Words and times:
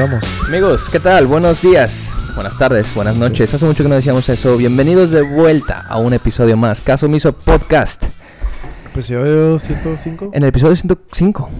Comenzamos. 0.00 0.48
Amigos, 0.48 0.88
¿qué 0.88 0.98
tal? 0.98 1.26
Buenos 1.26 1.60
días, 1.60 2.10
buenas 2.34 2.56
tardes, 2.56 2.94
buenas 2.94 3.16
noches. 3.16 3.52
Hace 3.52 3.66
mucho 3.66 3.82
que 3.82 3.88
no 3.90 3.96
decíamos 3.96 4.26
eso. 4.30 4.56
Bienvenidos 4.56 5.10
de 5.10 5.20
vuelta 5.20 5.84
a 5.86 5.98
un 5.98 6.14
episodio 6.14 6.56
más. 6.56 6.80
Caso 6.80 7.06
Miso 7.06 7.34
Podcast. 7.34 8.04
Episodio 8.94 9.58
105. 9.58 10.30
En 10.32 10.42
el 10.42 10.48
episodio 10.48 10.74
105, 10.74 11.50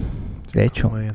de 0.53 0.65
hecho. 0.65 0.89
Muy 0.89 1.01
bien. 1.01 1.13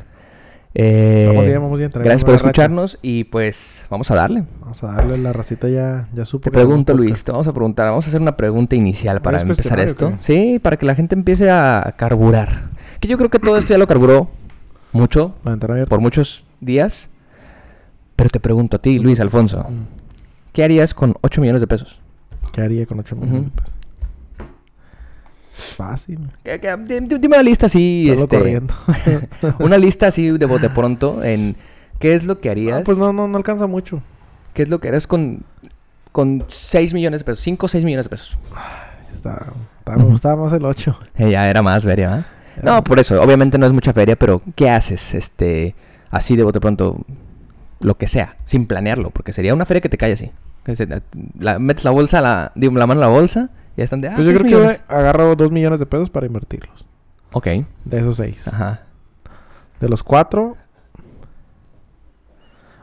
Eh, 0.75 1.25
Vamos 1.26 1.46
bien, 1.46 1.61
vamos 1.61 1.79
bien. 1.80 1.90
gracias 1.93 2.22
por 2.22 2.26
buena 2.34 2.39
racha. 2.39 2.46
escucharnos 2.46 2.98
y 3.02 3.25
pues 3.25 3.84
vamos 3.90 4.08
a 4.12 4.14
darle. 4.14 4.45
Vamos 4.61 4.84
a 4.84 4.93
darle 4.93 5.18
la 5.18 5.32
racita 5.32 5.68
ya, 5.68 6.08
ya 6.14 6.24
supo. 6.24 6.45
Te 6.45 6.52
pregunto. 6.52 6.95
Luis, 6.95 7.24
te 7.24 7.32
vamos 7.32 7.48
a 7.48 7.52
preguntar, 7.52 7.88
vamos 7.88 8.04
a 8.04 8.08
hacer 8.08 8.20
una 8.20 8.36
pregunta 8.36 8.77
inicial 8.77 9.20
para 9.20 9.38
¿Es 9.38 9.43
empezar 9.43 9.80
esto. 9.80 10.11
cuestionario 10.11 10.52
Sí, 10.52 10.61
para 10.61 10.77
que 10.77 10.86
la 10.86 10.95
gente 10.95 11.16
empiece 11.16 11.50
a 11.50 11.93
carburar. 11.96 12.70
Que 13.00 13.08
yo 13.08 13.18
creo 13.18 13.30
que 13.30 13.40
todo 13.40 13.57
esto 13.58 13.72
ya 13.74 13.79
lo 13.79 13.88
carburó 13.88 14.30
mucho, 14.93 15.35
por 15.88 16.00
muchos 16.00 16.46
días. 16.61 17.11
Pero 18.16 18.30
te 18.30 18.40
pregunto 18.40 18.76
a 18.79 18.80
ti, 18.82 18.98
Luis 18.98 19.20
Alfonso. 19.20 19.66
¿qué 20.52 20.64
harías 20.64 20.94
con 20.94 21.14
8 21.20 21.40
millones 21.43 21.61
de 21.61 21.66
pesos? 21.66 22.00
¿Qué 22.52 22.62
haría 22.62 22.86
con 22.86 22.98
8 22.98 23.14
Ujú. 23.16 23.24
millones? 23.26 23.50
Fácil. 25.52 26.18
¿Qué- 26.43 26.60
qué- 26.60 26.76
di- 26.76 27.00
di- 27.07 27.18
Dime 27.18 27.36
una 27.36 27.43
lista 27.43 27.66
así, 27.66 28.10
este, 28.10 28.36
corriendo. 28.38 28.74
una 29.58 29.79
lista 29.79 30.08
así 30.08 30.30
de 30.30 30.46
bote 30.46 30.68
pronto 30.68 31.22
en 31.24 31.57
qué 31.98 32.14
es 32.14 32.24
lo 32.24 32.41
que 32.41 32.50
harías, 32.50 32.80
Ah, 32.80 32.83
pues 32.84 32.98
no, 32.98 33.12
no, 33.12 33.27
no 33.27 33.36
alcanza 33.38 33.66
mucho. 33.66 34.02
qué 34.52 34.62
es 34.62 34.69
lo 34.69 34.80
que 34.80 34.88
harías 34.88 35.06
con, 35.06 35.44
con 36.12 36.44
6 36.48 36.92
millones 36.94 37.20
de 37.20 37.24
pesos, 37.24 37.41
5 37.41 37.66
o 37.66 37.69
6 37.69 37.84
millones 37.84 38.05
de 38.06 38.10
pesos. 38.10 38.38
Está, 39.14 39.46
está- 39.78 39.96
me 39.96 40.05
gustaba 40.05 40.42
más 40.44 40.52
el 40.52 40.64
8. 40.64 40.98
Eh, 41.16 41.30
ya 41.30 41.48
era 41.48 41.62
más 41.62 41.84
feria, 41.84 42.08
¿verdad? 42.10 42.27
No, 42.62 42.84
por 42.84 42.98
eso, 42.98 43.20
obviamente 43.22 43.56
no 43.58 43.66
es 43.66 43.72
mucha 43.72 43.92
feria, 43.94 44.16
pero 44.16 44.41
¿qué 44.55 44.69
haces? 44.70 45.14
Este, 45.14 45.74
así 46.10 46.36
de 46.36 46.42
bote 46.42 46.60
pronto, 46.60 46.98
lo 47.80 47.96
que 47.98 48.06
sea, 48.06 48.36
sin 48.46 48.66
planearlo, 48.66 49.10
porque 49.10 49.32
sería 49.32 49.55
una 49.55 49.66
feria 49.66 49.80
que 49.80 49.88
te 49.88 49.98
cae 49.98 50.12
así. 50.12 50.30
Que 50.64 50.74
se- 50.77 50.88
la- 51.38 51.58
metes 51.58 51.84
la 51.84 51.91
bolsa, 51.91 52.20
la, 52.20 52.52
digo, 52.55 52.72
la 52.74 52.86
mano 52.86 53.00
en 53.00 53.08
la 53.08 53.12
bolsa 53.12 53.50
y 53.77 53.78
ya 53.78 53.84
están 53.84 54.00
de, 54.00 54.08
ah, 54.08 54.12
Pues 54.16 54.27
yo 54.27 54.32
seis 54.32 54.41
creo 54.42 54.58
millones. 54.58 54.78
que 54.86 54.94
agarro 54.94 55.36
2 55.36 55.52
millones 55.52 55.78
de 55.80 55.86
pesos 55.86 56.10
para 56.10 56.27
invertirlos. 56.27 56.86
Ok, 57.32 57.47
De 57.84 57.98
esos 57.98 58.16
6. 58.16 58.48
ajá, 58.48 58.82
De 59.80 59.88
los 59.88 60.02
4. 60.02 60.56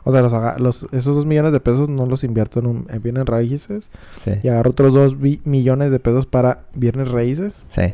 O 0.05 0.11
sea, 0.11 0.57
los, 0.59 0.85
esos 0.91 1.15
2 1.15 1.25
millones 1.25 1.53
de 1.53 1.61
pesos 1.61 1.87
no 1.87 2.05
los 2.05 2.23
invierto 2.25 2.59
en, 2.59 2.67
un, 2.67 2.87
en 2.89 3.01
bienes 3.01 3.25
raíces. 3.25 3.89
sí, 4.23 4.31
Y 4.43 4.49
agarro 4.49 4.71
otros 4.71 4.93
2 4.93 5.15
millones 5.45 5.91
de 5.91 5.99
pesos 5.99 6.25
para 6.25 6.63
bienes 6.75 7.09
raíces. 7.09 7.53
sí. 7.69 7.93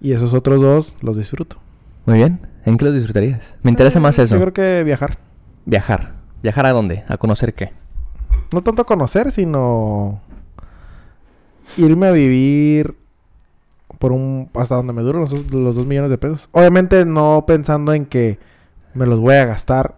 Y 0.00 0.12
esos 0.12 0.34
otros 0.34 0.60
dos 0.60 0.96
los 1.00 1.16
disfruto. 1.16 1.56
Muy 2.04 2.18
bien, 2.18 2.38
¿en 2.66 2.76
qué 2.76 2.84
los 2.84 2.92
disfrutarías? 2.92 3.54
Me 3.62 3.70
interesa 3.70 3.98
Eh, 4.00 4.02
más 4.02 4.18
eso. 4.18 4.34
Yo 4.34 4.40
creo 4.42 4.52
que 4.52 4.84
viajar. 4.84 5.16
Viajar. 5.66 6.12
¿Viajar 6.42 6.66
a 6.66 6.72
dónde? 6.72 7.04
¿A 7.08 7.16
conocer 7.16 7.54
qué? 7.54 7.72
No 8.52 8.62
tanto 8.62 8.84
conocer, 8.86 9.30
sino 9.30 10.20
irme 11.76 12.06
a 12.08 12.12
vivir 12.12 12.94
por 13.98 14.12
un 14.12 14.50
hasta 14.54 14.74
donde 14.76 14.92
me 14.92 15.02
duren 15.02 15.22
los, 15.22 15.30
dos- 15.30 15.50
los 15.52 15.76
dos 15.76 15.86
millones 15.86 16.10
de 16.10 16.18
pesos. 16.18 16.48
Obviamente 16.52 17.04
no 17.04 17.44
pensando 17.46 17.94
en 17.94 18.04
que 18.06 18.38
me 18.92 19.06
los 19.06 19.18
voy 19.20 19.34
a 19.34 19.46
gastar 19.46 19.96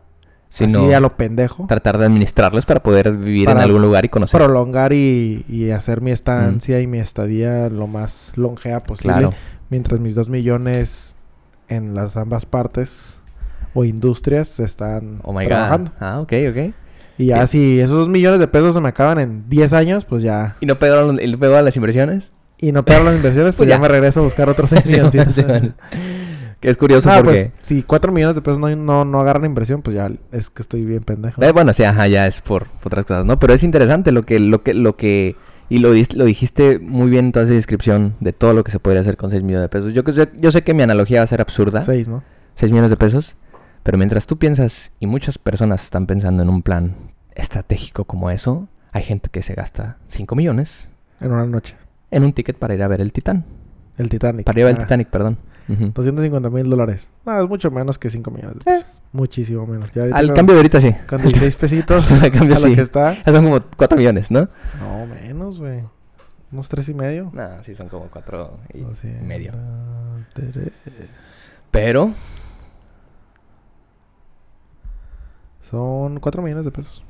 Sino 0.48 0.84
así 0.84 0.92
a 0.94 1.00
lo 1.00 1.16
pendejo. 1.16 1.66
tratar 1.66 1.98
de 1.98 2.06
administrarlos 2.06 2.64
para 2.64 2.80
poder 2.82 3.12
vivir 3.12 3.46
Para 3.46 3.60
en 3.60 3.64
algún 3.66 3.82
lugar 3.82 4.04
y 4.04 4.08
conocer. 4.08 4.40
Prolongar 4.40 4.92
y, 4.92 5.44
y 5.48 5.70
hacer 5.70 6.00
mi 6.00 6.12
estancia 6.12 6.80
y 6.80 6.86
mi 6.86 6.98
estadía 7.00 7.68
lo 7.68 7.86
más 7.88 8.32
longea 8.36 8.80
posible. 8.80 9.12
claro. 9.14 9.34
Mientras 9.68 9.98
mis 10.00 10.14
dos 10.14 10.28
millones 10.28 11.16
en 11.68 11.94
las 11.94 12.16
ambas 12.16 12.46
partes 12.46 13.15
o 13.76 13.84
industrias 13.84 14.58
están 14.60 15.20
Oh 15.22 15.32
my 15.32 15.46
trabajando. 15.46 15.90
god. 15.92 15.96
Ah, 16.00 16.20
ok, 16.20 16.32
ok. 16.50 16.74
Y 17.18 17.26
ya 17.26 17.36
Bien. 17.36 17.46
si 17.46 17.80
esos 17.80 17.96
dos 17.96 18.08
millones 18.08 18.40
de 18.40 18.48
pesos 18.48 18.74
se 18.74 18.80
me 18.80 18.88
acaban 18.88 19.18
en 19.18 19.48
10 19.48 19.72
años, 19.72 20.04
pues 20.04 20.22
ya. 20.22 20.56
¿Y 20.60 20.66
no 20.66 20.78
pegaron, 20.78 21.18
y 21.22 21.26
no 21.28 21.62
las 21.62 21.76
inversiones? 21.76 22.32
Y 22.58 22.72
no 22.72 22.84
pego 22.84 23.04
las 23.04 23.16
inversiones, 23.16 23.54
pues 23.56 23.66
Pues 23.66 23.68
ya. 23.68 23.76
ya. 23.76 23.80
me 23.80 23.88
regreso 23.88 24.20
a 24.20 24.22
buscar 24.24 24.48
otros 24.48 24.70
6 24.70 24.86
millones. 24.86 25.28
Sí, 25.34 25.42
man. 25.44 25.74
Que 26.60 26.70
es 26.70 26.76
curioso 26.78 27.08
No, 27.10 27.16
porque... 27.22 27.52
pues 27.52 27.66
si 27.66 27.82
4 27.82 28.10
millones 28.12 28.34
de 28.34 28.40
pesos 28.42 28.58
no, 28.58 28.74
no, 28.74 29.04
no 29.04 29.20
agarran 29.20 29.44
inversión, 29.44 29.82
pues 29.82 29.94
ya 29.94 30.10
es 30.32 30.48
que 30.50 30.62
estoy 30.62 30.84
bien 30.86 31.02
pendejo. 31.02 31.42
Eh, 31.42 31.52
bueno, 31.52 31.72
sí, 31.74 31.82
ajá, 31.84 32.06
ya 32.08 32.26
es 32.26 32.40
por, 32.40 32.66
por 32.66 32.92
otras 32.92 33.04
cosas, 33.04 33.24
¿no? 33.26 33.38
Pero 33.38 33.52
es 33.52 33.62
interesante 33.62 34.10
lo 34.10 34.22
que, 34.22 34.40
lo 34.40 34.62
que, 34.62 34.72
lo 34.72 34.96
que, 34.96 35.36
y 35.68 35.80
lo, 35.80 35.90
lo 35.90 36.24
dijiste 36.24 36.78
muy 36.78 37.10
bien 37.10 37.26
en 37.26 37.32
toda 37.32 37.44
esa 37.44 37.54
descripción 37.54 38.14
de 38.20 38.32
todo 38.32 38.54
lo 38.54 38.64
que 38.64 38.72
se 38.72 38.78
podría 38.78 39.02
hacer 39.02 39.18
con 39.18 39.30
6 39.30 39.42
millones 39.42 39.64
de 39.64 39.68
pesos. 39.68 39.92
Yo, 39.92 40.02
yo 40.38 40.50
sé 40.50 40.62
que 40.62 40.72
mi 40.72 40.82
analogía 40.82 41.20
va 41.20 41.24
a 41.24 41.28
ser 41.28 41.42
absurda, 41.42 41.82
6, 41.82 42.08
¿no? 42.08 42.22
6 42.54 42.72
millones 42.72 42.90
de 42.90 42.96
pesos, 42.96 43.36
pero 43.86 43.96
mientras 43.98 44.26
tú 44.26 44.36
piensas, 44.36 44.92
y 45.00 45.06
muchas 45.06 45.38
personas 45.38 45.82
están 45.84 46.06
pensando 46.06 46.42
en 46.42 46.48
un 46.50 46.60
plan 46.62 46.94
estratégico 47.34 48.04
como 48.04 48.30
eso, 48.30 48.68
hay 48.92 49.02
gente 49.04 49.30
que 49.30 49.42
se 49.42 49.54
gasta 49.54 49.96
5 50.08 50.34
millones 50.34 50.88
En 51.20 51.30
una 51.32 51.46
noche. 51.46 51.76
en 52.10 52.24
un 52.24 52.32
ticket 52.32 52.58
para 52.58 52.74
ir 52.74 52.82
a 52.82 52.88
ver 52.88 53.00
el 53.00 53.12
Titán. 53.12 53.44
El 53.96 54.08
Titanic. 54.10 54.44
Para 54.44 54.58
ir 54.60 54.64
a 54.64 54.66
ver 54.66 54.76
el 54.76 54.82
Ah, 54.82 54.84
Titanic, 54.86 55.08
perdón. 55.08 55.38
Ujú. 55.68 55.86
250 55.94 56.50
mil 56.50 56.68
dólares. 56.68 57.08
No, 57.24 57.40
es 57.42 57.48
mucho 57.48 57.70
menos 57.70 57.98
que 57.98 58.10
5 58.10 58.30
millones 58.30 58.58
pesos. 58.64 58.86
Muchísimo 59.12 59.66
menos. 59.66 59.90
Ya 59.92 60.04
Al 60.12 60.34
cambio 60.34 60.54
de 60.54 60.58
ahorita 60.60 60.80
sí. 60.80 60.92
Con 61.08 61.22
16 61.22 61.56
pesitos 61.56 62.10
Al 62.22 62.30
cambio 62.32 62.56
a 62.56 62.60
lo 62.60 62.66
sí. 62.66 62.74
que 62.74 62.82
está. 62.82 63.14
Son 63.24 63.44
como 63.44 63.60
4 63.76 63.96
millones, 63.96 64.30
¿no? 64.30 64.48
No, 64.80 65.06
menos, 65.06 65.58
güey. 65.58 65.82
Unos 66.52 66.68
3 66.68 66.88
y 66.90 66.94
medio. 66.94 67.30
No, 67.32 67.62
sí 67.64 67.74
son 67.74 67.88
como 67.88 68.06
4 68.08 68.58
y 68.74 68.80
Doscientos 68.80 69.26
medio. 69.26 69.52
Pero, 71.70 72.12
Son 75.70 76.20
4 76.20 76.42
millones 76.42 76.64
de 76.64 76.70
pesos. 76.70 77.02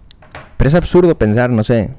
pero 0.57 0.69
es 0.69 0.75
absurdo 0.75 1.17
pensar, 1.19 1.51
no 1.51 1.65
sé. 1.65 1.91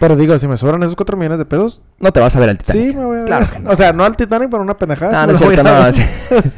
Pero 0.00 0.16
digo, 0.16 0.36
si 0.38 0.48
me 0.48 0.56
sobran 0.56 0.82
esos 0.82 0.96
4 0.96 1.16
millones 1.16 1.38
de 1.38 1.44
pesos, 1.44 1.80
No 2.00 2.12
te 2.12 2.18
vas 2.18 2.34
a 2.34 2.40
ver 2.40 2.48
al 2.50 2.58
Titanic. 2.58 2.90
sí 2.90 2.96
me 2.96 3.04
voy 3.04 3.16
a 3.16 3.18
ver. 3.20 3.26
Claro. 3.26 3.46
O 3.68 3.76
sea, 3.76 3.92
no 3.92 4.04
al 4.04 4.16
Titanic, 4.16 4.50
pero 4.50 4.62
una 4.62 4.74
pendejada. 4.76 5.26
No, 5.26 5.34
sí 5.36 5.44
no 5.44 5.50
es 5.50 5.54
cierto, 5.62 5.70
no. 6.34 6.40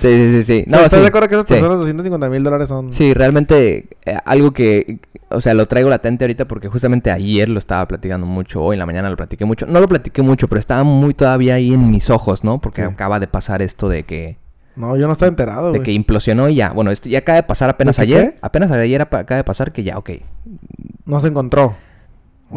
Sí, 0.00 0.08
sí, 0.08 0.30
sí. 0.30 0.42
sí. 0.44 0.64
No, 0.68 0.76
¿Estás 0.78 0.92
sí. 0.92 1.00
de 1.00 1.06
acuerdo 1.08 1.28
que 1.28 1.34
esas 1.34 1.46
sí. 1.46 1.54
personas 1.54 1.78
250 1.78 2.28
mil 2.30 2.42
dólares 2.42 2.68
son... 2.68 2.92
Sí, 2.94 3.12
realmente 3.14 3.88
eh, 4.06 4.16
algo 4.24 4.52
que, 4.52 5.00
o 5.28 5.40
sea, 5.40 5.54
lo 5.54 5.66
traigo 5.66 5.90
latente 5.90 6.24
ahorita 6.24 6.46
porque 6.46 6.68
justamente 6.68 7.10
ayer 7.10 7.48
lo 7.48 7.58
estaba 7.58 7.86
platicando 7.88 8.26
mucho, 8.26 8.62
hoy 8.62 8.74
en 8.74 8.78
la 8.80 8.86
mañana 8.86 9.10
lo 9.10 9.16
platiqué 9.16 9.44
mucho. 9.44 9.66
No 9.66 9.80
lo 9.80 9.88
platiqué 9.88 10.22
mucho, 10.22 10.48
pero 10.48 10.58
estaba 10.60 10.84
muy 10.84 11.14
todavía 11.14 11.54
ahí 11.54 11.74
en 11.74 11.90
mis 11.90 12.10
ojos, 12.10 12.44
¿no? 12.44 12.60
Porque 12.60 12.82
Sí. 12.82 12.88
acaba 12.88 13.18
de 13.20 13.26
pasar 13.26 13.60
esto 13.60 13.88
de 13.88 14.04
que, 14.04 14.38
No, 14.76 14.96
yo 14.96 15.06
no 15.06 15.12
estaba 15.12 15.28
enterado, 15.28 15.72
de 15.72 15.80
que 15.82 15.92
implosionó 15.92 16.48
y 16.48 16.56
ya. 16.56 16.70
Bueno, 16.70 16.90
esto 16.90 17.08
ya 17.08 17.18
acaba 17.18 17.36
de 17.36 17.42
pasar 17.44 17.70
apenas 17.70 17.96
¿De 17.96 18.06
qué 18.06 18.14
ayer. 18.16 18.32
qué? 18.32 18.38
Apenas 18.42 18.70
ayer 18.72 19.00
acaba 19.02 19.36
de 19.36 19.44
pasar 19.44 19.72
que 19.72 19.82
ya, 19.84 19.98
ok. 19.98 20.10
No 21.06 21.20
se 21.20 21.28
encontró. 21.28 21.76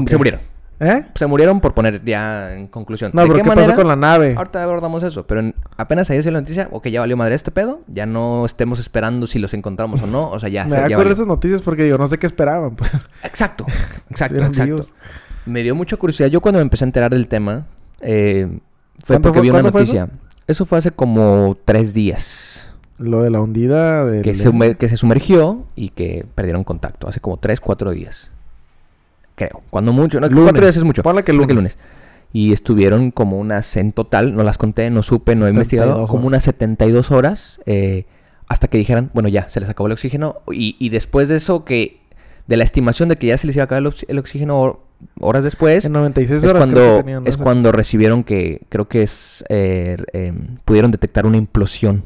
Se 0.08 0.18
murieron. 0.18 0.42
¿Eh? 0.80 1.06
Se 1.16 1.26
murieron 1.26 1.60
por 1.60 1.74
poner 1.74 2.04
ya 2.06 2.54
en 2.54 2.68
conclusión. 2.68 3.10
No, 3.14 3.22
¿De 3.22 3.28
pero 3.28 3.38
qué 3.38 3.42
¿qué, 3.44 3.50
manera? 3.50 3.68
pasó 3.70 3.78
con 3.80 3.88
la 3.88 3.96
nave? 3.96 4.36
Ahorita 4.38 4.62
abordamos 4.62 5.02
eso, 5.02 5.26
pero 5.26 5.40
en- 5.40 5.56
apenas 5.76 6.08
ayer 6.12 6.22
se 6.24 6.30
la 6.30 6.40
noticia, 6.40 6.70
ok, 6.72 6.88
ya 6.90 7.00
valió 7.00 7.18
madre 7.18 7.34
este 7.34 7.50
pedo, 7.50 7.82
ya 7.88 8.06
no 8.06 8.46
estemos 8.46 8.78
esperando 8.78 9.26
si 9.26 9.40
los 9.40 9.56
encontramos 9.56 10.04
o 10.04 10.08
no, 10.08 10.30
o 10.30 10.40
sea, 10.40 10.50
ya, 10.50 10.66
me 10.66 10.76
da 10.76 10.86
esas 10.88 11.26
noticias 11.26 11.64
porque 11.64 11.88
yo 11.88 11.98
no 11.98 12.08
sé 12.08 12.20
qué 12.20 12.28
esperaban, 12.28 12.76
pues. 12.76 12.94
Exacto, 13.24 13.66
exacto, 14.12 14.44
exacto. 14.44 14.86
Me 15.48 15.64
dio 15.64 15.74
mucha 15.74 15.98
curiosidad. 15.98 16.28
Yo 16.30 16.42
cuando 16.42 16.60
me 16.60 16.64
empecé 16.64 16.84
a 16.84 16.88
enterar 16.88 17.10
del 17.12 17.28
tema, 17.28 17.66
eh, 18.02 18.46
fue 19.04 19.16
¿Cuánto 19.16 19.30
porque 19.30 19.40
fue- 19.40 19.42
vi 19.42 19.50
una 19.50 19.72
fue 19.72 19.82
noticia. 19.82 20.10
Eso? 20.48 20.66
fue 20.66 20.78
hace 20.78 20.92
como 20.92 21.58
tres 21.66 21.94
días. 21.94 22.74
Lo 22.98 23.22
de 23.22 23.30
la 23.30 23.40
hundida 23.42 24.06
del... 24.06 24.24
Que 24.24 24.34
se, 24.34 24.50
hume- 24.50 24.76
que 24.76 24.90
se 24.90 24.98
sumergió 24.98 25.66
y 25.76 25.90
que 25.90 26.26
perdieron 26.34 26.64
contacto. 26.64 27.08
Hace 27.08 27.20
como 27.20 27.38
tres, 27.38 27.60
cuatro 27.62 27.92
días. 27.92 28.32
Creo. 29.36 29.62
Cuando 29.70 29.94
mucho. 29.94 30.20
No, 30.20 30.28
Lunes. 30.28 30.44
cuatro 30.46 30.66
días 30.66 30.78
es 30.78 30.84
mucho. 30.84 31.04
Ponle 31.04 31.24
que 31.24 31.32
lunes. 31.34 31.78
Y 32.34 32.54
estuvieron 32.54 33.12
como 33.12 33.38
unas, 33.40 33.78
en 33.78 33.92
total, 33.94 34.36
no 34.36 34.44
las 34.44 34.58
conté, 34.58 34.90
no 34.90 35.02
supe, 35.04 35.36
no 35.36 35.46
he 35.46 35.50
72 35.50 35.54
investigado, 35.54 36.08
como 36.08 36.28
unas 36.28 36.44
72 36.44 37.12
horas 37.12 37.62
eh, 37.66 38.06
hasta 38.48 38.68
que 38.68 38.78
dijeran, 38.78 39.12
bueno, 39.14 39.30
ya, 39.30 39.48
se 39.50 39.60
les 39.60 39.70
acabó 39.70 39.88
el 39.88 39.94
oxígeno. 39.94 40.38
Y, 40.52 40.76
y 40.80 40.90
después 40.90 41.30
de 41.30 41.38
eso, 41.38 41.64
que 41.66 42.02
de 42.48 42.58
la 42.58 42.64
estimación 42.64 43.10
de 43.10 43.18
que 43.18 43.28
ya 43.28 43.38
se 43.38 43.46
les 43.48 43.56
iba 43.56 43.64
a 43.64 43.66
acabar 43.66 43.82
el, 43.82 43.88
ox- 43.88 44.06
el 44.08 44.20
oxígeno 44.20 44.62
hor- 44.62 44.80
horas 45.20 45.44
después, 45.44 45.86
En 45.86 45.92
96 45.94 46.44
es 46.44 46.50
horas 46.50 46.64
creo 46.64 46.74
cuando, 46.74 46.98
que 46.98 47.04
tenían, 47.04 47.24
¿no? 47.24 47.30
es 47.30 47.38
cuando 47.38 47.72
recibieron 47.72 48.24
que, 48.24 48.62
creo 48.70 48.88
que 48.88 49.04
es, 49.04 49.44
eh, 49.50 49.98
eh, 50.14 50.34
pudieron 50.66 50.92
detectar 50.92 51.26
una 51.26 51.38
implosión 51.38 52.04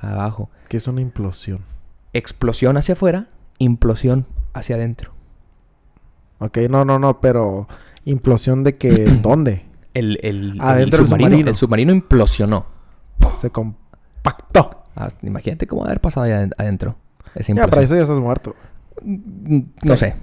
abajo. 0.00 0.50
Que 0.68 0.78
es 0.78 0.88
una 0.88 1.00
implosión. 1.00 1.60
Explosión 2.12 2.76
hacia 2.76 2.94
afuera, 2.94 3.28
implosión 3.58 4.26
hacia 4.54 4.76
adentro. 4.76 5.12
Ok, 6.38 6.58
no, 6.70 6.84
no, 6.84 6.98
no, 6.98 7.20
pero... 7.20 7.68
Implosión 8.06 8.64
de 8.64 8.76
que... 8.76 8.90
¿Dónde? 9.22 9.64
El, 9.94 10.18
el, 10.22 10.58
Adentro 10.60 10.82
el 10.82 10.90
del 10.90 11.06
submarino, 11.06 11.28
submarino. 11.28 11.50
el 11.50 11.56
submarino 11.56 11.92
implosionó. 11.92 12.66
Se 13.40 13.50
compactó. 13.50 14.84
Ah, 14.96 15.08
imagínate 15.22 15.66
cómo 15.66 15.84
haber 15.84 16.00
pasado 16.00 16.26
allá 16.26 16.40
aden- 16.42 16.54
adentro. 16.58 16.96
Ya, 17.48 17.66
para 17.68 17.82
eso 17.82 17.94
ya 17.96 18.02
estás 18.02 18.18
muerto. 18.18 18.54
Mm, 19.02 19.60
No 19.82 19.96
sé. 19.96 20.14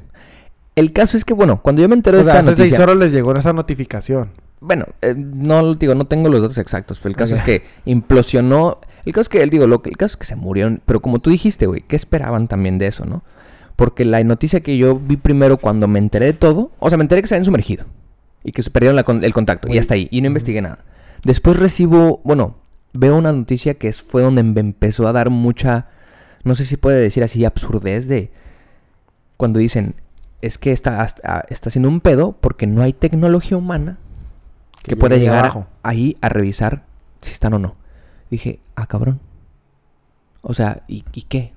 El 0.75 0.93
caso 0.93 1.17
es 1.17 1.25
que, 1.25 1.33
bueno, 1.33 1.61
cuando 1.61 1.81
yo 1.81 1.89
me 1.89 1.95
enteré 1.95 2.17
O 2.17 2.19
de 2.19 2.23
sea, 2.25 2.39
esta 2.39 2.51
hace 2.51 2.55
seis 2.61 2.71
noticia... 2.71 2.83
horas 2.83 2.97
les 2.97 3.11
llegó 3.11 3.35
esa 3.35 3.53
notificación. 3.53 4.31
Bueno, 4.61 4.85
eh, 5.01 5.13
no 5.17 5.75
digo, 5.75 5.95
no 5.95 6.05
tengo 6.05 6.29
los 6.29 6.41
datos 6.41 6.57
exactos, 6.57 6.99
pero 6.99 7.09
el 7.09 7.15
caso 7.17 7.35
es 7.35 7.41
que 7.41 7.63
implosionó. 7.85 8.79
El 9.05 9.13
caso 9.13 9.23
es 9.23 9.29
que, 9.29 9.43
él 9.43 9.49
digo, 9.49 9.67
lo 9.67 9.81
que, 9.81 9.89
el 9.89 9.97
caso 9.97 10.13
es 10.13 10.17
que 10.17 10.25
se 10.25 10.35
murieron. 10.35 10.81
Pero 10.85 11.01
como 11.01 11.19
tú 11.19 11.29
dijiste, 11.29 11.65
güey, 11.65 11.81
¿qué 11.81 11.95
esperaban 11.95 12.47
también 12.47 12.77
de 12.77 12.87
eso, 12.87 13.05
no? 13.05 13.23
Porque 13.75 14.05
la 14.05 14.23
noticia 14.23 14.61
que 14.61 14.77
yo 14.77 14.97
vi 14.97 15.17
primero 15.17 15.57
cuando 15.57 15.87
me 15.87 15.99
enteré 15.99 16.27
de 16.27 16.33
todo, 16.33 16.71
o 16.79 16.89
sea, 16.89 16.97
me 16.97 17.03
enteré 17.03 17.21
que 17.21 17.27
se 17.27 17.35
habían 17.35 17.45
sumergido 17.45 17.85
y 18.43 18.51
que 18.51 18.63
se 18.63 18.69
perdieron 18.69 18.95
la 18.95 19.05
el 19.25 19.33
contacto 19.33 19.67
y 19.69 19.77
hasta 19.77 19.95
ahí, 19.95 20.07
y 20.11 20.21
no 20.21 20.27
investigué 20.27 20.61
nada. 20.61 20.79
Después 21.23 21.57
recibo, 21.57 22.21
bueno, 22.23 22.57
veo 22.93 23.15
una 23.15 23.31
noticia 23.31 23.75
que 23.75 23.87
es, 23.87 24.01
fue 24.01 24.21
donde 24.21 24.43
me 24.43 24.59
empezó 24.59 25.07
a 25.07 25.13
dar 25.13 25.29
mucha, 25.29 25.87
no 26.43 26.55
sé 26.55 26.65
si 26.65 26.77
puede 26.77 26.99
decir 26.99 27.23
así, 27.23 27.45
absurdez 27.45 28.07
de 28.07 28.31
cuando 29.41 29.57
dicen, 29.59 29.95
es 30.43 30.59
que 30.59 30.71
está, 30.71 31.01
hasta- 31.01 31.45
está 31.49 31.69
haciendo 31.69 31.89
un 31.89 31.99
pedo 31.99 32.33
porque 32.39 32.67
no 32.67 32.83
hay 32.83 32.93
tecnología 32.93 33.57
humana 33.57 33.97
que, 34.83 34.91
Que 34.91 34.95
pueda 34.95 35.17
llegar 35.17 35.67
ahí 35.81 36.15
a 36.21 36.29
revisar 36.29 36.85
si 37.21 37.31
están 37.31 37.53
o 37.55 37.57
no. 37.59 37.73
Dije, 38.29 38.59
ah, 38.75 38.85
cabrón. 38.85 39.19
O 40.43 40.53
sea, 40.53 40.83
¿y, 40.87 41.03
¿y 41.13 41.23
qué? 41.23 41.53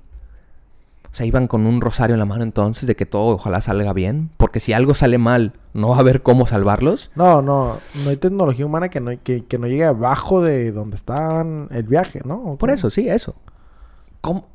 O 1.12 1.14
sea, 1.14 1.26
iban 1.26 1.46
con 1.46 1.66
un 1.66 1.82
rosario 1.82 2.14
en 2.14 2.20
la 2.20 2.24
mano 2.24 2.42
entonces 2.42 2.86
de 2.86 2.96
que 2.96 3.04
todo 3.04 3.34
ojalá 3.34 3.60
salga 3.60 3.92
bien. 3.92 4.30
Porque 4.38 4.60
si 4.60 4.72
algo 4.72 4.94
sale 4.94 5.18
mal, 5.18 5.52
no 5.74 5.90
va 5.90 5.96
a 5.96 6.00
haber 6.00 6.22
cómo 6.22 6.46
salvarlos. 6.46 7.10
No, 7.16 7.42
no, 7.42 7.76
no 8.02 8.10
hay 8.10 8.16
tecnología 8.16 8.64
humana 8.64 8.88
que 8.88 9.00
no, 9.00 9.10
que, 9.22 9.44
que 9.44 9.58
no 9.58 9.66
llegue 9.66 9.84
abajo 9.84 10.40
de 10.40 10.72
donde 10.72 10.96
estaban 10.96 11.68
el 11.70 11.82
viaje, 11.82 12.22
¿no? 12.24 12.36
¿O 12.44 12.56
Por 12.56 12.70
eso, 12.70 12.88
sí, 12.90 13.08
eso. 13.10 13.34
¿Cómo? 14.22 14.48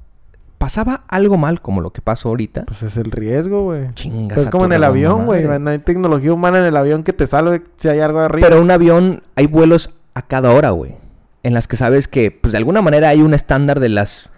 Pasaba 0.59 1.05
algo 1.07 1.37
mal 1.37 1.61
como 1.61 1.79
lo 1.81 1.91
que 1.91 2.01
pasó 2.01 2.29
ahorita. 2.29 2.65
Pues 2.65 2.83
es 2.83 2.97
el 2.97 3.09
riesgo, 3.11 3.63
güey. 3.63 3.91
Chingas. 3.95 4.35
Pues 4.35 4.47
a 4.47 4.51
como 4.51 4.65
en 4.65 4.73
el 4.73 4.83
avión, 4.83 5.25
güey. 5.25 5.43
No 5.59 5.69
hay 5.71 5.79
tecnología 5.79 6.31
humana 6.33 6.59
en 6.59 6.65
el 6.65 6.75
avión 6.77 7.03
que 7.03 7.13
te 7.13 7.25
salve 7.27 7.63
si 7.77 7.87
hay 7.87 8.01
algo 8.01 8.19
arriba. 8.19 8.47
Pero 8.47 8.61
un 8.61 8.69
avión, 8.69 9.23
hay 9.35 9.47
vuelos 9.47 9.95
a 10.13 10.21
cada 10.21 10.51
hora, 10.51 10.69
güey. 10.71 10.97
En 11.43 11.53
las 11.53 11.67
que 11.69 11.77
sabes 11.77 12.09
que, 12.09 12.29
pues 12.31 12.51
de 12.51 12.57
alguna 12.57 12.81
manera 12.81 13.07
hay 13.09 13.21
un 13.21 13.33
estándar 13.33 13.79
de 13.79 13.87
las. 13.89 14.29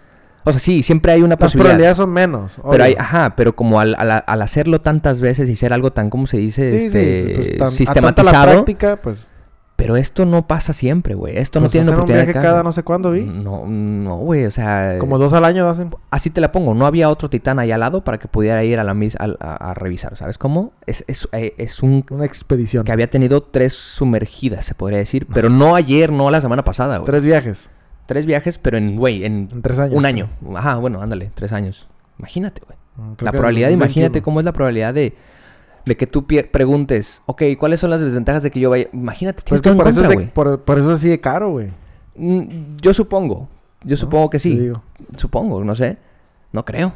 O 0.44 0.52
sea, 0.52 0.60
sí, 0.60 0.82
siempre 0.84 1.10
hay 1.12 1.22
una 1.22 1.30
Las 1.30 1.38
posibilidad. 1.38 1.64
probabilidades 1.70 1.96
son 1.96 2.10
menos. 2.12 2.60
Pero 2.70 2.84
hay, 2.84 2.94
ajá, 2.98 3.34
pero 3.36 3.54
como 3.56 3.80
al, 3.80 3.94
al- 3.98 4.24
al 4.26 4.42
hacerlo 4.42 4.80
tantas 4.80 5.20
veces 5.20 5.48
y 5.48 5.56
ser 5.56 5.72
algo 5.72 5.92
tan, 5.92 6.08
¿cómo 6.10 6.26
se 6.28 6.36
dice? 6.36 6.68
Sí, 6.68 6.90
sí, 6.90 6.98
este, 6.98 7.34
pues, 7.34 7.48
tan- 7.48 7.52
a 7.54 7.56
tanta 7.56 7.64
la 7.66 7.70
sistematizado. 7.76 8.52
práctica, 8.52 8.96
pues. 9.02 9.28
Pero 9.82 9.96
esto 9.96 10.24
no 10.24 10.46
pasa 10.46 10.72
siempre, 10.72 11.14
güey. 11.16 11.36
Esto 11.36 11.58
no 11.58 11.64
pues 11.64 11.72
tiene 11.72 11.82
hacen 11.86 11.94
un 11.94 11.98
oportunidad 12.02 12.24
viaje 12.26 12.38
de 12.38 12.44
cada 12.44 12.62
no 12.62 12.70
sé 12.70 12.84
cuándo, 12.84 13.10
vi. 13.10 13.22
No, 13.24 13.66
no, 13.66 14.16
güey, 14.18 14.44
o 14.44 14.50
sea... 14.52 14.96
Como 15.00 15.18
dos 15.18 15.32
al 15.32 15.44
año 15.44 15.68
hacen. 15.68 15.90
Así 16.12 16.30
te 16.30 16.40
la 16.40 16.52
pongo. 16.52 16.72
No 16.72 16.86
había 16.86 17.08
otro 17.08 17.28
titán 17.28 17.58
ahí 17.58 17.72
al 17.72 17.80
lado 17.80 18.04
para 18.04 18.18
que 18.18 18.28
pudiera 18.28 18.62
ir 18.62 18.78
a 18.78 18.84
la 18.84 18.94
mis 18.94 19.16
a, 19.16 19.24
a- 19.40 19.70
a 19.70 19.74
revisar, 19.74 20.16
¿sabes 20.16 20.38
cómo? 20.38 20.72
Es, 20.86 21.04
es, 21.08 21.28
eh, 21.32 21.54
es 21.58 21.82
un... 21.82 22.04
Una 22.10 22.24
expedición. 22.26 22.84
Que 22.84 22.92
había 22.92 23.10
tenido 23.10 23.42
tres 23.42 23.72
sumergidas, 23.72 24.64
se 24.66 24.74
podría 24.76 24.98
decir. 25.00 25.26
Pero 25.34 25.50
no 25.50 25.74
ayer, 25.74 26.12
no 26.12 26.30
la 26.30 26.40
semana 26.40 26.62
pasada, 26.62 26.98
güey. 26.98 27.06
Tres 27.06 27.24
viajes. 27.24 27.68
Tres 28.06 28.24
viajes, 28.24 28.58
pero 28.58 28.78
en, 28.78 28.94
güey, 28.96 29.24
en 29.24 29.48
En 29.50 29.62
tres 29.62 29.80
años. 29.80 29.96
un 29.96 30.06
año. 30.06 30.28
Ajá, 30.54 30.76
bueno, 30.76 31.02
ándale, 31.02 31.32
tres 31.34 31.52
años. 31.52 31.88
Imagínate, 32.20 32.62
güey. 32.64 32.78
Mm, 32.96 33.14
creo 33.14 33.26
La 33.26 33.32
probabilidad, 33.32 33.70
imagínate 33.70 34.20
2021. 34.20 34.24
cómo 34.24 34.38
es 34.40 34.44
la 34.44 34.52
probabilidad 34.52 34.94
de, 34.94 35.14
de 35.84 35.96
que 35.96 36.06
tú 36.06 36.26
preguntes, 36.26 37.22
ok, 37.26 37.42
¿cuáles 37.58 37.80
son 37.80 37.90
las 37.90 38.00
desventajas 38.00 38.42
de 38.42 38.50
que 38.50 38.60
yo 38.60 38.70
vaya? 38.70 38.88
Imagínate, 38.92 39.42
Pues 39.46 39.60
tienes 39.60 39.60
que 39.62 39.64
todo 39.70 39.72
en 39.72 39.78
por, 39.78 39.88
eso 39.88 40.02
es 40.02 40.08
de- 40.18 40.26
por, 40.32 40.60
por 40.60 40.78
eso 40.78 40.90
es 40.92 40.98
así 41.00 41.08
de 41.08 41.20
caro, 41.20 41.50
güey. 41.50 41.70
Mm, 42.16 42.76
Yo 42.80 42.94
supongo, 42.94 43.48
yo 43.82 43.90
¿no? 43.92 43.96
supongo 43.96 44.30
que 44.30 44.38
sí, 44.38 44.56
digo. 44.58 44.82
supongo, 45.16 45.64
no 45.64 45.74
sé, 45.74 45.96
no 46.52 46.64
creo 46.64 46.92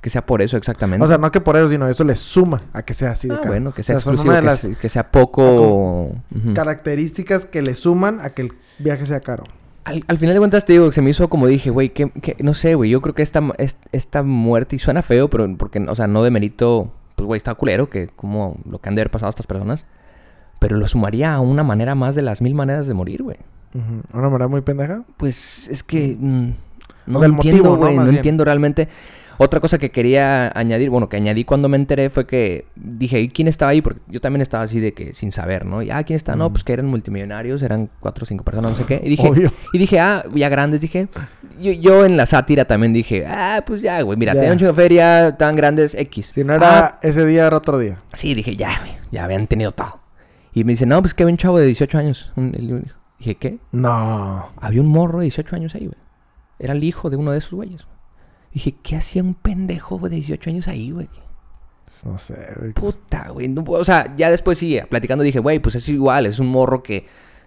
que 0.00 0.10
sea 0.10 0.26
por 0.26 0.42
eso 0.42 0.56
exactamente. 0.56 1.04
O 1.04 1.08
sea, 1.08 1.16
no 1.18 1.30
que 1.30 1.40
por 1.40 1.56
eso, 1.56 1.68
sino 1.70 1.88
eso 1.88 2.02
le 2.04 2.16
suma 2.16 2.62
a 2.72 2.82
que 2.82 2.92
sea 2.94 3.12
así 3.12 3.28
de 3.28 3.34
Ah, 3.34 3.38
caro. 3.40 3.50
bueno, 3.52 3.72
que 3.72 3.82
sea 3.84 3.96
O 3.96 4.00
sea, 4.00 4.04
son 4.04 4.14
exclusivo, 4.14 4.40
que, 4.40 4.46
las 4.46 4.58
se- 4.58 4.74
que 4.74 4.88
sea 4.88 5.12
poco... 5.12 6.10
Características 6.54 7.46
que 7.46 7.62
le 7.62 7.74
suman 7.74 8.20
a 8.20 8.30
que 8.30 8.42
el 8.42 8.52
viaje 8.78 9.04
sea 9.06 9.20
caro. 9.20 9.44
Al, 9.84 10.04
al 10.06 10.18
final 10.18 10.34
de 10.34 10.38
cuentas 10.40 10.64
te 10.64 10.72
digo 10.74 10.86
que 10.88 10.92
se 10.94 11.02
me 11.02 11.10
hizo 11.10 11.28
como 11.28 11.46
dije, 11.48 11.70
güey, 11.70 11.90
que, 11.90 12.10
que- 12.10 12.36
no 12.40 12.54
sé, 12.54 12.74
güey, 12.76 12.90
yo 12.90 13.00
creo 13.00 13.14
que 13.14 13.22
esta, 13.22 13.42
esta 13.92 14.22
muerte, 14.22 14.76
y 14.76 14.78
suena 14.78 15.02
feo, 15.02 15.28
pero 15.28 15.48
porque, 15.56 15.80
o 15.80 15.94
sea, 15.94 16.06
no 16.06 16.22
de 16.22 16.30
mérito, 16.30 16.92
pues, 17.16 17.26
güey, 17.26 17.36
está 17.36 17.54
culero, 17.54 17.88
que 17.88 18.08
como 18.08 18.56
lo 18.68 18.80
que 18.80 18.88
han 18.88 18.94
de 18.94 19.02
haber 19.02 19.10
pasado 19.10 19.28
a 19.28 19.30
estas 19.30 19.46
personas, 19.46 19.86
pero 20.58 20.76
lo 20.76 20.86
sumaría 20.86 21.34
a 21.34 21.40
una 21.40 21.62
manera 21.62 21.94
más 21.94 22.14
de 22.14 22.22
las 22.22 22.40
mil 22.40 22.54
maneras 22.54 22.86
de 22.86 22.94
morir, 22.94 23.22
güey. 23.22 23.36
Una 24.12 24.28
manera 24.28 24.48
muy 24.48 24.60
pendeja. 24.60 25.02
Pues 25.16 25.68
es 25.68 25.82
que 25.82 26.16
mm, 26.18 26.50
no 27.06 27.18
O 27.18 27.20
sea, 27.20 27.26
el 27.26 27.34
entiendo, 27.34 27.76
güey, 27.76 27.96
no, 27.96 28.08
entiendo 28.08 28.44
realmente. 28.44 28.88
Otra 29.38 29.60
cosa 29.60 29.78
que 29.78 29.90
quería 29.90 30.52
añadir, 30.54 30.90
bueno, 30.90 31.08
que 31.08 31.16
añadí 31.16 31.44
cuando 31.44 31.68
me 31.68 31.76
enteré 31.76 32.10
fue 32.10 32.26
que 32.26 32.66
dije, 32.76 33.20
¿y 33.20 33.28
quién 33.28 33.48
estaba 33.48 33.70
ahí? 33.70 33.82
Porque 33.82 34.00
yo 34.08 34.20
también 34.20 34.42
estaba 34.42 34.64
así 34.64 34.78
de 34.80 34.92
que 34.94 35.14
sin 35.14 35.32
saber, 35.32 35.64
¿no? 35.66 35.82
Y, 35.82 35.90
ah, 35.90 36.02
¿quién 36.04 36.16
está? 36.16 36.36
No, 36.36 36.50
pues 36.52 36.64
que 36.64 36.72
eran 36.72 36.86
multimillonarios, 36.86 37.62
eran 37.62 37.90
cuatro 38.00 38.24
o 38.24 38.26
cinco 38.26 38.44
personas, 38.44 38.72
no 38.72 38.76
sé 38.76 38.84
qué. 38.86 39.00
Y 39.04 39.08
dije, 39.10 39.28
Obvio. 39.28 39.52
y 39.72 39.78
dije, 39.78 40.00
ah, 40.00 40.24
ya 40.34 40.48
grandes, 40.48 40.80
dije. 40.80 41.08
Yo, 41.60 41.72
yo 41.72 42.04
en 42.04 42.16
la 42.16 42.26
sátira 42.26 42.64
también 42.64 42.92
dije, 42.92 43.24
ah, 43.26 43.62
pues 43.66 43.82
ya, 43.82 44.00
güey, 44.02 44.16
mira, 44.18 44.32
tenían 44.34 44.52
un 44.52 44.58
chingo 44.58 44.72
de 44.72 44.76
feria, 44.82 45.36
tan 45.36 45.54
grandes, 45.56 45.94
X. 45.94 46.26
Si 46.34 46.44
no 46.44 46.54
era 46.54 46.78
Ah, 46.86 46.98
ese 47.02 47.24
día, 47.26 47.46
era 47.46 47.56
otro 47.56 47.78
día. 47.78 47.98
sí, 48.14 48.34
dije, 48.34 48.56
ya, 48.56 48.70
güey, 48.80 48.92
ya 49.10 49.24
habían 49.24 49.46
tenido 49.46 49.72
todo. 49.72 50.00
Y 50.54 50.64
me 50.64 50.72
dice, 50.72 50.86
no, 50.86 51.00
pues 51.00 51.14
que 51.14 51.22
había 51.22 51.32
un 51.32 51.38
chavo 51.38 51.58
de 51.58 51.66
18 51.66 51.98
años. 51.98 52.32
Un- 52.36 52.54
el-. 52.54 52.92
Dije, 53.18 53.36
¿qué? 53.36 53.58
No. 53.70 54.50
Había 54.56 54.80
un 54.80 54.88
morro 54.88 55.18
de 55.20 55.24
18 55.24 55.54
años 55.56 55.74
ahí, 55.74 55.86
güey. 55.86 55.96
Era 56.58 56.72
el 56.74 56.84
hijo 56.84 57.08
de 57.10 57.16
uno 57.16 57.30
de 57.32 57.38
esos 57.38 57.52
güeyes. 57.52 57.86
Dije, 58.52 58.74
¿qué 58.82 58.96
hacía 58.96 59.22
un 59.22 59.34
pendejo 59.34 59.98
de 59.98 60.16
18 60.16 60.50
años 60.50 60.68
ahí, 60.68 60.90
güey? 60.90 61.08
Pues 61.86 62.04
no 62.04 62.18
sé, 62.18 62.34
güey. 62.58 62.72
Puta, 62.72 63.28
güey. 63.30 63.48
no 63.48 63.64
o 63.66 63.84
sea, 63.84 64.14
ya 64.16 64.30
después 64.30 64.58
sí, 64.58 64.78
platicando 64.88 65.24
dije, 65.24 65.38
güey, 65.38 65.58
pues 65.58 65.74
es 65.74 65.88
igual, 65.88 66.26
es 66.26 66.38
un 66.38 66.48
morro 66.48 66.82
que, 66.82 67.06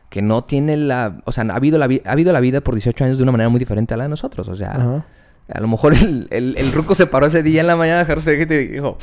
que 0.10 0.22
no 0.22 0.44
tiene 0.44 0.78
la... 0.78 1.22
O 1.26 1.32
sea, 1.32 1.44
ha 1.50 1.56
habido 1.56 1.78
la, 1.78 1.86
ha 2.06 2.12
habido 2.12 2.32
la 2.34 2.40
vida 2.40 2.62
por 2.62 2.74
18 2.76 3.04
años 3.06 3.18
de 3.18 3.24
una 3.24 3.32
manera 3.32 3.50
muy 3.50 3.60
diferente 3.60 3.94
a 3.94 3.98
la 3.98 4.04
de 4.04 4.10
nosotros. 4.10 4.48
O 4.48 4.56
sea, 4.56 4.72
Ajá. 4.72 5.06
a 5.52 5.60
lo 5.60 5.68
mejor 5.68 5.94
el, 5.94 6.28
el, 6.32 6.56
el 6.58 6.72
ruco 6.72 6.96
se 6.96 7.08
paró 7.08 7.28
ese 7.28 7.44
día 7.44 7.62
en 7.62 7.68
la 7.68 7.76
mañana 7.76 7.98
a 8.00 8.04
dejarse 8.06 8.42
y 8.42 8.46
te 8.46 8.68
dijo, 8.68 8.98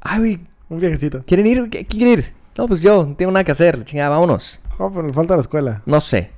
ay, 0.00 0.18
güey, 0.18 0.40
Un 0.68 0.78
viajecito. 0.80 1.24
¿quieren 1.26 1.46
ir? 1.46 1.68
¿Qué, 1.70 1.84
¿Quién 1.84 2.04
quiere 2.04 2.12
ir? 2.12 2.32
No, 2.56 2.66
pues 2.68 2.80
yo, 2.80 3.06
no 3.06 3.16
tengo 3.16 3.32
nada 3.32 3.44
que 3.44 3.52
hacer, 3.52 3.84
chingada, 3.84 4.10
vámonos. 4.10 4.60
Oh, 4.78 4.90
pero 4.90 5.06
le 5.06 5.12
falta 5.12 5.34
la 5.34 5.40
escuela. 5.40 5.82
No 5.86 6.00
sé. 6.00 6.30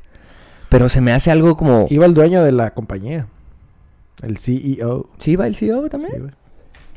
Pero 0.69 0.89
se 0.89 1.01
me 1.01 1.13
hace 1.13 1.31
algo 1.31 1.57
como... 1.57 1.87
Iba 1.91 2.07
el 2.07 2.15
dueño 2.15 2.43
de 2.43 2.53
la 2.53 2.71
compañía. 2.73 3.27
El 4.23 4.39
CEO. 4.39 5.09
¿Sí 5.19 5.37
va 5.37 5.47
el 5.47 5.55
CEO 5.57 5.89
también? 5.89 6.13
Sí, 6.13 6.19
güey. 6.21 6.31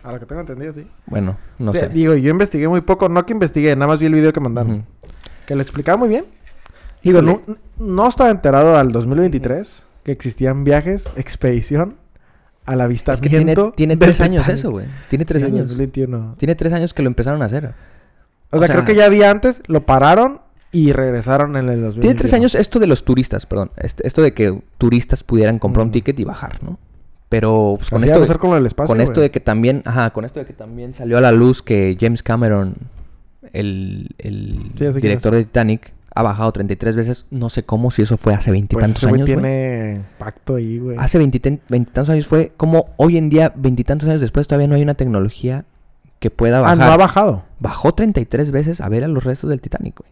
A 0.03 0.11
lo 0.11 0.19
que 0.19 0.25
tengo 0.27 0.41
entendido, 0.41 0.71
sí. 0.73 0.87
Bueno, 1.07 1.37
no 1.57 1.71
sé. 1.73 1.89
Digo, 1.89 2.13
yo 2.15 2.29
investigué 2.29 2.67
muy 2.67 2.81
poco. 2.81 3.09
No 3.09 3.25
que 3.25 3.33
investigué, 3.33 3.75
nada 3.75 3.87
más 3.87 3.99
vi 3.99 4.05
el 4.05 4.13
video 4.13 4.31
que 4.31 4.39
mandaron. 4.39 4.85
Que 5.47 5.55
lo 5.55 5.61
explicaba 5.61 5.97
muy 5.97 6.09
bien. 6.09 6.25
Digo, 7.03 7.21
no, 7.77 8.07
estaba 8.07 8.29
enterado 8.29 8.77
al 8.77 8.91
2023 8.91 9.83
que 10.03 10.11
existían 10.11 10.63
viajes, 10.63 11.11
expedición, 11.15 11.95
al 12.65 12.79
Es 12.79 12.85
avistamiento. 12.85 13.71
que 13.71 13.75
tiene, 13.77 13.95
tiene 13.95 13.97
tres 13.97 14.21
años 14.21 14.47
eso, 14.49 14.71
güey. 14.71 14.87
Tiene 15.09 15.25
tres 15.25 15.41
Sí, 15.41 15.47
años. 15.47 15.67
2021. 15.67 16.35
Tiene 16.37 16.55
tres 16.55 16.73
años 16.73 16.93
que 16.93 17.01
lo 17.03 17.07
empezaron 17.07 17.41
a 17.41 17.45
hacer. 17.45 17.73
O, 18.51 18.57
O 18.57 18.59
sea, 18.59 18.67
sea- 18.67 18.75
creo 18.75 18.85
que 18.85 18.95
ya 18.95 19.05
había 19.05 19.31
antes, 19.31 19.63
lo 19.67 19.85
pararon 19.87 20.41
y 20.71 20.91
regresaron 20.91 21.51
en 21.57 21.69
el 21.69 21.81
2021. 21.81 22.01
Tiene 22.01 22.15
tres 22.15 22.33
años 22.33 22.53
esto 22.55 22.79
de 22.79 22.87
los 22.87 23.03
turistas, 23.05 23.45
perdón. 23.47 23.71
Este- 23.77 24.05
esto 24.05 24.21
de 24.21 24.33
que 24.33 24.61
turistas 24.77 25.23
pudieran 25.23 25.57
comprar 25.57 25.85
un 25.85 25.91
ticket 25.91 26.19
y 26.19 26.23
bajar, 26.23 26.63
¿no? 26.63 26.77
Pero 27.37 27.73
pues, 27.77 27.89
con 27.89 27.97
Así 27.97 28.05
esto, 28.07 28.21
de, 28.33 28.39
con 28.39 28.51
del 28.53 28.65
espacio, 28.65 28.87
con 28.87 29.01
esto 29.01 29.19
de 29.19 29.29
que 29.29 29.41
también, 29.41 29.81
ajá, 29.83 30.11
con 30.11 30.23
esto 30.23 30.39
de 30.39 30.45
que 30.45 30.53
también 30.53 30.93
salió 30.93 31.17
a 31.17 31.21
la 31.21 31.33
luz 31.33 31.61
que 31.61 31.97
James 31.99 32.23
Cameron, 32.23 32.75
el, 33.51 34.07
el 34.19 34.71
Sí, 34.77 34.85
director 35.01 35.33
de 35.35 35.43
Titanic, 35.43 35.93
ha 36.13 36.23
bajado 36.23 36.53
33 36.53 36.95
veces. 36.95 37.25
No 37.31 37.49
sé 37.49 37.63
cómo, 37.63 37.91
si 37.91 38.03
eso 38.03 38.15
fue 38.15 38.33
hace 38.33 38.51
Pues 38.51 38.53
veintitantos 38.53 39.01
güey 39.03 39.15
años, 39.15 39.25
tiene 39.25 40.01
pacto 40.17 40.55
ahí, 40.55 40.77
güey. 40.79 40.95
Hace 40.97 41.17
veintitantos 41.17 42.09
años 42.09 42.25
fue 42.25 42.53
como 42.55 42.93
hoy 42.95 43.17
en 43.17 43.27
día, 43.27 43.51
veintitantos 43.53 44.07
años 44.07 44.21
después, 44.21 44.47
todavía 44.47 44.69
no 44.69 44.75
hay 44.75 44.81
una 44.83 44.93
tecnología 44.93 45.65
que 46.19 46.31
pueda 46.31 46.59
Ah, 46.59 46.61
bajar. 46.61 46.77
no 46.77 46.85
ha 46.85 46.95
bajado. 46.97 47.43
Bajó 47.59 47.93
33 47.93 48.51
veces 48.51 48.79
a 48.79 48.87
ver 48.87 49.03
a 49.03 49.09
los 49.09 49.25
restos 49.25 49.49
del 49.49 49.59
Titanic, 49.59 49.99
güey. 49.99 50.11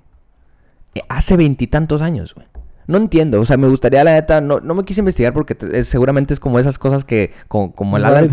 Eh, 0.96 1.02
Hace 1.08 1.38
veintitantos 1.38 2.02
años, 2.02 2.36
güey. 2.36 2.48
No 2.88 2.98
entiendo, 2.98 3.40
o 3.40 3.46
sea, 3.46 3.58
me 3.58 3.68
gustaría, 3.68 4.04
la 4.04 4.14
neta, 4.14 4.42
no, 4.42 4.60
no 4.60 4.74
me 4.76 4.84
quise 4.84 5.00
investigar 5.02 5.34
porque 5.34 5.56
te- 5.56 5.80
eh, 5.80 5.86
seguramente 5.86 6.34
es 6.34 6.40
como 6.40 6.60
esas 6.60 6.78
cosas 6.78 7.06
que, 7.06 7.32
co- 7.48 7.72
como, 7.72 7.96
el 7.98 8.06
Alan, 8.06 8.30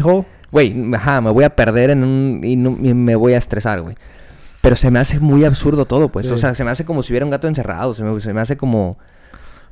güey, 0.51 0.95
ajá, 0.95 1.21
me 1.21 1.31
voy 1.31 1.45
a 1.45 1.55
perder 1.55 1.91
en 1.91 2.03
un, 2.03 2.41
y, 2.43 2.57
no- 2.57 2.77
y 2.83 2.93
me 2.95 3.15
voy 3.15 3.35
a 3.35 3.39
estresar, 3.39 3.81
güey. 3.83 3.97
Pero 4.61 4.77
se 4.77 4.91
me 4.91 4.99
hace 4.99 5.21
muy 5.21 5.45
absurdo 5.45 5.85
todo, 5.87 6.09
pues, 6.11 6.27
Sí. 6.27 6.33
o 6.33 6.37
sea, 6.37 6.55
se 6.55 6.65
me 6.65 6.71
hace 6.71 6.85
como 6.85 7.03
si 7.03 7.13
hubiera 7.13 7.25
un 7.25 7.31
gato 7.31 7.47
encerrado, 7.49 7.95
se 7.95 8.03
me, 8.03 8.19
se 8.21 8.33
me 8.35 8.41
hace 8.41 8.57
como, 8.57 8.97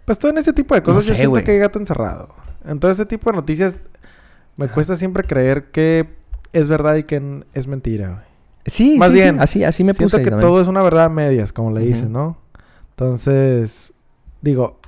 Pues 0.04 0.18
todo 0.18 0.30
en 0.30 0.38
ese 0.38 0.52
tipo 0.54 0.74
de 0.74 0.80
No 0.80 0.84
cosas 0.86 1.04
yo 1.04 1.10
sé, 1.10 1.16
siento 1.16 1.30
güey. 1.30 1.44
que 1.44 1.50
hay 1.50 1.58
gato 1.58 1.78
encerrado. 1.78 2.28
En 2.64 2.80
todo 2.80 2.90
ese 2.90 3.04
tipo 3.04 3.30
de 3.30 3.36
noticias 3.36 3.78
me 4.56 4.68
cuesta 4.68 4.96
siempre 4.96 5.22
creer 5.24 5.64
que 5.70 6.08
es 6.54 6.66
verdad 6.68 6.94
y 6.96 7.02
que 7.02 7.42
es 7.52 7.66
mentira, 7.66 8.08
güey. 8.08 8.22
sí, 8.64 8.96
Más 8.98 9.08
sí, 9.08 9.14
sí, 9.16 9.22
bien, 9.22 9.40
así, 9.40 9.64
así 9.64 9.84
me 9.84 9.92
Siento 9.92 10.16
puse 10.16 10.22
que 10.24 10.30
también. 10.30 10.48
todo 10.48 10.62
es 10.62 10.68
una 10.68 10.80
verdad 10.82 11.04
a 11.06 11.08
medias, 11.10 11.52
como 11.52 11.72
le 11.72 11.80
dicen, 11.82 12.10
¿no? 12.12 12.38
Entonces, 12.90 13.92
digo, 14.40 14.78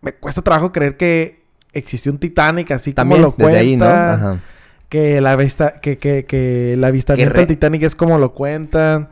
me 0.00 0.12
cuesta 0.14 0.42
trabajo 0.42 0.72
creer 0.72 0.96
que 0.96 1.42
existió 1.72 2.12
un 2.12 2.18
Titanic 2.18 2.70
así 2.72 2.92
También, 2.92 3.22
como 3.22 3.34
lo 3.36 3.36
desde 3.36 3.42
cuenta. 3.42 3.60
ahí, 3.60 3.76
¿no? 3.76 3.86
Ajá. 3.86 4.40
Que 4.88 5.20
la 5.20 5.36
vista, 5.36 5.80
que, 5.80 5.96
que, 5.98 6.24
que 6.26 6.74
el 6.74 6.84
avistamiento 6.84 7.34
del 7.34 7.46
Titanic 7.46 7.82
es 7.82 7.94
como 7.94 8.18
lo 8.18 8.32
cuentan. 8.34 9.08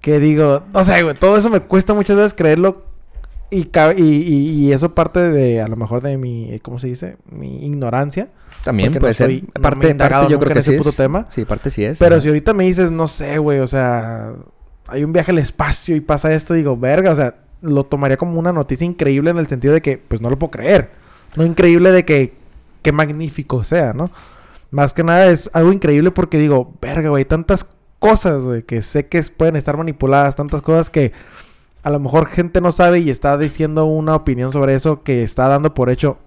Que 0.00 0.20
digo, 0.20 0.62
no 0.72 0.84
sé, 0.84 1.02
güey, 1.02 1.14
todo 1.14 1.36
eso 1.36 1.50
me 1.50 1.60
cuesta 1.60 1.92
muchas 1.94 2.16
veces 2.16 2.34
creerlo 2.34 2.84
Y, 3.50 3.68
y, 3.96 4.02
y- 4.02 4.72
eso 4.72 4.94
parte 4.94 5.20
de, 5.30 5.62
a 5.62 5.68
lo 5.68 5.76
mejor, 5.76 6.02
de 6.02 6.18
mi, 6.18 6.58
¿cómo 6.60 6.78
se 6.78 6.88
dice? 6.88 7.16
Mi 7.30 7.64
ignorancia. 7.64 8.28
También 8.64 8.92
puede 8.92 9.12
no 9.12 9.14
ser. 9.14 9.26
soy- 9.28 9.44
no 9.56 9.62
parte, 9.62 9.94
parte 9.94 10.30
yo 10.30 10.38
creo 10.38 10.52
que 10.52 10.58
ese 10.58 10.72
sí 10.72 10.76
puto 10.76 10.90
es. 10.90 10.96
tema. 10.96 11.26
Sí, 11.30 11.44
parte 11.46 11.70
sí 11.70 11.84
es. 11.84 11.98
Pero 11.98 12.16
ajá. 12.16 12.22
si 12.22 12.28
ahorita 12.28 12.52
me 12.52 12.64
dices, 12.64 12.90
no 12.90 13.08
sé, 13.08 13.38
güey, 13.38 13.60
o 13.60 13.66
sea, 13.66 14.34
hay 14.86 15.02
un 15.04 15.12
viaje 15.14 15.30
al 15.32 15.38
espacio 15.38 15.96
y 15.96 16.00
pasa 16.00 16.32
esto, 16.34 16.52
digo, 16.54 16.76
verga, 16.76 17.10
o 17.10 17.16
sea, 17.16 17.36
lo 17.60 17.84
tomaría 17.84 18.16
como 18.16 18.38
una 18.38 18.52
noticia 18.52 18.84
increíble 18.86 19.30
en 19.30 19.38
el 19.38 19.46
sentido 19.46 19.74
de 19.74 19.82
que, 19.82 19.98
pues 19.98 20.20
no 20.20 20.30
lo 20.30 20.38
puedo 20.38 20.50
creer. 20.52 20.90
No 21.36 21.44
increíble 21.44 21.92
de 21.92 22.04
que, 22.04 22.34
qué 22.82 22.92
magnífico 22.92 23.64
sea, 23.64 23.92
¿no? 23.92 24.10
Más 24.70 24.92
que 24.92 25.02
nada 25.04 25.26
es 25.28 25.50
algo 25.52 25.72
increíble 25.72 26.10
porque 26.10 26.38
digo, 26.38 26.74
verga, 26.80 27.08
güey, 27.10 27.24
tantas 27.24 27.66
cosas, 27.98 28.44
güey, 28.44 28.62
que 28.62 28.82
sé 28.82 29.06
que 29.06 29.22
pueden 29.22 29.56
estar 29.56 29.76
manipuladas, 29.76 30.36
tantas 30.36 30.62
cosas 30.62 30.90
que 30.90 31.12
a 31.82 31.90
lo 31.90 31.98
mejor 32.00 32.26
gente 32.26 32.60
no 32.60 32.70
sabe 32.72 33.00
y 33.00 33.10
está 33.10 33.36
diciendo 33.38 33.86
una 33.86 34.14
opinión 34.14 34.52
sobre 34.52 34.74
eso 34.74 35.02
que 35.02 35.22
está 35.22 35.48
dando 35.48 35.74
por 35.74 35.90
hecho 35.90 36.18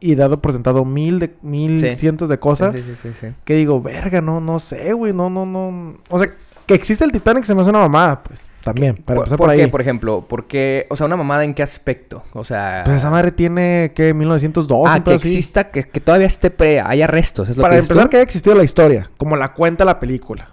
y 0.00 0.14
dado 0.14 0.40
por 0.40 0.52
sentado 0.52 0.84
mil, 0.84 1.18
de, 1.18 1.34
mil 1.42 1.80
Sí. 1.80 1.96
cientos 1.96 2.28
de 2.28 2.38
cosas 2.38 2.74
Sí, 2.74 2.82
sí, 2.82 2.94
sí, 3.02 3.08
sí. 3.20 3.26
que 3.44 3.54
digo, 3.54 3.82
verga, 3.82 4.20
no, 4.20 4.40
no 4.40 4.58
sé, 4.60 4.92
güey, 4.92 5.12
no, 5.12 5.28
no, 5.28 5.44
no. 5.44 5.98
O 6.08 6.18
sea, 6.18 6.32
que 6.68 6.74
existe 6.74 7.04
el 7.04 7.10
Titanic 7.10 7.44
se 7.44 7.54
me 7.54 7.62
hace 7.62 7.70
una 7.70 7.80
mamada, 7.80 8.22
pues, 8.22 8.46
también, 8.62 8.96
para 8.96 9.04
¿Por, 9.06 9.16
empezar 9.16 9.38
por 9.38 9.46
por, 9.46 9.56
qué, 9.56 9.62
ahí. 9.62 9.70
por 9.70 9.80
ejemplo? 9.80 10.26
Porque, 10.28 10.86
o 10.90 10.96
sea, 10.96 11.06
una 11.06 11.16
mamada 11.16 11.42
en 11.44 11.54
qué 11.54 11.62
aspecto? 11.62 12.22
O 12.34 12.44
sea... 12.44 12.82
Pues 12.84 12.98
esa 12.98 13.08
madre 13.08 13.32
tiene, 13.32 13.92
¿qué? 13.94 14.12
1902, 14.12 14.86
ah, 14.86 15.02
que 15.02 15.14
así. 15.14 15.28
exista, 15.28 15.70
que, 15.70 15.84
que 15.84 16.00
todavía 16.00 16.26
esté 16.26 16.50
pre... 16.50 16.80
Haya 16.80 17.06
restos, 17.06 17.48
es 17.48 17.56
lo 17.56 17.62
Para 17.62 17.76
que 17.76 17.80
empezar, 17.80 18.04
tú? 18.04 18.10
que 18.10 18.16
haya 18.18 18.24
existido 18.24 18.54
la 18.54 18.64
historia, 18.64 19.10
como 19.16 19.36
la 19.36 19.54
cuenta 19.54 19.86
la 19.86 19.98
película. 19.98 20.50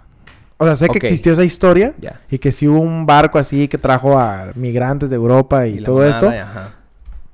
O 0.56 0.64
sea, 0.64 0.74
sé 0.74 0.88
que 0.88 0.98
existió 0.98 1.34
esa 1.34 1.44
historia 1.44 1.94
y 2.30 2.38
que 2.38 2.50
sí 2.50 2.66
hubo 2.66 2.80
un 2.80 3.04
barco 3.04 3.38
así 3.38 3.68
que 3.68 3.76
trajo 3.76 4.18
a 4.18 4.52
migrantes 4.54 5.10
de 5.10 5.16
Europa 5.16 5.66
y, 5.66 5.82
todo 5.82 6.02
esto. 6.04 6.28
ajá. 6.28 6.72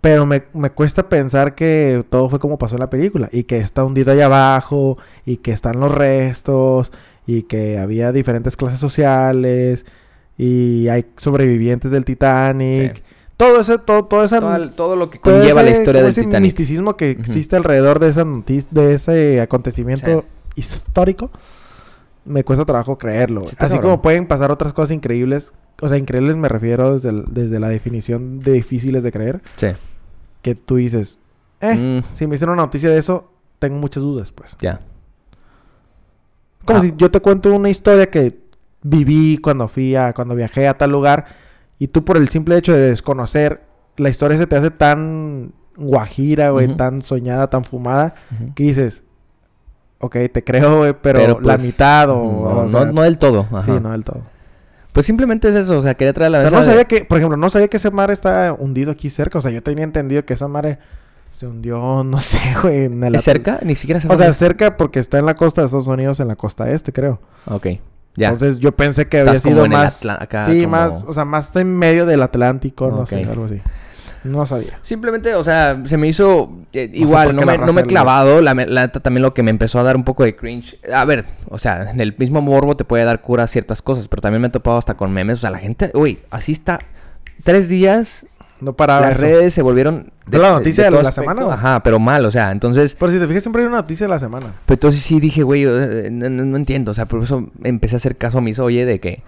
Pero 0.03 0.27
me, 0.27 0.43
me 0.53 0.71
cuesta 0.71 1.09
pensar 1.09 1.55
que 1.55 2.05
todo 2.11 2.29
fue 2.29 2.41
como 2.41 2.59
pasó 2.59 2.75
en 2.75 2.81
la 2.81 2.91
película. 2.91 3.29
Y 3.31 3.45
que 3.45 3.59
está 3.59 3.85
hundido 3.85 4.11
allá 4.11 4.25
abajo. 4.25 4.99
Y 5.25 5.37
que 5.37 5.53
están 5.53 5.79
los 5.79 5.93
restos. 5.93 6.91
Y 7.27 7.43
que 7.43 7.79
había 7.79 8.13
diferentes 8.13 8.57
clases 8.57 8.79
sociales. 8.81 9.87
Y 10.39 10.89
hay 10.89 11.07
sobrevivientes 11.17 11.91
del 11.91 12.05
Titanic. 12.05 12.97
Sí. 12.97 13.03
Todo 13.37 13.61
ese, 13.61 13.79
todo, 13.79 14.05
todo 14.05 14.25
esa, 14.25 14.41
Todo, 14.75 14.95
lo 14.97 15.11
que 15.11 15.19
conlleva 15.19 15.63
la 15.63 15.71
historia 15.71 16.03
del 16.03 16.15
Titanic. 16.15 16.41
misticismo 16.41 16.97
que 16.97 17.11
existe 17.11 17.57
alrededor 17.57 17.99
de 17.99 18.09
esa 18.09 18.25
noticia, 18.25 18.69
de 18.71 18.95
ese 18.95 19.41
acontecimiento 19.41 20.25
histórico. 20.55 21.31
Me 22.25 22.45
cuesta 22.45 22.65
trabajo 22.65 22.99
creerlo. 22.99 23.43
Sí, 23.43 23.49
Así 23.59 23.75
cabrón. 23.75 23.81
como 23.83 24.03
pueden 24.03 24.27
pasar 24.29 24.53
otras 24.53 24.73
cosas 24.73 24.93
increíbles. 24.93 25.53
O 25.81 25.89
sea, 25.89 25.99
increíbles 25.99 26.37
me 26.37 26.49
refiero 26.49 26.95
desde, 26.95 27.09
el- 27.09 27.25
desde 27.31 27.59
la 27.59 27.69
definición 27.69 28.39
de 28.39 28.53
difíciles 28.53 29.03
de 29.03 29.11
creer. 29.11 29.41
Sí. 29.57 29.69
Que 30.41 30.55
tú 30.55 30.77
dices, 30.77 31.19
eh, 31.61 31.75
Mm, 32.03 32.15
si 32.15 32.27
me 32.29 32.37
hicieron 32.37 32.53
una 32.55 32.63
noticia 32.63 32.91
de 32.91 32.99
eso, 32.99 33.33
tengo 33.59 33.77
muchas 33.79 34.05
dudas, 34.05 34.31
pues. 34.31 34.57
ya. 34.61 34.81
Como 36.65 36.79
Ah. 36.79 36.83
si 36.83 36.95
yo 36.97 37.11
te 37.11 37.21
cuento 37.21 37.53
una 37.55 37.69
historia 37.71 38.11
que 38.11 38.39
viví 38.83 39.39
cuando 39.39 39.69
fui 39.69 39.95
a, 39.97 40.13
cuando 40.13 40.35
viajé 40.35 40.69
a 40.69 40.77
tal 40.79 40.91
lugar, 40.91 41.27
y 41.79 41.89
tú 41.89 42.05
por 42.05 42.17
el 42.17 42.29
simple 42.29 42.57
hecho 42.57 42.73
de 42.73 42.91
desconocer, 42.91 43.63
la 43.97 44.09
historia 44.09 44.39
se 44.39 44.47
te 44.47 44.57
hace 44.57 44.71
tan 44.71 45.53
guajira, 45.77 46.51
güey, 46.51 46.77
tan 46.77 47.03
soñada, 47.03 47.49
tan 47.51 47.65
fumada, 47.65 48.15
que 48.55 48.65
dices, 48.65 49.03
ok, 49.99 50.17
te 50.33 50.45
creo, 50.45 50.79
güey, 50.79 50.95
pero, 51.01 51.19
Pero, 51.21 51.35
la 51.41 51.55
pues, 51.57 51.63
mitad 51.63 52.11
o... 52.11 52.15
no, 52.15 52.21
o 52.23 52.63
no, 52.65 52.69
sea, 52.69 52.85
no 52.93 53.03
del 53.03 53.19
todo. 53.19 53.47
ajá. 53.51 53.63
Sí, 53.63 53.73
no 53.81 53.91
del 53.93 54.05
todo. 54.05 54.23
Pues 54.93 55.07
simplemente 55.07 55.49
es 55.49 55.55
eso. 55.55 55.81
O 55.81 55.83
sea, 55.83 55.95
quería 55.95 56.13
traer 56.13 56.33
la 56.33 56.39
O 56.39 56.41
sea, 56.43 56.51
no 56.51 56.61
de- 56.61 56.67
sabía 56.67 56.85
que, 56.85 57.05
por 57.07 57.17
ejemplo, 57.17 57.39
no 57.39 57.49
sabía 57.49 57.69
que 57.69 57.79
ese 57.79 57.91
mar 57.91 58.11
está 58.11 58.55
hundido 58.59 58.91
aquí 58.93 59.09
cerca. 59.09 59.39
O 59.39 59.43
sea, 59.43 59.51
yo 59.51 59.63
tenía 59.63 59.85
entendido 59.85 60.25
que 60.27 60.35
esa 60.35 60.49
mar 60.49 60.79
se 61.33 61.47
hundió, 61.47 62.05
no 62.05 62.21
sé, 62.21 62.39
güey, 62.63 62.85
en 62.85 63.03
el... 63.03 63.15
¿Es 63.17 63.23
cerca? 63.25 63.59
Ni 63.63 63.75
siquiera 63.75 64.01
se 64.01 64.09
O 64.09 64.17
sea, 64.17 64.33
cerca 64.33 64.77
porque 64.77 65.01
está 65.01 65.19
en 65.19 65.27
la 65.27 65.35
costa 65.35 65.63
de 65.63 65.67
Estados 65.67 65.87
Unidos, 65.89 66.21
en 66.21 66.29
la 66.29 66.37
costa 66.37 66.71
este, 66.71 66.93
creo. 66.93 67.21
Ok. 67.47 67.67
Ya. 68.15 68.29
Entonces 68.29 68.59
yo 68.59 68.73
pensé 68.73 69.09
que 69.09 69.21
había 69.21 69.41
como 69.41 69.55
sido 69.55 69.65
en 69.65 69.73
más... 69.73 70.05
Acá, 70.05 70.47
sí, 70.47 70.63
como- 70.63 70.71
más, 70.73 71.05
o 71.07 71.15
sea, 71.15 71.25
más 71.25 71.57
en 71.57 71.77
medio 71.77 72.07
del 72.07 72.23
Atlántico, 72.23 72.91
no 72.91 73.07
sé, 73.07 73.25
algo 73.25 73.47
así. 73.47 73.61
No 74.25 74.47
sabía. 74.47 74.79
Simplemente, 74.83 75.35
o 75.35 75.43
sea, 75.43 75.83
se 75.85 75.97
me 75.97 76.07
hizo 76.07 76.53
eh, 76.73 76.89
No 76.93 76.97
igual, 76.97 77.35
no, 77.35 77.43
me, 77.45 77.59
no 77.59 77.73
me 77.73 77.81
he 77.81 77.85
clavado. 77.85 78.41
La, 78.41 78.55
la 78.55 78.89
también 78.93 79.23
lo 79.23 79.35
que 79.35 79.43
me 79.43 79.51
empezó 79.51 79.81
a 79.81 79.83
dar 79.83 79.97
un 79.97 80.05
poco 80.05 80.23
de 80.23 80.37
cringe. 80.37 80.79
A 80.95 81.05
ver, 81.05 81.25
o 81.49 81.59
sea, 81.59 81.91
en 81.91 82.01
el 82.01 82.15
mismo 82.17 82.41
morbo 82.41 82.77
te 82.77 82.85
puede 82.85 83.05
dar 83.05 83.21
cura 83.21 83.45
a 83.45 83.47
ciertas 83.49 83.83
cosas, 83.83 84.07
pero 84.07 84.21
también 84.23 84.41
me 84.43 84.47
he 84.49 84.51
topado 84.51 84.79
hasta 84.79 84.95
con 84.95 85.13
memes. 85.13 85.39
O 85.39 85.41
sea, 85.41 85.51
la 85.51 85.59
gente, 85.59 85.91
uy, 85.95 86.21
así 86.31 86.53
está. 86.53 86.79
Tres 87.43 87.69
días, 87.69 88.27
No 88.63 88.73
paraba 88.75 89.01
las 89.03 89.13
eso. 89.13 89.23
redes 89.23 89.53
se 89.55 89.61
volvieron. 89.63 90.13
¿Fue 90.31 90.39
la 90.39 90.53
noticia 90.53 90.85
de 90.85 90.91
la 90.93 90.99
aspecto. 91.01 91.21
semana, 91.23 91.43
güey? 91.43 91.55
Ajá, 91.55 91.83
pero 91.83 91.99
mal, 91.99 92.25
o 92.25 92.31
sea, 92.31 92.53
entonces. 92.53 92.97
Pero 92.99 93.11
si 93.13 93.19
te 93.19 93.27
fijas, 93.27 93.43
siempre 93.43 93.63
hay 93.63 93.69
una 93.69 93.79
noticia 93.79 94.07
de 94.07 94.11
la 94.11 94.19
semana. 94.19 94.47
Pues 94.67 94.77
entonces 94.77 95.01
sí 95.03 95.19
dije, 95.21 95.43
güey, 95.43 95.65
eh, 95.67 96.09
no, 96.11 96.31
no- 96.31 96.45
no 96.45 96.57
entiendo. 96.57 96.93
O 96.93 96.95
sea, 96.95 97.07
por 97.07 97.23
eso 97.23 97.51
empecé 97.65 97.97
a 97.97 97.99
hacer 97.99 98.17
caso 98.17 98.39
omiso, 98.39 98.65
oye, 98.65 98.85
de 98.87 99.01
que 99.01 99.23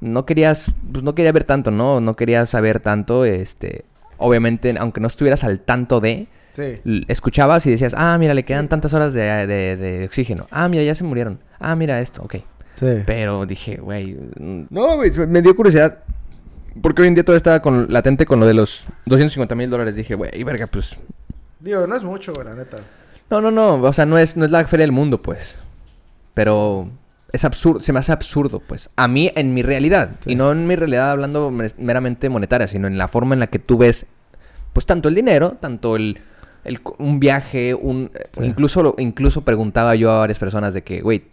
no 0.00 0.24
querías, 0.24 0.72
pues 0.90 1.04
no 1.04 1.14
quería 1.14 1.32
ver 1.32 1.44
tanto, 1.44 1.70
¿no? 1.70 2.00
No 2.00 2.16
querías 2.16 2.48
saber 2.48 2.80
tanto, 2.80 3.24
este. 3.24 3.84
Obviamente, 4.16 4.74
aunque 4.80 5.00
no 5.00 5.06
estuvieras 5.06 5.44
al 5.44 5.60
tanto 5.60 6.00
de, 6.00 6.26
Sí. 6.50 6.80
escuchabas 7.08 7.66
y 7.66 7.70
decías, 7.70 7.92
ah, 7.96 8.16
mira, 8.18 8.34
le 8.34 8.42
quedan 8.42 8.68
tantas 8.68 8.94
horas 8.94 9.12
de, 9.12 9.22
de- 9.46 9.76
de 9.76 10.04
oxígeno. 10.06 10.46
Ah, 10.50 10.68
mira, 10.68 10.82
ya 10.82 10.94
se 10.94 11.04
murieron. 11.04 11.38
Ah, 11.60 11.76
mira 11.76 12.00
esto, 12.00 12.22
ok. 12.22 12.36
Sí. 12.74 12.86
Pero 13.06 13.44
dije, 13.44 13.76
güey, 13.76 14.14
mm, 14.38 14.62
no, 14.70 14.96
güey, 14.96 15.10
me 15.28 15.42
dio 15.42 15.54
curiosidad. 15.54 15.98
Porque 16.82 17.02
hoy 17.02 17.08
en 17.08 17.14
día 17.14 17.24
todo 17.24 17.36
estaba 17.36 17.60
con, 17.60 17.92
latente 17.92 18.24
con 18.26 18.40
lo 18.40 18.46
de 18.46 18.54
los 18.54 18.84
250 19.06 19.54
mil 19.54 19.70
dólares. 19.70 19.96
Dije, 19.96 20.14
güey, 20.14 20.42
verga, 20.44 20.66
pues. 20.66 20.96
Digo, 21.60 21.86
no 21.86 21.96
es 21.96 22.04
mucho, 22.04 22.32
güey, 22.34 22.46
la 22.46 22.54
neta. 22.54 22.76
No, 23.30 23.40
no, 23.40 23.50
no, 23.50 23.74
o 23.74 23.92
sea, 23.92 24.06
no 24.06 24.16
es, 24.18 24.36
no 24.36 24.44
es 24.44 24.50
la 24.50 24.64
feria 24.66 24.84
del 24.84 24.92
mundo, 24.92 25.18
pues. 25.20 25.56
Pero 26.34 26.88
es 27.32 27.44
absurdo, 27.44 27.80
se 27.80 27.92
me 27.92 27.98
hace 27.98 28.12
absurdo, 28.12 28.60
pues. 28.60 28.90
A 28.96 29.08
mí, 29.08 29.30
en 29.34 29.54
mi 29.54 29.62
realidad. 29.62 30.10
Sí. 30.24 30.32
Y 30.32 30.34
no 30.34 30.52
en 30.52 30.66
mi 30.66 30.76
realidad 30.76 31.10
hablando 31.10 31.50
mer- 31.50 31.74
meramente 31.78 32.28
monetaria, 32.28 32.68
sino 32.68 32.86
en 32.86 32.96
la 32.96 33.08
forma 33.08 33.34
en 33.34 33.40
la 33.40 33.48
que 33.48 33.58
tú 33.58 33.78
ves, 33.78 34.06
pues, 34.72 34.86
tanto 34.86 35.08
el 35.08 35.14
dinero, 35.14 35.56
tanto 35.60 35.96
el, 35.96 36.20
el 36.64 36.80
un 36.98 37.18
viaje, 37.20 37.74
un... 37.74 38.10
Sí. 38.38 38.44
Incluso, 38.44 38.94
incluso 38.98 39.42
preguntaba 39.42 39.94
yo 39.94 40.10
a 40.12 40.18
varias 40.20 40.38
personas 40.38 40.74
de 40.74 40.82
que, 40.82 41.00
güey, 41.02 41.24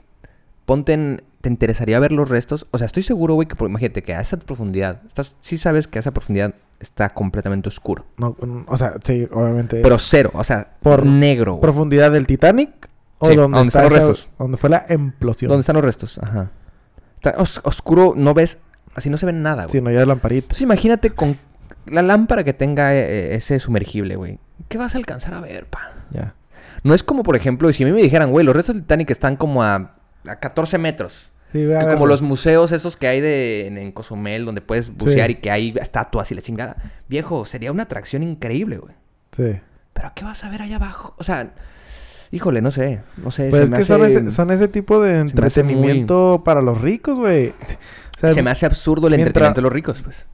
ponte 0.65 0.93
en... 0.93 1.23
¿Te 1.41 1.49
interesaría 1.49 1.99
ver 1.99 2.11
los 2.11 2.27
restos? 2.27 2.65
O 2.71 2.79
sea, 2.79 2.85
estoy 2.85 3.03
seguro, 3.03 3.35
güey, 3.35 3.47
que 3.47 3.55
por- 3.55 3.69
imagínate 3.69 4.01
que 4.01 4.15
a 4.15 4.19
esa 4.21 4.37
profundidad, 4.37 5.01
estás, 5.07 5.37
sí 5.41 5.59
sabes 5.59 5.87
que 5.87 5.99
a 5.99 6.01
esa 6.01 6.11
profundidad 6.11 6.55
está 6.79 7.09
completamente 7.13 7.69
oscuro. 7.69 8.03
No, 8.17 8.35
o 8.67 8.77
sea, 8.77 8.95
sí, 9.03 9.27
obviamente. 9.31 9.81
Pero 9.83 9.99
cero, 9.99 10.31
o 10.33 10.43
sea, 10.43 10.71
Por 10.81 11.05
negro. 11.05 11.51
güey. 11.53 11.61
¿Profundidad 11.61 12.11
del 12.11 12.25
Titanic? 12.25 12.89
¿O 13.19 13.27
Sí, 13.27 13.35
donde, 13.35 13.57
donde 13.57 13.67
está 13.69 13.83
están 13.83 13.83
los 13.83 13.93
esa- 13.93 14.07
restos. 14.07 14.29
Donde 14.39 14.57
fue 14.57 14.69
la 14.71 14.85
implosión. 14.89 15.49
¿Dónde 15.49 15.61
están 15.61 15.75
los 15.75 15.85
restos? 15.85 16.17
Ajá. 16.17 16.49
Está 17.17 17.35
os- 17.37 17.61
oscuro, 17.63 18.13
no 18.17 18.33
ves, 18.33 18.57
así 18.95 19.11
no 19.11 19.17
se 19.19 19.27
ve 19.27 19.33
nada, 19.33 19.65
güey. 19.65 19.71
Sí, 19.71 19.81
no, 19.81 19.91
es 19.91 20.07
lamparita. 20.07 20.45
Entonces 20.45 20.61
imagínate 20.63 21.11
con 21.11 21.37
la 21.85 22.01
lámpara 22.01 22.43
que 22.43 22.53
tenga 22.53 22.95
eh, 22.95 23.35
ese 23.35 23.59
sumergible, 23.59 24.15
güey. 24.15 24.39
¿Qué 24.67 24.79
vas 24.79 24.95
a 24.95 24.97
alcanzar 24.97 25.35
a 25.35 25.41
ver, 25.41 25.67
pa? 25.67 25.91
Ya. 26.09 26.33
No 26.81 26.95
es 26.95 27.03
como, 27.03 27.21
por 27.21 27.35
ejemplo, 27.35 27.71
si 27.71 27.83
a 27.83 27.85
mí 27.85 27.91
me 27.93 28.01
dijeran, 28.01 28.31
güey, 28.31 28.43
los 28.43 28.55
restos 28.55 28.73
del 28.73 28.81
Titanic 28.83 29.11
están 29.11 29.35
como 29.37 29.61
a, 29.63 29.91
a 30.27 30.39
14 30.39 30.77
metros. 30.77 31.31
Sí, 31.51 31.71
a 31.73 31.93
como 31.93 32.05
los 32.05 32.21
museos 32.21 32.71
esos 32.73 32.97
que 32.97 33.07
hay 33.07 33.21
de, 33.21 33.67
en, 33.67 33.77
en 33.77 33.91
Cozumel, 33.93 34.43
donde 34.45 34.59
puedes 34.61 34.89
bucear 34.95 35.27
Sí. 35.27 35.33
y 35.33 35.35
que 35.41 35.51
hay 35.51 35.73
estatuas 35.79 36.29
y 36.31 36.35
la 36.35 36.41
chingada. 36.41 36.75
Viejo, 37.07 37.45
sería 37.45 37.71
una 37.71 37.83
atracción 37.83 38.23
increíble, 38.23 38.77
güey. 38.77 38.93
Sí. 39.31 39.59
Pero 39.93 40.11
¿qué 40.15 40.25
vas 40.25 40.43
a 40.43 40.49
ver 40.49 40.61
allá 40.63 40.75
abajo? 40.75 41.15
O 41.17 41.23
sea, 41.23 41.53
híjole, 42.31 42.61
no 42.61 42.71
sé. 42.71 43.01
No 43.15 43.31
sé. 43.31 43.49
Pues 43.49 43.59
se 43.59 43.63
es 43.65 43.69
me 43.71 43.77
que 43.77 43.83
son, 43.85 44.03
ese, 44.03 44.31
son 44.31 44.51
ese 44.51 44.67
tipo 44.67 45.01
de 45.01 45.19
entretenimiento 45.19 46.41
para 46.43 46.61
los 46.61 46.81
ricos, 46.81 47.17
güey. 47.17 47.49
O 47.49 48.19
sea, 48.19 48.31
se 48.31 48.43
me 48.43 48.49
hace 48.49 48.65
absurdo 48.65 49.07
el 49.07 49.11
mientras- 49.11 49.27
entretenimiento 49.29 49.61
de 49.61 49.63
los 49.63 49.73
ricos, 49.73 50.01
pues. 50.01 50.25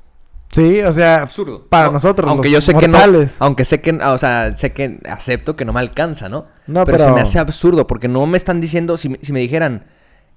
Sí, 0.51 0.81
o 0.81 0.91
sea, 0.91 1.22
absurdo. 1.22 1.65
para 1.70 1.88
No, 1.88 1.93
nosotros, 1.93 2.29
Aunque 2.29 2.50
los 2.50 2.53
yo 2.55 2.62
sé 2.62 2.74
que 2.77 2.88
no. 2.88 2.98
Aunque 3.39 3.63
sé 3.65 3.79
que. 3.81 3.91
O 3.93 4.17
sea, 4.17 4.58
sé 4.58 4.72
que 4.74 5.00
acepto 5.10 5.55
que 5.55 5.63
no 5.65 5.72
me 5.74 5.79
alcanza, 5.79 6.27
¿no? 6.27 6.46
No, 6.67 6.84
pero, 6.86 6.98
pero, 6.98 7.10
se 7.10 7.15
me 7.15 7.22
hace 7.22 7.39
absurdo 7.39 7.88
porque 7.88 8.08
no 8.08 8.25
me 8.27 8.38
están 8.38 8.60
diciendo. 8.60 8.98
Si, 8.98 9.10
me- 9.10 9.20
si 9.22 9.31
me 9.34 9.39
dijeran. 9.39 9.86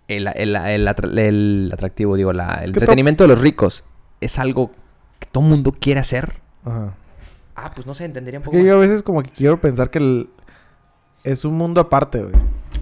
El, 0.06 0.26
el- 0.34 0.54
el 0.54 0.86
atra- 0.86 1.18
el 1.18 1.70
atractivo, 1.72 2.14
digo, 2.16 2.32
la, 2.34 2.56
el 2.56 2.64
Es 2.64 2.70
que 2.70 2.74
to- 2.74 2.80
entretenimiento 2.80 3.24
de 3.24 3.28
los 3.28 3.40
ricos 3.40 3.84
es 4.20 4.38
algo 4.38 4.70
que 5.18 5.26
todo 5.32 5.42
mundo 5.42 5.72
quiere 5.72 5.98
hacer. 6.00 6.40
Ajá. 6.64 6.92
Ah, 7.56 7.70
pues 7.74 7.86
no 7.86 7.94
sé, 7.94 8.04
entendería 8.04 8.38
un 8.38 8.42
Es 8.42 8.44
poco. 8.44 8.56
que 8.58 8.62
más. 8.62 8.68
yo 8.68 8.76
a 8.76 8.80
veces 8.80 9.02
como 9.02 9.22
que 9.22 9.30
quiero 9.30 9.60
pensar 9.60 9.88
que 9.90 9.98
el- 9.98 10.28
es 11.24 11.44
un 11.46 11.54
mundo 11.54 11.80
aparte, 11.80 12.22
güey. 12.22 12.34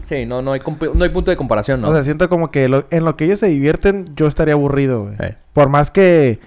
Sí, 0.09 0.27
no, 0.27 0.43
no 0.43 0.51
hay, 0.53 0.61
no 0.95 1.05
hay 1.05 1.11
punto 1.11 1.31
de 1.31 1.37
comparación, 1.37 1.81
¿no? 1.81 1.91
O 1.91 1.93
sea, 1.95 2.03
siento 2.03 2.29
como 2.29 2.51
que 2.51 2.69
lo- 2.69 2.87
en 2.91 3.05
lo 3.05 3.17
que 3.17 3.25
ellos 3.27 3.39
se 3.39 3.47
divierten, 3.47 4.13
yo 4.17 4.27
estaría 4.27 4.55
aburrido, 4.55 5.05
güey. 5.05 5.15
Eh. 5.21 5.37
Por 5.53 5.69
más 5.69 5.91
que... 5.93 6.41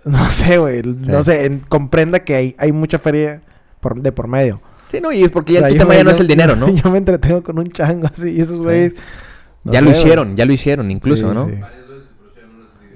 No 0.04 0.30
sé, 0.30 0.58
güey. 0.58 0.82
No 0.82 1.22
sé, 1.22 1.44
en- 1.46 1.60
comprenda 1.60 2.20
que 2.20 2.34
hay, 2.34 2.56
hay 2.58 2.72
mucha 2.72 2.98
feria 2.98 3.42
por- 3.80 4.00
de 4.00 4.12
por 4.12 4.28
medio. 4.28 4.60
Sí, 4.90 5.00
no, 5.00 5.12
y 5.12 5.22
es 5.24 5.30
porque 5.30 5.52
ya 5.54 5.58
O 5.58 5.62
sea, 5.62 5.68
tu 5.68 5.74
yo 5.74 5.80
tema 5.82 5.94
ya 5.94 6.04
no 6.04 6.10
es 6.10 6.20
el 6.20 6.26
dinero, 6.26 6.56
¿no? 6.56 6.68
Yo 6.74 6.90
me 6.90 6.98
entretengo 6.98 7.42
con 7.42 7.58
un 7.58 7.70
chango 7.70 8.06
así 8.06 8.30
y 8.30 8.40
esos 8.40 8.58
güeyes... 8.58 8.94
no 9.64 9.72
ya 9.72 9.80
sé, 9.80 9.84
lo 9.84 9.90
hicieron, 9.90 10.36
ya 10.36 10.46
lo 10.46 10.52
hicieron 10.52 10.90
incluso, 10.90 11.28
Sí, 11.28 11.34
¿no? 11.34 11.50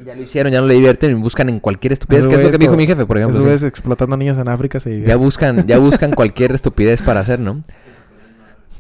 Ya 0.05 0.17
lo 0.17 0.23
hicieron, 0.23 0.53
ya 0.53 0.61
no 0.61 0.67
le 0.67 0.75
divierten 0.75 1.11
y 1.11 1.15
buscan 1.15 1.49
en 1.49 1.61
cualquier 1.61 1.93
estupidez, 1.93 2.27
que 2.27 2.35
es 2.35 2.43
lo 2.43 2.51
que 2.51 2.59
me 2.59 2.65
dijo 2.65 2.77
mi 2.77 2.87
jefe, 2.87 3.07
por 3.07 3.19
ejemplo. 3.19 3.37
Sí. 3.39 3.43
güeyes 3.45 3.63
explotando 3.63 4.17
niños 4.17 4.37
en 4.39 4.49
África 4.49 4.81
se 4.81 5.03
Ya 5.03 5.17
buscan, 5.17 5.67
ya 5.67 5.79
buscan 5.79 6.13
cualquier 6.13 6.53
estupidez 6.53 7.03
para 7.03 7.21
hacer, 7.21 7.39
¿no? 7.39 7.63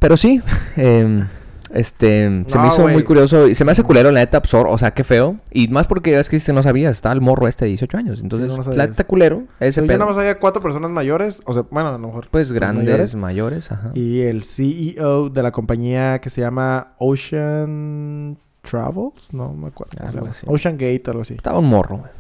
Pero 0.00 0.16
sí, 0.16 0.42
em, 0.76 1.28
este, 1.72 2.44
se 2.46 2.58
me 2.58 2.68
hizo 2.68 2.86
muy 2.88 3.02
curioso 3.04 3.48
y 3.48 3.54
se 3.54 3.64
me 3.64 3.72
hace 3.72 3.82
culero 3.82 4.10
la 4.10 4.20
neta 4.20 4.36
absor, 4.36 4.66
o 4.68 4.76
sea, 4.78 4.92
qué 4.92 5.04
feo. 5.04 5.36
Y 5.50 5.68
más 5.68 5.86
porque 5.86 6.18
es 6.18 6.28
que 6.28 6.52
no 6.52 6.62
sabías, 6.62 6.92
estaba 6.94 7.14
el 7.14 7.20
morro 7.20 7.48
este 7.48 7.64
de 7.64 7.70
18 7.70 7.96
años. 7.96 8.20
Entonces, 8.20 8.48
no 8.48 8.74
la 8.74 8.86
neta 8.86 9.04
culero, 9.04 9.44
ese 9.60 9.80
Yo 9.80 9.86
pedo. 9.86 9.98
nada 9.98 10.10
más 10.10 10.18
había 10.18 10.38
cuatro 10.38 10.60
personas 10.62 10.90
mayores, 10.90 11.40
o 11.46 11.52
sea, 11.52 11.64
bueno, 11.70 11.88
a 11.88 11.92
lo 11.92 11.98
mejor. 11.98 12.28
Pues 12.30 12.52
grandes, 12.52 12.84
mayores. 12.84 13.14
mayores, 13.14 13.72
ajá. 13.72 13.90
Y 13.94 14.20
el 14.20 14.44
CEO 14.44 15.30
de 15.30 15.42
la 15.42 15.50
compañía 15.50 16.20
que 16.20 16.30
se 16.30 16.40
llama 16.40 16.94
Ocean 16.98 18.36
Travels, 18.62 19.32
no 19.32 19.52
me 19.52 19.68
acuerdo. 19.68 19.92
Algo 20.06 20.26
así. 20.26 20.46
Ocean 20.48 20.74
Gate, 20.76 21.02
algo 21.06 21.22
así. 21.22 21.34
Estaba 21.34 21.58
un 21.58 21.68
morro, 21.68 21.98
güey. 21.98 22.10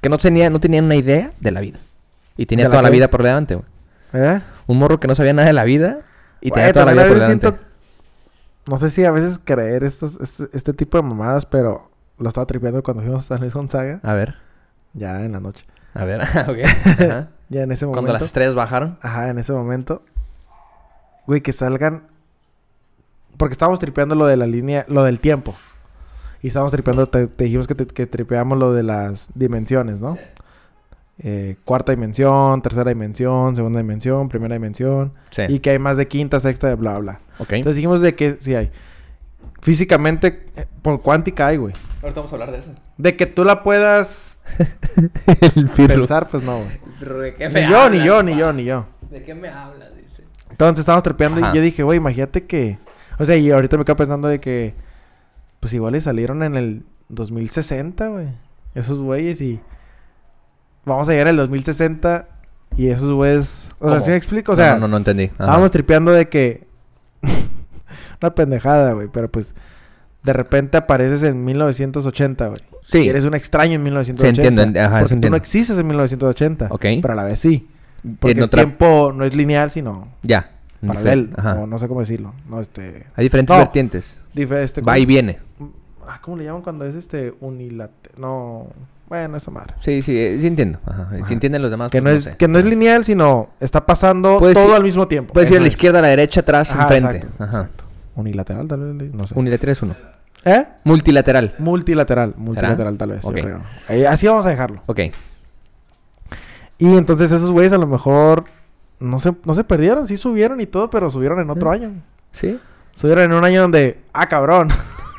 Que 0.00 0.08
no 0.08 0.18
tenía, 0.18 0.50
no 0.50 0.60
tenía 0.60 0.82
una 0.82 0.96
idea 0.96 1.32
de 1.40 1.50
la 1.50 1.60
vida. 1.60 1.78
Y 2.36 2.46
tenía 2.46 2.64
¿De 2.64 2.68
la 2.68 2.72
toda 2.72 2.82
la 2.82 2.90
vida 2.90 3.08
por 3.08 3.22
delante, 3.22 3.54
güey. 3.54 3.66
¿Eh? 4.14 4.40
Un 4.66 4.78
morro 4.78 5.00
que 5.00 5.08
no 5.08 5.14
sabía 5.14 5.32
nada 5.32 5.46
de 5.48 5.54
la 5.54 5.64
vida 5.64 5.98
y 6.40 6.50
tenía 6.50 6.72
toda 6.72 6.86
la 6.86 6.92
vida 6.92 7.06
por 7.08 7.14
delante. 7.14 7.46
siento- 7.48 7.63
No 8.66 8.78
sé 8.78 8.90
si 8.90 9.04
a 9.04 9.10
veces 9.10 9.40
creer 9.44 9.84
estos, 9.84 10.18
este, 10.20 10.44
este 10.52 10.72
tipo 10.72 10.96
de 10.96 11.02
mamadas, 11.02 11.44
pero 11.46 11.90
lo 12.18 12.28
estaba 12.28 12.46
tripeando 12.46 12.82
cuando 12.82 13.02
fuimos 13.02 13.20
a 13.20 13.28
San 13.28 13.40
Luis 13.40 13.54
Gonzaga, 13.54 14.00
A 14.02 14.14
ver, 14.14 14.36
ya 14.94 15.22
en 15.24 15.32
la 15.32 15.40
noche. 15.40 15.66
a 15.94 16.04
ver, 16.04 16.20
ok. 16.48 16.58
Ajá. 17.00 17.28
Ya 17.50 17.62
en 17.62 17.72
ese 17.72 17.84
momento. 17.84 18.00
Cuando 18.02 18.12
las 18.14 18.22
estrellas 18.22 18.54
bajaron. 18.54 18.98
Ajá, 19.02 19.28
en 19.30 19.38
ese 19.38 19.52
momento. 19.52 20.02
Güey, 21.26 21.40
que 21.42 21.52
salgan. 21.52 22.04
Porque 23.36 23.52
estábamos 23.52 23.78
tripeando 23.80 24.14
lo 24.14 24.26
de 24.26 24.36
la 24.36 24.46
línea, 24.46 24.84
lo 24.88 25.02
del 25.04 25.20
tiempo. 25.20 25.54
Y 26.42 26.48
estábamos 26.48 26.72
tripeando, 26.72 27.06
te, 27.06 27.26
te 27.26 27.44
dijimos 27.44 27.66
que, 27.66 27.74
te- 27.74 27.86
que 27.86 28.06
tripeamos 28.06 28.56
lo 28.58 28.72
de 28.72 28.82
las 28.82 29.28
dimensiones, 29.34 30.00
¿no? 30.00 30.16
Eh, 31.18 31.56
cuarta 31.64 31.92
dimensión, 31.92 32.60
tercera 32.60 32.90
dimensión, 32.90 33.54
segunda 33.54 33.78
dimensión, 33.78 34.28
primera 34.28 34.54
dimensión. 34.54 35.12
Sí. 35.30 35.42
Y 35.48 35.60
que 35.60 35.70
hay 35.70 35.78
más 35.78 35.96
de 35.96 36.08
quinta, 36.08 36.40
sexta, 36.40 36.68
de 36.68 36.74
bla, 36.74 36.98
bla. 36.98 37.20
ok. 37.38 37.52
Entonces 37.52 37.76
dijimos 37.76 38.00
de 38.00 38.14
que 38.14 38.36
sí 38.40 38.54
hay. 38.54 38.70
Físicamente, 39.62 40.44
eh, 40.56 40.66
por 40.82 41.00
cuántica 41.00 41.46
hay, 41.46 41.56
güey. 41.56 41.72
Ahorita 42.02 42.20
vamos 42.20 42.32
a 42.32 42.34
hablar 42.36 42.50
de 42.52 42.58
eso. 42.58 42.70
De 42.98 43.16
que 43.16 43.26
tú 43.26 43.44
la 43.44 43.62
puedas 43.62 44.40
el 45.54 45.68
pensar, 45.70 46.28
pues 46.28 46.42
no, 46.42 46.58
güey. 46.58 47.22
¿de 47.22 47.34
qué 47.34 47.48
Ni 47.48 47.54
me 47.54 47.62
yo, 47.62 47.68
ni 47.88 47.98
hablas? 48.00 48.04
yo, 48.06 48.22
ni 48.22 48.36
yo, 48.36 48.52
ni 48.52 48.64
yo. 48.64 48.86
¿De 49.10 49.22
qué 49.22 49.34
me 49.34 49.48
hablas? 49.48 49.96
Dice. 49.96 50.24
Entonces 50.50 50.80
estábamos 50.80 51.02
trepeando 51.02 51.40
Ajá. 51.40 51.52
y 51.52 51.56
yo 51.56 51.62
dije, 51.62 51.82
güey, 51.82 51.96
imagínate 51.98 52.44
que. 52.44 52.78
O 53.18 53.24
sea, 53.24 53.36
y 53.36 53.50
ahorita 53.50 53.78
me 53.78 53.84
quedo 53.84 53.96
pensando 53.96 54.28
de 54.28 54.40
que. 54.40 54.74
Pues 55.60 55.72
igual 55.72 55.96
y 55.96 56.00
salieron 56.00 56.42
en 56.42 56.56
el 56.56 56.82
2060, 57.08 58.08
güey. 58.08 58.26
Esos 58.74 58.98
güeyes 58.98 59.40
y. 59.40 59.60
Vamos 60.84 61.08
a 61.08 61.12
llegar 61.12 61.28
al 61.28 61.36
2060 61.36 62.28
y 62.76 62.88
esos 62.88 63.12
güeyes. 63.12 63.68
O 63.78 63.90
sea. 63.90 64.00
¿sí 64.00 64.10
me 64.10 64.16
explico? 64.16 64.52
O 64.52 64.56
sea, 64.56 64.74
no, 64.74 64.80
no, 64.80 64.88
no 64.88 64.96
entendí. 64.98 65.24
Ajá. 65.24 65.44
estábamos 65.44 65.70
tripeando 65.70 66.12
de 66.12 66.28
que. 66.28 66.66
Una 68.20 68.34
pendejada, 68.34 68.92
güey. 68.92 69.08
Pero 69.12 69.30
pues. 69.30 69.54
De 70.22 70.32
repente 70.32 70.78
apareces 70.78 71.22
en 71.22 71.44
1980, 71.44 72.46
güey. 72.48 72.60
Sí. 72.82 72.98
Y 73.00 73.08
eres 73.10 73.24
un 73.24 73.34
extraño 73.34 73.74
en 73.74 73.82
1980. 73.82 74.24
Sí, 74.42 74.46
entiendo, 74.48 74.62
en- 74.62 74.78
ajá, 74.78 74.88
porque 74.90 75.04
eso 75.04 75.08
tú 75.08 75.14
entiendo. 75.16 75.30
no 75.30 75.36
existes 75.36 75.78
en 75.78 75.86
1980. 75.86 76.68
Ok. 76.70 76.80
Pero 77.02 77.12
a 77.12 77.14
la 77.16 77.24
vez 77.24 77.38
sí. 77.38 77.68
Porque 78.20 78.40
el 78.40 78.48
tiempo 78.50 79.12
no 79.14 79.24
es 79.26 79.34
lineal, 79.34 79.70
sino 79.70 80.08
Ya. 80.22 80.50
paralelo. 80.86 81.28
Ajá. 81.36 81.54
o 81.60 81.66
no 81.66 81.78
sé 81.78 81.88
cómo 81.88 82.00
decirlo. 82.00 82.34
No, 82.48 82.60
este. 82.60 83.06
Hay 83.16 83.24
diferentes 83.24 83.54
No. 83.54 83.60
vertientes. 83.62 84.18
dife- 84.34 84.62
este 84.62 84.80
Va 84.80 84.98
y 84.98 85.04
viene. 85.04 85.38
Ah, 86.08 86.18
¿Cómo 86.22 86.38
le 86.38 86.44
llaman 86.44 86.62
cuando 86.62 86.86
es 86.86 86.94
este 86.94 87.34
unilateral? 87.40 88.18
No. 88.18 88.66
Bueno, 89.20 89.36
esa 89.36 89.50
madre. 89.52 89.74
Sí, 89.80 90.02
sí, 90.02 90.18
eh, 90.18 90.38
sí 90.40 90.46
entiendo. 90.48 90.80
Ajá. 90.84 91.02
Ajá. 91.02 91.24
Si 91.24 91.32
entienden 91.34 91.62
los 91.62 91.70
demás, 91.70 91.90
Que 91.90 92.00
no, 92.00 92.10
es, 92.10 92.24
sé. 92.24 92.36
que 92.36 92.48
no 92.48 92.58
es 92.58 92.64
lineal, 92.64 93.04
sino 93.04 93.50
está 93.60 93.86
pasando 93.86 94.38
Puedes 94.40 94.56
todo 94.56 94.72
ir- 94.72 94.76
al 94.76 94.82
mismo 94.82 95.06
tiempo. 95.06 95.32
Puedes 95.32 95.50
ir 95.52 95.58
a 95.58 95.60
la 95.60 95.68
izquierda, 95.68 96.00
a 96.00 96.02
la 96.02 96.08
derecha, 96.08 96.40
atrás, 96.40 96.72
Ajá, 96.72 96.82
enfrente. 96.82 97.16
exacto, 97.18 97.44
Ajá. 97.44 97.56
exacto. 97.58 97.84
Unilateral, 98.16 98.66
tal 98.66 98.94
vez. 98.94 99.14
No 99.14 99.24
sé. 99.24 99.34
Unilateral 99.38 99.72
es 99.72 99.82
uno. 99.82 99.94
¿Eh? 100.44 100.64
Multilateral. 100.84 101.54
Multilateral. 101.58 102.34
Multilateral, 102.36 102.98
tal 102.98 103.08
vez. 103.10 103.22
yo 103.22 103.28
Ok. 103.28 103.34
creo. 103.40 103.62
Ahí- 103.88 104.04
así 104.04 104.26
vamos 104.26 104.44
a 104.46 104.50
dejarlo. 104.50 104.82
Ok. 104.86 105.00
Y 106.78 106.96
entonces 106.96 107.30
esos 107.30 107.50
güeyes 107.50 107.72
a 107.72 107.78
lo 107.78 107.86
mejor 107.86 108.44
no 109.00 109.18
se, 109.20 109.32
no 109.44 109.54
se 109.54 109.64
perdieron. 109.64 110.06
Sí 110.06 110.16
subieron 110.16 110.60
y 110.60 110.66
todo, 110.66 110.90
pero 110.90 111.10
subieron 111.10 111.40
en 111.40 111.50
otro 111.50 111.70
Mm. 111.70 111.72
año. 111.72 111.92
Sí. 112.32 112.58
Subieron 112.92 113.24
en 113.24 113.32
un 113.32 113.44
año 113.44 113.62
donde. 113.62 114.00
Ah, 114.12 114.26
cabrón. 114.28 114.68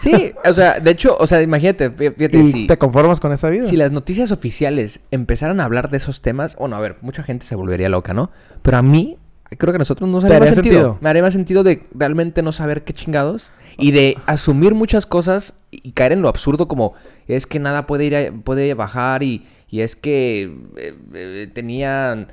Sí, 0.06 0.32
o 0.44 0.54
sea, 0.54 0.80
de 0.80 0.92
hecho, 0.92 1.18
o 1.20 1.28
sea, 1.28 1.42
imagínate, 1.42 1.90
fíjate, 1.92 2.38
y 2.38 2.52
si, 2.52 2.68
te 2.68 2.78
conformas 2.78 3.20
con 3.20 3.32
esa 3.32 3.50
vida. 3.50 3.66
si 3.66 3.76
las 3.76 3.92
noticias 3.92 4.32
oficiales 4.32 5.02
empezaran 5.12 5.60
a 5.60 5.66
hablar 5.66 5.90
de 5.90 5.98
esos 5.98 6.22
temas, 6.22 6.56
bueno, 6.56 6.76
a 6.76 6.80
ver, 6.80 6.98
mucha 7.02 7.24
gente 7.24 7.46
se 7.46 7.56
volvería 7.56 7.90
loca, 7.90 8.14
¿no? 8.14 8.30
Pero 8.62 8.78
a 8.78 8.82
mí, 8.82 9.18
creo 9.58 9.74
que 9.74 9.78
a 9.78 9.80
nosotros 9.80 10.10
nos 10.10 10.24
haría 10.24 10.40
más 10.40 10.50
sentido. 10.56 10.98
Me 11.02 11.10
haría 11.10 11.22
más 11.24 11.34
sentido 11.34 11.64
de 11.64 11.84
realmente 11.94 12.42
no 12.44 12.52
saber 12.52 12.84
qué 12.84 12.94
chingados 12.94 13.52
y 13.78 13.92
de 13.92 14.18
asumir 14.26 14.74
muchas 14.76 15.06
cosas 15.06 15.54
y 15.72 15.92
caer 15.92 16.12
en 16.14 16.22
lo 16.22 16.30
absurdo 16.30 16.68
como 16.68 16.94
es 17.28 17.46
que 17.48 17.60
nada 17.60 17.88
puede 17.88 18.06
ir 18.06 18.16
a- 18.16 18.32
puede 18.32 18.74
bajar 18.76 19.24
y, 19.24 19.46
y 19.70 19.82
es 19.82 19.96
que 19.96 20.44
eh, 20.78 20.94
eh, 21.14 21.50
tenían 21.54 22.28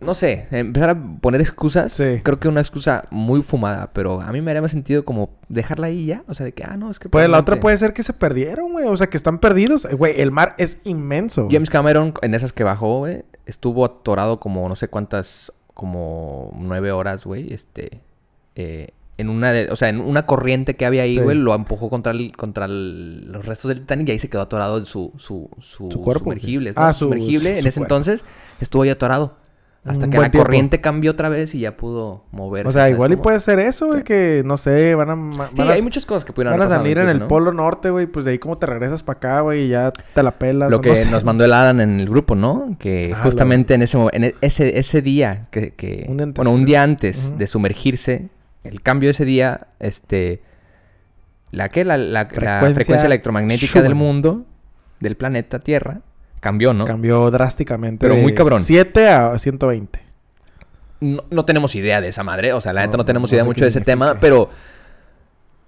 no 0.00 0.12
sé, 0.14 0.46
empezar 0.50 0.90
a 0.90 0.94
poner 1.20 1.40
excusas. 1.40 1.92
Sí. 1.92 2.20
Creo 2.22 2.38
que 2.38 2.48
una 2.48 2.60
excusa 2.60 3.06
muy 3.10 3.42
fumada, 3.42 3.90
pero 3.92 4.20
a 4.20 4.30
mí 4.32 4.40
me 4.42 4.50
haría 4.50 4.60
más 4.62 4.70
sentido 4.70 5.04
como 5.04 5.30
dejarla 5.48 5.86
ahí 5.86 6.06
ya. 6.06 6.22
O 6.28 6.34
sea, 6.34 6.44
de 6.44 6.52
que, 6.52 6.64
ah, 6.64 6.76
no, 6.76 6.90
es 6.90 6.98
que. 6.98 7.08
Pues 7.08 7.28
la 7.28 7.38
otra 7.38 7.58
puede 7.60 7.76
ser 7.78 7.92
que 7.94 8.02
se 8.02 8.12
perdieron, 8.12 8.72
güey. 8.72 8.86
O 8.86 8.96
sea, 8.96 9.06
que 9.08 9.16
están 9.16 9.38
perdidos. 9.38 9.84
Eh, 9.86 9.94
Güey, 9.94 10.20
el 10.20 10.32
mar 10.32 10.54
es 10.58 10.78
inmenso. 10.84 11.48
James 11.50 11.70
Cameron, 11.70 12.12
en 12.22 12.34
esas 12.34 12.52
que 12.52 12.62
bajó, 12.64 12.98
güey, 12.98 13.24
estuvo 13.46 13.84
atorado 13.84 14.38
como 14.40 14.68
no 14.68 14.76
sé 14.76 14.88
cuántas, 14.88 15.52
como 15.72 16.52
nueve 16.58 16.92
horas, 16.92 17.24
güey, 17.24 17.52
este, 17.52 18.00
eh, 18.54 18.88
en 19.18 19.30
una, 19.30 19.50
de- 19.52 19.70
o 19.70 19.76
sea, 19.76 19.88
en 19.88 20.00
una 20.02 20.26
corriente 20.26 20.76
que 20.76 20.84
había 20.84 21.02
ahí, 21.04 21.14
Sí. 21.14 21.20
güey, 21.22 21.38
lo 21.38 21.54
empujó 21.54 21.88
contra 21.88 22.12
el, 22.12 22.36
contra 22.36 22.66
el- 22.66 23.32
los 23.32 23.46
restos 23.46 23.70
del 23.70 23.80
Titanic 23.80 24.08
y 24.08 24.10
ahí 24.12 24.18
se 24.18 24.28
quedó 24.28 24.42
atorado 24.42 24.76
en 24.76 24.84
su, 24.84 25.10
su, 25.16 25.48
su, 25.58 25.90
Su 25.90 26.02
cuerpo, 26.02 26.24
sumergible. 26.24 26.74
¿qué? 26.74 26.80
Ah, 26.80 26.88
¿no? 26.88 26.92
su- 26.92 27.04
sumergible, 27.06 27.58
en 27.58 27.66
ese 27.66 27.78
cuerpo. 27.80 27.94
entonces 27.94 28.24
estuvo 28.60 28.82
ahí 28.82 28.90
atorado. 28.90 29.36
Hasta 29.86 30.08
que 30.10 30.18
la 30.18 30.28
tiempo. 30.28 30.44
corriente 30.44 30.80
cambió 30.80 31.12
otra 31.12 31.28
vez 31.28 31.54
y 31.54 31.60
ya 31.60 31.76
pudo 31.76 32.24
moverse. 32.32 32.68
O 32.68 32.72
sea, 32.72 32.82
¿sabes 32.82 32.94
igual 32.94 33.12
y 33.12 33.16
puede 33.16 33.38
ser 33.40 33.58
eso, 33.60 33.86
güey. 33.86 34.02
Que 34.02 34.42
no 34.44 34.56
sé, 34.56 34.94
van 34.94 35.10
a. 35.10 35.48
Sí, 35.54 35.62
a, 35.62 35.70
hay 35.70 35.82
muchas 35.82 36.04
cosas 36.06 36.24
que 36.24 36.32
pudieran 36.32 36.58
van 36.58 36.66
a 36.66 36.74
salir 36.76 36.98
en 36.98 37.08
el 37.08 37.22
polo 37.22 37.52
norte, 37.52 37.90
güey. 37.90 38.06
Pues 38.06 38.24
de 38.24 38.32
ahí 38.32 38.38
como 38.38 38.58
te 38.58 38.66
regresas 38.66 39.02
para 39.02 39.16
acá, 39.18 39.40
güey. 39.40 39.64
Y 39.64 39.68
ya 39.68 39.92
te 39.92 40.22
la 40.22 40.38
pelas. 40.38 40.70
Lo 40.70 40.80
que 40.80 40.88
no 40.90 40.94
sé. 40.96 41.10
nos 41.10 41.24
mandó 41.24 41.44
el 41.44 41.52
Adam 41.52 41.80
en 41.80 42.00
el 42.00 42.08
grupo, 42.08 42.34
¿no? 42.34 42.76
Que 42.78 43.14
Ah, 43.16 43.20
justamente 43.22 43.74
en 43.74 43.82
ese 43.82 43.96
en 44.12 44.34
ese 44.40 44.78
ese 44.78 45.02
día 45.02 45.46
que, 45.50 45.72
que- 45.74 46.06
Un 46.08 46.32
bueno, 46.34 46.50
un 46.50 46.64
día 46.64 46.82
antes 46.82 47.38
de 47.38 47.46
sumergirse, 47.46 48.28
el 48.64 48.82
cambio 48.82 49.08
de 49.08 49.12
ese 49.12 49.24
día 49.24 49.68
este 49.78 50.42
la 51.52 51.68
que 51.68 51.84
la, 51.84 51.96
la- 51.96 52.24
la 52.24 52.26
frecuencia, 52.26 52.74
Frecuencia 52.74 53.06
electromagnética 53.06 53.80
del 53.82 53.94
mundo 53.94 54.44
del 55.00 55.16
planeta 55.16 55.58
Tierra 55.60 56.00
cambió, 56.46 56.72
¿no? 56.74 56.84
Cambió 56.84 57.30
drásticamente. 57.30 58.06
Pero 58.06 58.16
muy 58.20 58.34
cabrón. 58.34 58.62
7 58.62 59.08
a 59.08 59.38
120. 59.38 60.00
no, 61.00 61.24
no 61.30 61.44
tenemos 61.44 61.74
idea 61.74 62.00
de 62.00 62.08
esa 62.08 62.22
madre, 62.22 62.52
o 62.52 62.60
sea, 62.60 62.72
la 62.72 62.80
No, 62.82 62.86
neta 62.86 62.96
no 62.98 63.04
tenemos 63.04 63.30
no 63.30 63.34
idea 63.36 63.44
mucho 63.44 63.64
de 63.64 63.68
ese 63.68 63.80
significa. 63.80 64.06
tema, 64.10 64.20
pero 64.20 64.48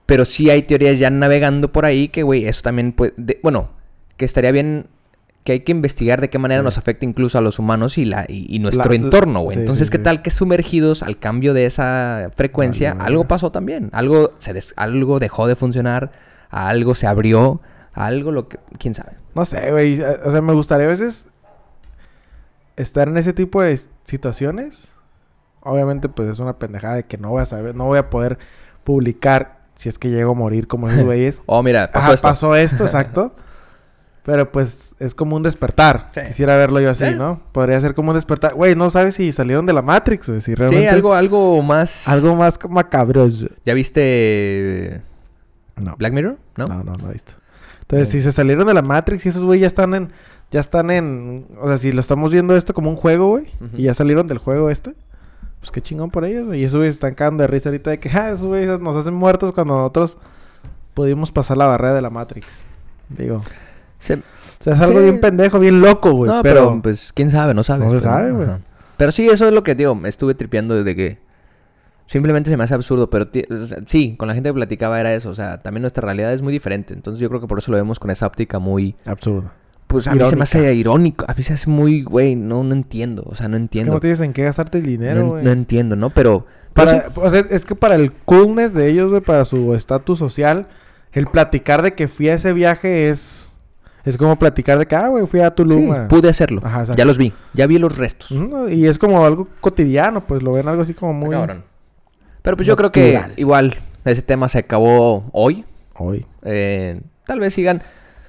pero 0.06 0.24
sí 0.24 0.48
hay 0.48 0.62
teorías 0.62 0.98
ya 0.98 1.10
navegando 1.10 1.70
por 1.70 1.84
ahí 1.84 2.08
que, 2.08 2.22
güey, 2.22 2.46
eso 2.46 2.62
también 2.62 2.92
puede, 2.92 3.12
de- 3.18 3.38
bueno, 3.42 3.68
que 4.16 4.24
estaría 4.24 4.52
bien 4.52 4.86
que 5.44 5.52
hay 5.52 5.60
que 5.60 5.72
investigar 5.72 6.20
de 6.20 6.28
qué 6.30 6.38
manera 6.38 6.60
Sí. 6.60 6.64
nos 6.64 6.78
afecta 6.78 7.04
incluso 7.06 7.38
a 7.38 7.40
los 7.42 7.58
humanos 7.58 7.96
y 7.98 8.04
la 8.04 8.24
y, 8.28 8.46
y 8.54 8.58
nuestro 8.58 8.88
La- 8.90 8.96
entorno, 8.96 9.40
güey. 9.40 9.54
sí, 9.54 9.60
Entonces, 9.60 9.88
sí, 9.88 9.92
¿qué 9.92 9.98
tal 9.98 10.20
que 10.22 10.30
sumergidos 10.30 11.02
al 11.02 11.18
cambio 11.18 11.52
de 11.54 11.64
esa 11.66 12.30
frecuencia, 12.34 12.96
algo 12.98 13.26
pasó 13.28 13.50
también? 13.52 13.90
Algo 13.92 14.32
se 14.38 14.52
des- 14.54 14.72
algo 14.76 15.18
dejó 15.18 15.46
de 15.46 15.56
funcionar, 15.56 16.10
a 16.50 16.68
algo 16.68 16.94
se 16.94 17.06
abrió, 17.06 17.60
algo 18.06 18.30
lo 18.32 18.48
que 18.48 18.58
quién 18.78 18.94
sabe. 18.94 19.12
No 19.34 19.44
sé, 19.44 19.70
güey. 19.70 20.00
O 20.24 20.30
sea, 20.30 20.40
me 20.40 20.52
gustaría 20.52 20.86
a 20.86 20.88
veces 20.88 21.28
estar 22.76 23.08
en 23.08 23.16
ese 23.18 23.32
tipo 23.32 23.60
de 23.62 23.78
situaciones. 24.04 24.92
Obviamente, 25.60 26.08
pues 26.08 26.28
es 26.30 26.38
una 26.38 26.58
pendejada 26.58 26.94
de 26.96 27.04
que 27.04 27.18
no 27.18 27.30
voy 27.30 27.42
a 27.42 27.46
saber, 27.46 27.74
no 27.74 27.84
voy 27.86 27.98
a 27.98 28.08
poder 28.10 28.38
publicar 28.84 29.58
si 29.74 29.88
es 29.88 29.98
que 29.98 30.08
llego 30.10 30.32
a 30.32 30.34
morir 30.34 30.66
como 30.68 30.88
esos 30.88 31.04
güeyes. 31.04 31.42
Oh, 31.46 31.62
mira, 31.62 31.90
pasó 31.90 32.04
Ajá, 32.06 32.14
esto. 32.14 32.28
pasó 32.28 32.56
esto, 32.56 32.84
exacto. 32.84 33.34
Pero 34.24 34.52
pues 34.52 34.94
es 34.98 35.14
como 35.14 35.36
un 35.36 35.42
despertar. 35.42 36.10
Sí. 36.14 36.20
Quisiera 36.26 36.54
verlo 36.56 36.80
yo 36.80 36.90
así, 36.90 37.06
Sí. 37.06 37.14
¿no? 37.14 37.40
Podría 37.52 37.80
ser 37.80 37.94
como 37.94 38.10
un 38.10 38.14
despertar. 38.16 38.54
Güey, 38.54 38.74
no 38.76 38.90
sabes 38.90 39.14
si 39.14 39.32
salieron 39.32 39.64
de 39.64 39.72
la 39.72 39.80
Matrix, 39.80 40.28
güey. 40.28 40.40
Si 40.40 40.50
Sí, 40.50 40.54
realmente. 40.54 40.88
algo 40.90 41.14
algo 41.14 41.62
más 41.62 42.06
Algo 42.06 42.36
más 42.36 42.58
macabroso. 42.68 43.46
¿Ya 43.64 43.72
viste 43.72 45.00
No. 45.76 45.96
Black 45.96 46.12
Mirror? 46.12 46.36
¿No? 46.56 46.66
No, 46.66 46.84
no, 46.84 46.92
no 46.96 47.08
he 47.08 47.12
visto. 47.14 47.32
Entonces, 47.90 48.08
si 48.10 48.20
se 48.20 48.32
salieron 48.32 48.66
de 48.66 48.74
la 48.74 48.82
Matrix 48.82 49.24
y 49.24 49.30
esos 49.30 49.44
güey 49.44 49.60
ya 49.60 49.66
están 49.66 49.94
en. 49.94 50.10
Ya 50.50 50.60
están 50.60 50.90
en. 50.90 51.46
O 51.60 51.68
sea, 51.68 51.78
si 51.78 51.90
lo 51.92 52.00
estamos 52.00 52.30
viendo 52.32 52.54
esto 52.56 52.74
como 52.74 52.90
un 52.90 52.96
juego, 52.96 53.28
güey. 53.28 53.46
Y 53.76 53.84
ya 53.84 53.94
salieron 53.94 54.26
del 54.26 54.38
juego 54.38 54.68
este. 54.70 54.94
Pues 55.60 55.70
qué 55.72 55.80
chingón 55.80 56.10
por 56.10 56.24
ellos, 56.24 56.46
güey. 56.46 56.60
Y 56.60 56.64
esos 56.64 56.76
güeyes 56.76 56.94
están 56.94 57.14
cagando 57.14 57.42
de 57.42 57.46
risa 57.48 57.68
ahorita 57.70 57.90
de 57.90 57.98
que, 57.98 58.08
ah, 58.14 58.28
esos 58.30 58.46
güeyes 58.46 58.78
nos 58.80 58.94
hacen 58.96 59.14
muertos 59.14 59.52
cuando 59.52 59.74
nosotros 59.76 60.18
pudimos 60.94 61.32
pasar 61.32 61.56
la 61.56 61.66
barrera 61.66 61.94
de 61.94 62.02
la 62.02 62.10
Matrix. 62.10 62.66
Digo. 63.08 63.42
Se- 63.98 64.14
O 64.14 64.20
sea, 64.60 64.74
es 64.74 64.80
algo 64.80 64.98
Sí. 64.98 65.04
bien 65.04 65.20
pendejo, 65.20 65.58
bien 65.58 65.80
loco, 65.80 66.12
güey. 66.12 66.30
no, 66.30 66.42
pero, 66.42 66.68
pero, 66.70 66.82
pues 66.82 67.12
quién 67.14 67.30
sabe, 67.30 67.54
no 67.54 67.62
sabes. 67.64 67.84
No 67.86 67.90
se 67.92 67.98
pero- 68.04 68.12
sabe, 68.14 68.32
güey. 68.32 68.48
Pero 68.96 69.12
sí, 69.12 69.28
eso 69.28 69.46
es 69.46 69.52
lo 69.52 69.62
que 69.62 69.74
digo, 69.74 69.94
me 69.94 70.08
estuve 70.08 70.34
tripeando 70.34 70.74
desde 70.74 70.94
que 70.96 71.18
simplemente 72.08 72.50
se 72.50 72.56
me 72.56 72.64
hace 72.64 72.74
absurdo, 72.74 73.08
pero 73.10 73.28
ti- 73.28 73.44
o 73.48 73.66
sea, 73.66 73.78
sí, 73.86 74.16
con 74.18 74.26
la 74.26 74.34
gente 74.34 74.48
que 74.50 74.54
platicaba 74.54 74.98
era 74.98 75.14
eso, 75.14 75.30
o 75.30 75.34
sea, 75.34 75.62
también 75.62 75.82
nuestra 75.82 76.02
realidad 76.04 76.32
es 76.32 76.42
muy 76.42 76.52
diferente, 76.52 76.92
entonces 76.94 77.20
yo 77.20 77.28
creo 77.28 77.40
que 77.40 77.46
por 77.46 77.58
eso 77.58 77.70
lo 77.70 77.76
vemos 77.76 78.00
con 78.00 78.10
esa 78.10 78.26
óptica 78.26 78.58
muy 78.58 78.96
absurdo. 79.06 79.50
pues 79.86 80.06
a 80.08 80.12
mí 80.12 80.18
se 80.18 80.22
me 80.24 80.26
Irónica. 80.28 80.42
hace 80.42 80.74
irónico, 80.74 81.24
a 81.28 81.34
mí 81.34 81.42
se 81.44 81.52
hace 81.54 81.70
muy, 81.70 82.02
güey, 82.02 82.34
no 82.34 82.64
no 82.64 82.74
entiendo, 82.74 83.22
o 83.26 83.34
sea, 83.36 83.46
no 83.48 83.56
Es 83.56 83.60
que 83.60 83.62
entiendo. 83.62 83.92
no 83.92 84.00
tienes 84.00 84.20
en 84.20 84.32
qué 84.32 84.42
gastarte 84.42 84.78
el 84.78 84.84
dinero, 84.84 85.26
güey. 85.28 85.44
no 85.44 85.50
entiendo, 85.52 85.94
¿no? 85.96 86.10
Pero, 86.10 86.46
pero 86.74 86.90
Para, 86.90 87.26
o 87.26 87.30
sea, 87.30 87.40
es 87.48 87.64
que 87.64 87.74
para 87.74 87.94
el 87.94 88.12
coolness 88.12 88.74
de 88.74 88.88
ellos, 88.90 89.10
güey, 89.10 89.20
para 89.22 89.44
su 89.44 89.74
estatus 89.74 90.18
social, 90.18 90.66
el 91.12 91.26
platicar 91.26 91.80
de 91.82 91.92
que 91.94 92.06
fui 92.08 92.28
a 92.28 92.34
ese 92.34 92.52
viaje 92.52 93.08
es... 93.08 93.44
Es 94.04 94.16
como 94.16 94.36
platicar 94.36 94.78
de 94.78 94.86
que, 94.86 94.94
ah, 94.96 95.08
güey, 95.08 95.26
fui 95.26 95.40
a 95.40 95.50
Tulum. 95.50 95.92
sí, 95.94 96.00
pude 96.08 96.30
hacerlo. 96.30 96.62
Ajá, 96.64 96.84
ya 96.94 97.04
los 97.04 97.18
vi, 97.18 97.32
ya 97.52 97.66
vi 97.66 97.78
los 97.78 97.94
restos. 97.98 98.30
Y 98.70 98.86
es 98.86 98.98
como 98.98 99.26
algo 99.26 99.48
cotidiano, 99.60 100.26
pues 100.26 100.42
lo 100.42 100.52
ven 100.52 100.66
algo 100.68 100.80
así 100.82 100.94
como 100.94 101.12
muy... 101.12 101.30
Cabrón. 101.30 101.64
Pero 102.42 102.56
pues 102.56 102.66
yo 102.66 102.76
creo 102.76 102.92
que 102.92 103.20
igual 103.36 103.76
ese 104.04 104.22
tema 104.22 104.48
se 104.48 104.58
acabó 104.58 105.28
hoy. 105.32 105.64
Hoy. 105.94 106.26
Eh, 106.42 107.00
tal 107.26 107.40
vez 107.40 107.54
sigan 107.54 107.82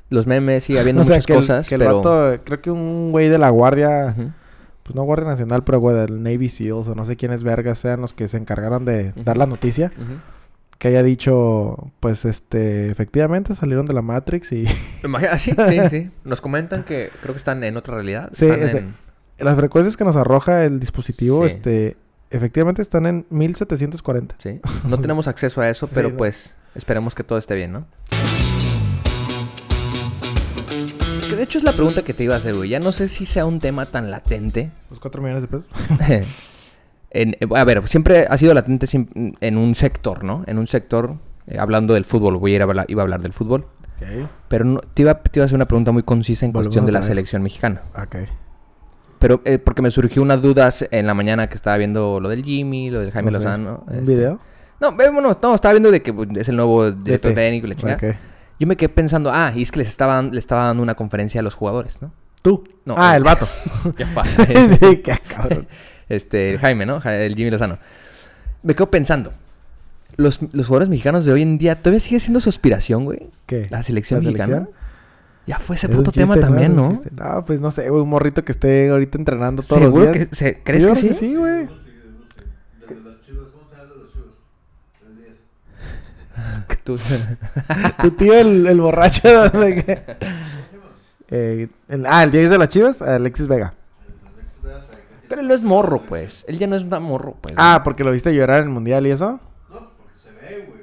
los 0.10 0.26
memes, 0.28 0.63
siga 0.63 0.82
habiendo 0.82 1.02
O 1.04 1.06
sea, 1.06 1.15
muchas 1.17 1.26
que 1.28 1.34
el- 1.34 1.39
cosas, 1.39 1.69
que 1.69 1.76
el 1.76 1.80
pero... 1.80 1.98
vato, 2.02 2.41
creo 2.43 2.62
que 2.62 2.72
un 2.72 3.12
güey 3.12 3.30
de 3.30 3.38
la 3.38 3.50
guardia, 3.50 4.15
pues 4.84 4.95
no 4.95 5.04
guardia 5.04 5.28
nacional, 5.28 5.63
pero 5.63 5.80
güey 5.80 5.95
del 5.95 6.24
Navy 6.24 6.50
SEALs 6.50 6.88
o 6.88 6.95
no 6.95 7.06
sé 7.06 7.15
quiénes 7.15 7.43
vergas 7.43 7.80
sean 7.80 8.02
los 8.02 8.13
que 8.13 8.28
se 8.28 8.38
encargaron 8.38 8.86
de 8.86 9.13
dar 9.24 9.38
la 9.38 9.45
noticia, 9.45 9.91
que 10.80 10.88
haya 10.88 11.04
dicho, 11.04 11.91
pues 12.00 12.26
este, 12.26 12.89
efectivamente 12.89 13.54
salieron 13.54 13.86
de 13.86 13.93
la 13.93 14.02
Matrix 14.02 14.52
y 14.54 14.65
Imagina- 15.04 15.32
ah, 15.34 15.38
sí, 15.38 15.52
sí, 15.52 15.80
sí. 15.89 16.12
Nos 16.24 16.41
comentan 16.41 16.84
que 16.84 17.10
creo 17.22 17.34
que 17.36 17.39
están 17.39 17.63
en 17.63 17.78
otra 17.78 17.95
realidad. 17.95 18.30
Sí, 18.34 18.48
Están 18.48 18.78
en- 19.38 19.45
las 19.45 19.56
frecuencias 19.58 19.95
que 19.95 20.04
nos 20.04 20.15
arroja 20.15 20.65
el 20.65 20.80
dispositivo, 20.80 21.41
Sí. 21.48 21.54
este, 21.56 21.98
efectivamente 22.29 22.81
están 22.81 23.05
en 23.05 23.25
1740. 23.29 24.35
sí. 24.39 24.59
No 24.85 24.97
tenemos 24.99 25.27
acceso 25.27 25.61
a 25.61 25.69
eso, 25.69 25.85
Sí, 25.87 25.93
pero 25.95 26.09
no. 26.09 26.17
pues 26.17 26.53
esperemos 26.75 27.15
que 27.15 27.23
todo 27.23 27.37
esté 27.37 27.55
bien, 27.55 27.71
¿no? 27.73 27.85
Que 31.29 31.35
de 31.35 31.43
hecho 31.43 31.57
es 31.57 31.63
la 31.63 31.73
pregunta 31.73 32.03
que 32.03 32.13
te 32.13 32.23
iba 32.23 32.35
a 32.35 32.37
hacer, 32.37 32.55
güey. 32.55 32.69
Ya 32.69 32.79
no 32.79 32.91
sé 32.91 33.07
si 33.07 33.25
sea 33.25 33.45
un 33.45 33.59
tema 33.59 33.85
tan 33.87 34.09
latente. 34.11 34.71
Los 34.89 34.99
4 34.99 35.21
millones 35.21 35.43
de 35.43 35.47
pesos. 35.47 35.65
En- 37.11 37.35
eh, 37.39 37.47
a 37.55 37.63
ver, 37.63 37.87
siempre 37.87 38.27
ha 38.29 38.37
sido 38.37 38.53
latente 38.53 38.85
en 39.41 39.57
un 39.57 39.73
sector, 39.73 40.23
¿no? 40.23 40.43
En 40.45 40.59
un 40.59 40.67
sector, 40.67 41.15
eh, 41.47 41.57
hablando 41.57 41.95
del 41.95 42.05
fútbol, 42.05 42.37
voy 42.37 42.51
a 42.53 42.55
ir 42.57 42.61
a 42.61 42.65
hablar, 42.65 42.85
iba 42.87 43.01
a 43.01 43.03
hablar 43.03 43.21
del 43.21 43.33
fútbol. 43.33 43.65
Pero 44.47 44.63
no- 44.65 44.79
te, 44.93 45.01
iba, 45.01 45.15
te 45.15 45.39
iba 45.39 45.43
a 45.43 45.45
hacer 45.45 45.55
una 45.55 45.67
pregunta 45.67 45.91
muy 45.91 46.03
concisa 46.03 46.45
en 46.45 46.51
Volvemos 46.51 46.67
cuestión 46.67 46.85
de 46.85 46.91
la 46.91 47.01
selección 47.01 47.41
mexicana. 47.41 47.81
Ok. 47.99 48.15
Pero 49.19 49.41
eh, 49.45 49.60
porque 49.60 49.82
me 49.82 49.91
surgió 49.91 50.21
unas 50.21 50.41
dudas 50.41 50.88
en 50.91 51.05
la 51.05 51.13
mañana 51.13 51.47
que 51.47 51.55
estaba 51.55 51.77
viendo 51.77 52.19
lo 52.19 52.29
del 52.29 52.43
Jimmy, 52.43 52.89
lo 52.89 53.01
del 53.01 53.12
Jaime 53.12 53.32
No 53.32 53.38
sé, 53.38 53.43
Lozano. 53.43 53.84
¿Un 53.88 53.95
este- 53.95 54.15
video? 54.15 54.39
No, 54.79 54.93
vámonos, 54.93 55.38
no, 55.41 55.53
estaba 55.53 55.73
viendo 55.73 55.91
de 55.91 56.01
que 56.01 56.13
pues, 56.13 56.29
es 56.36 56.47
el 56.47 56.55
nuevo 56.55 56.89
director 56.89 57.34
técnico 57.34 57.67
y 57.67 57.69
la 57.69 57.75
chingada. 57.75 58.17
Yo 58.60 58.67
me 58.67 58.75
quedé 58.77 58.89
pensando, 58.89 59.29
ah, 59.32 59.51
y 59.55 59.62
es 59.62 59.71
que 59.71 59.79
les 59.79 59.89
estaban, 59.89 60.32
le 60.32 60.39
estaba 60.39 60.65
dando 60.65 60.84
una 60.84 60.95
conferencia 60.95 61.39
a 61.39 61.43
los 61.43 61.55
jugadores, 61.55 62.01
¿no? 62.01 62.12
¿Tú? 62.41 62.63
No, 62.86 62.95
ah, 62.97 63.13
eh. 63.13 63.17
el 63.17 63.23
vato. 63.23 63.47
Ya 63.97 64.08
pasa. 64.13 64.45
Qué 64.45 65.01
cabrón. 65.27 65.67
este, 66.10 66.58
Jaime, 66.58 66.86
¿no? 66.86 67.01
El 67.03 67.36
Jimmy 67.36 67.51
Lozano. 67.51 67.77
Me 68.63 68.73
quedo 68.75 68.89
pensando, 68.89 69.34
los, 70.17 70.39
los 70.53 70.67
jugadores 70.67 70.89
mexicanos 70.89 71.25
de 71.25 71.34
hoy 71.34 71.41
en 71.41 71.58
día, 71.58 71.75
¿todavía 71.75 71.99
sigue 71.99 72.19
siendo 72.19 72.39
su 72.39 72.49
aspiración, 72.49 73.05
güey? 73.05 73.29
¿Qué? 73.45 73.67
La 73.69 73.84
selección 73.84 74.23
¿La 74.23 74.32
mexicana. 74.32 74.53
selección? 74.55 74.78
Ya 75.49 75.57
fue 75.59 75.75
ese 75.75 75.89
puto 75.89 76.12
tema 76.12 76.35
chiste, 76.35 76.47
también, 76.47 76.75
¿no? 76.75 76.93
No, 77.12 77.43
pues 77.45 77.59
no 77.59 77.71
sé, 77.71 77.89
güey, 77.89 78.03
un 78.03 78.09
morrito 78.09 78.45
que 78.45 78.51
esté 78.51 78.89
ahorita 78.89 79.17
entrenando 79.17 79.63
todos 79.63 79.81
¿Seguro 79.81 80.03
los 80.05 80.13
que 80.13 80.19
días. 80.25 80.38
se, 80.38 80.62
crees 80.63 80.85
que 80.85 80.95
sí? 80.95 81.13
sí, 81.13 81.35
güey. 81.35 81.65
Desde 81.65 83.01
las 83.03 83.21
chivas, 83.21 83.47
¿cómo 83.51 83.67
se 83.69 83.75
llama 83.75 83.89
de 83.93 83.99
los 83.99 84.13
chivas? 84.13 84.35
El 85.07 85.17
10. 85.17 86.77
Tú- 86.83 86.97
Tu 88.01 88.12
tío, 88.12 88.33
el, 88.35 88.67
el 88.67 88.79
borracho 88.81 89.27
de 89.49 89.75
que... 89.83 90.03
Eh, 91.31 91.67
el- 91.88 92.05
ah, 92.05 92.23
el 92.23 92.31
10 92.31 92.49
de 92.51 92.57
las 92.57 92.69
chivas, 92.69 93.01
Alexis 93.01 93.47
Vega. 93.47 93.73
Que. 94.62 95.27
Pero 95.29 95.41
él 95.41 95.47
no 95.47 95.53
es 95.53 95.62
morro, 95.63 96.01
pues. 96.07 96.43
Él 96.47 96.57
ya 96.59 96.67
no 96.67 96.75
es 96.75 96.83
un 96.83 97.03
morro, 97.03 97.35
pues. 97.41 97.53
Ah, 97.57 97.81
porque 97.83 98.03
lo 98.03 98.12
viste 98.12 98.33
llorar 98.35 98.59
en 98.59 98.65
el 98.65 98.69
mundial 98.69 99.05
y 99.07 99.12
eso. 99.12 99.39
No, 99.69 99.91
porque 99.97 100.17
se 100.19 100.31
ve, 100.31 100.65
güey. 100.67 100.81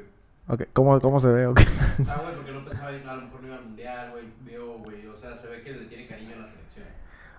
Ok, 0.48 0.68
¿cómo, 0.72 1.00
cómo 1.00 1.18
se 1.20 1.28
ve? 1.28 1.46
Ok. 1.46 1.60
Ah, 2.08 2.20
güey, 2.22 2.34
porque 2.36 2.52
no 2.52 2.64
pensaba 2.64 2.92
ir, 2.92 3.02
a 3.08 3.14
lo 3.16 3.22
mejor 3.22 3.40
no 3.42 3.46
iba 3.48 3.56
al 3.56 3.64
mundial, 3.64 4.10
güey. 4.12 4.24
Vio, 4.44 4.78
güey. 4.78 5.04
O 5.08 5.16
sea, 5.16 5.36
se 5.36 5.48
ve 5.48 5.62
que 5.62 5.72
le 5.72 5.86
tiene 5.86 6.06
cariño 6.06 6.34
a 6.36 6.42
la 6.42 6.46
selección. 6.46 6.86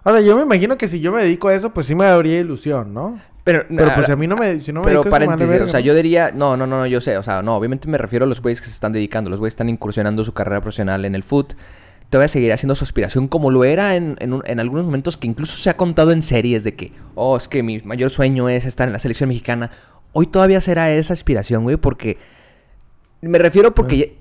O 0.08 0.12
sea, 0.12 0.22
yo 0.22 0.38
me 0.38 0.44
imagino 0.44 0.78
que 0.78 0.88
si 0.88 1.00
yo 1.02 1.12
me 1.12 1.22
dedico 1.24 1.50
a 1.50 1.54
eso, 1.56 1.74
pues 1.74 1.86
sí 1.88 1.94
me 1.96 2.06
habría 2.06 2.40
ilusión, 2.40 2.94
¿no? 2.94 3.20
Pero, 3.44 3.66
Pero 3.68 3.88
ah, 3.90 3.94
pues 3.96 4.10
a 4.10 4.16
mí 4.16 4.26
no 4.28 4.36
me, 4.38 4.62
si 4.62 4.72
no 4.72 4.80
me 4.82 4.86
pero 4.88 5.02
dedico 5.04 5.16
a 5.16 5.20
eso, 5.20 5.28
paréntesis, 5.28 5.62
o 5.62 5.68
sea, 5.68 5.80
yo 5.82 5.94
diría, 5.96 6.32
no, 6.34 6.56
no, 6.56 6.66
no, 6.68 6.78
no, 6.80 6.86
yo 6.86 7.02
sé, 7.02 7.18
o 7.18 7.24
sea, 7.24 7.42
no, 7.42 7.56
obviamente 7.58 7.88
me 7.90 7.98
refiero 7.98 8.24
a 8.26 8.28
los 8.28 8.42
güeyes 8.42 8.62
que 8.62 8.68
se 8.68 8.74
están 8.74 8.94
dedicando, 8.94 9.30
los 9.30 9.40
güeyes 9.40 9.54
están 9.54 9.68
incursionando 9.70 10.24
su 10.24 10.34
carrera 10.34 10.62
profesional 10.62 11.04
en 11.06 11.14
el 11.16 11.24
foot, 11.24 11.54
todavía 12.10 12.28
seguirá 12.30 12.56
siendo 12.56 12.76
su 12.76 12.84
aspiración 12.86 13.28
como 13.28 13.52
lo 13.52 13.64
era 13.66 13.96
en, 13.96 14.16
en, 14.20 14.32
un- 14.34 14.44
en 14.46 14.60
algunos 14.62 14.86
momentos 14.86 15.18
que 15.18 15.28
incluso 15.28 15.58
se 15.58 15.70
ha 15.70 15.76
contado 15.78 16.12
en 16.14 16.24
series 16.24 16.64
de 16.64 16.74
que, 16.76 16.94
oh, 17.16 17.36
es 17.38 17.48
que 17.50 17.64
mi 17.64 17.80
mayor 17.82 18.10
sueño 18.10 18.48
es 18.50 18.66
estar 18.66 18.88
en 18.88 18.94
la 18.94 19.00
selección 19.00 19.28
mexicana, 19.30 19.72
hoy 20.14 20.28
todavía 20.28 20.62
será 20.62 20.90
esa 20.92 21.12
aspiración, 21.14 21.64
güey, 21.64 21.76
porque, 21.78 22.18
me 23.22 23.38
refiero 23.40 23.74
porque, 23.76 24.18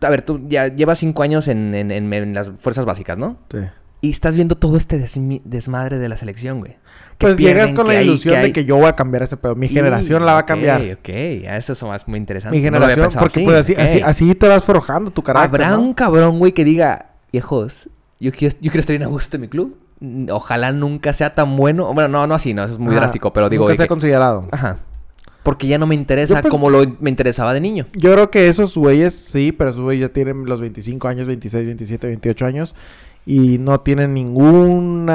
ya- 0.00 0.08
a 0.08 0.10
ver, 0.10 0.22
tú 0.22 0.40
ya 0.48 0.68
llevas 0.68 0.98
cinco 0.98 1.22
años 1.22 1.48
en, 1.48 1.74
en- 1.74 1.90
en- 1.90 2.12
en 2.12 2.34
las 2.34 2.50
fuerzas 2.58 2.84
básicas, 2.84 3.18
¿no? 3.18 3.36
Sí. 3.50 3.58
Y 4.04 4.10
estás 4.10 4.36
viendo 4.36 4.56
todo 4.56 4.76
este 4.76 4.98
desmadre 5.44 5.98
de 5.98 6.08
la 6.08 6.16
selección, 6.16 6.60
güey. 6.60 6.76
Pues 7.18 7.36
llegas 7.38 7.70
con 7.72 7.86
la 7.86 7.94
hay- 7.94 8.04
ilusión 8.04 8.34
que 8.34 8.40
de 8.42 8.52
que 8.52 8.64
yo 8.64 8.76
voy 8.76 8.86
a 8.86 8.94
cambiar 8.96 9.22
ese 9.22 9.36
pedo. 9.36 9.54
Mi 9.54 9.68
generación 9.68 10.26
la 10.26 10.34
va 10.34 10.40
a 10.40 10.46
cambiar. 10.46 10.80
Ok, 10.82 10.98
ok. 10.98 11.08
Eso 11.08 11.72
es 11.72 11.82
más 11.84 12.06
muy 12.08 12.18
interesante. 12.18 12.56
Mi 12.56 12.62
generación, 12.62 13.08
porque 13.18 13.40
pues 13.44 13.56
así, 13.56 13.72
ok. 13.72 13.78
así, 13.78 14.00
así 14.02 14.34
te 14.34 14.46
vas 14.48 14.64
forjando 14.64 15.10
tu 15.10 15.22
carácter, 15.22 15.62
Habrá 15.62 15.76
¿no? 15.76 15.82
un 15.82 15.94
cabrón, 15.94 16.38
güey, 16.38 16.52
que 16.52 16.64
diga, 16.64 17.12
viejos, 17.32 17.88
yo 18.20 18.30
quiero, 18.32 18.54
yo 18.60 18.70
quiero 18.70 18.80
estar 18.80 18.92
bien 18.96 19.04
a 19.04 19.06
gusto 19.10 19.36
en 19.36 19.40
mi 19.40 19.48
club. 19.48 19.78
Mm, 20.00 20.26
Ojalá 20.32 20.72
nunca 20.72 21.12
sea 21.12 21.34
tan 21.34 21.56
bueno. 21.56 21.94
Bueno, 21.94 22.08
no, 22.08 22.26
no 22.26 22.34
así, 22.34 22.52
no, 22.52 22.64
eso 22.64 22.74
es 22.74 22.78
muy 22.78 22.90
Ajá, 22.92 23.00
drástico, 23.00 23.32
pero 23.32 23.48
digo... 23.48 23.62
Nunca 23.64 23.72
de 23.72 23.76
se 23.78 23.82
ha 23.84 23.86
que- 23.86 23.88
considerado. 23.88 24.48
Ajá. 24.52 24.78
Porque 25.44 25.66
ya 25.66 25.78
no 25.78 25.86
me 25.86 25.94
interesa 25.94 26.36
Yo 26.36 26.42
pen- 26.42 26.50
como 26.50 26.68
lo 26.70 26.84
me 27.00 27.10
interesaba 27.10 27.52
de 27.54 27.60
niño. 27.60 27.86
Yo 27.94 28.12
creo 28.12 28.30
que 28.30 28.48
esos 28.48 28.76
güeyes 28.76 29.14
sí, 29.14 29.52
pero 29.52 29.70
esos 29.70 29.82
güeyes 29.82 30.08
ya 30.08 30.12
tienen 30.12 30.46
los 30.46 30.60
25 30.60 31.06
años, 31.06 31.26
26, 31.26 31.66
27, 31.66 32.06
28 32.06 32.46
años 32.46 32.74
y 33.26 33.58
no 33.58 33.80
tienen 33.80 34.14
ningún 34.14 35.06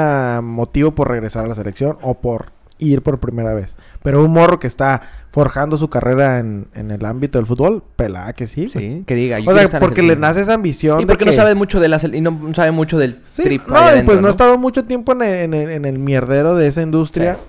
motivo 0.42 0.92
por 0.92 1.08
regresar 1.08 1.44
a 1.44 1.48
la 1.48 1.54
selección 1.54 1.96
o 2.02 2.14
por 2.14 2.46
ir 2.78 3.02
por 3.02 3.20
primera 3.20 3.52
vez. 3.52 3.74
Pero 4.02 4.24
un 4.24 4.32
morro 4.32 4.58
que 4.58 4.66
está 4.66 5.02
forjando 5.28 5.76
su 5.76 5.88
carrera 5.90 6.38
en, 6.38 6.68
en 6.74 6.90
el 6.90 7.04
ámbito 7.04 7.38
del 7.38 7.44
fútbol, 7.46 7.82
pelada 7.94 8.32
que 8.32 8.46
sí. 8.46 8.70
güey. 8.72 8.90
Sí, 8.98 9.04
que 9.06 9.14
diga. 9.14 9.38
yo 9.38 9.50
O 9.50 9.54
sea, 9.68 9.80
porque 9.80 10.02
le 10.02 10.16
nace 10.16 10.40
esa 10.40 10.54
ambición. 10.54 10.98
Y 11.00 11.04
de 11.04 11.06
porque 11.08 11.26
no 11.26 11.32
sabe 11.32 11.54
mucho 11.54 11.78
de 11.78 11.88
la 11.88 12.00
y 12.10 12.20
no 12.22 12.40
sabe 12.54 12.70
mucho 12.70 12.98
del 12.98 13.20
Sí, 13.32 13.42
trip 13.42 13.66
no, 13.68 13.96
y 13.96 14.02
pues 14.02 14.16
no, 14.16 14.22
¿no? 14.22 14.28
ha 14.28 14.30
estado 14.30 14.56
mucho 14.56 14.84
tiempo 14.84 15.12
en 15.12 15.22
el, 15.22 15.34
en 15.34 15.54
el- 15.54 15.70
en 15.70 15.84
el 15.84 15.98
mierdero 15.98 16.54
de 16.54 16.66
esa 16.68 16.80
industria. 16.82 17.34
Sí. 17.34 17.40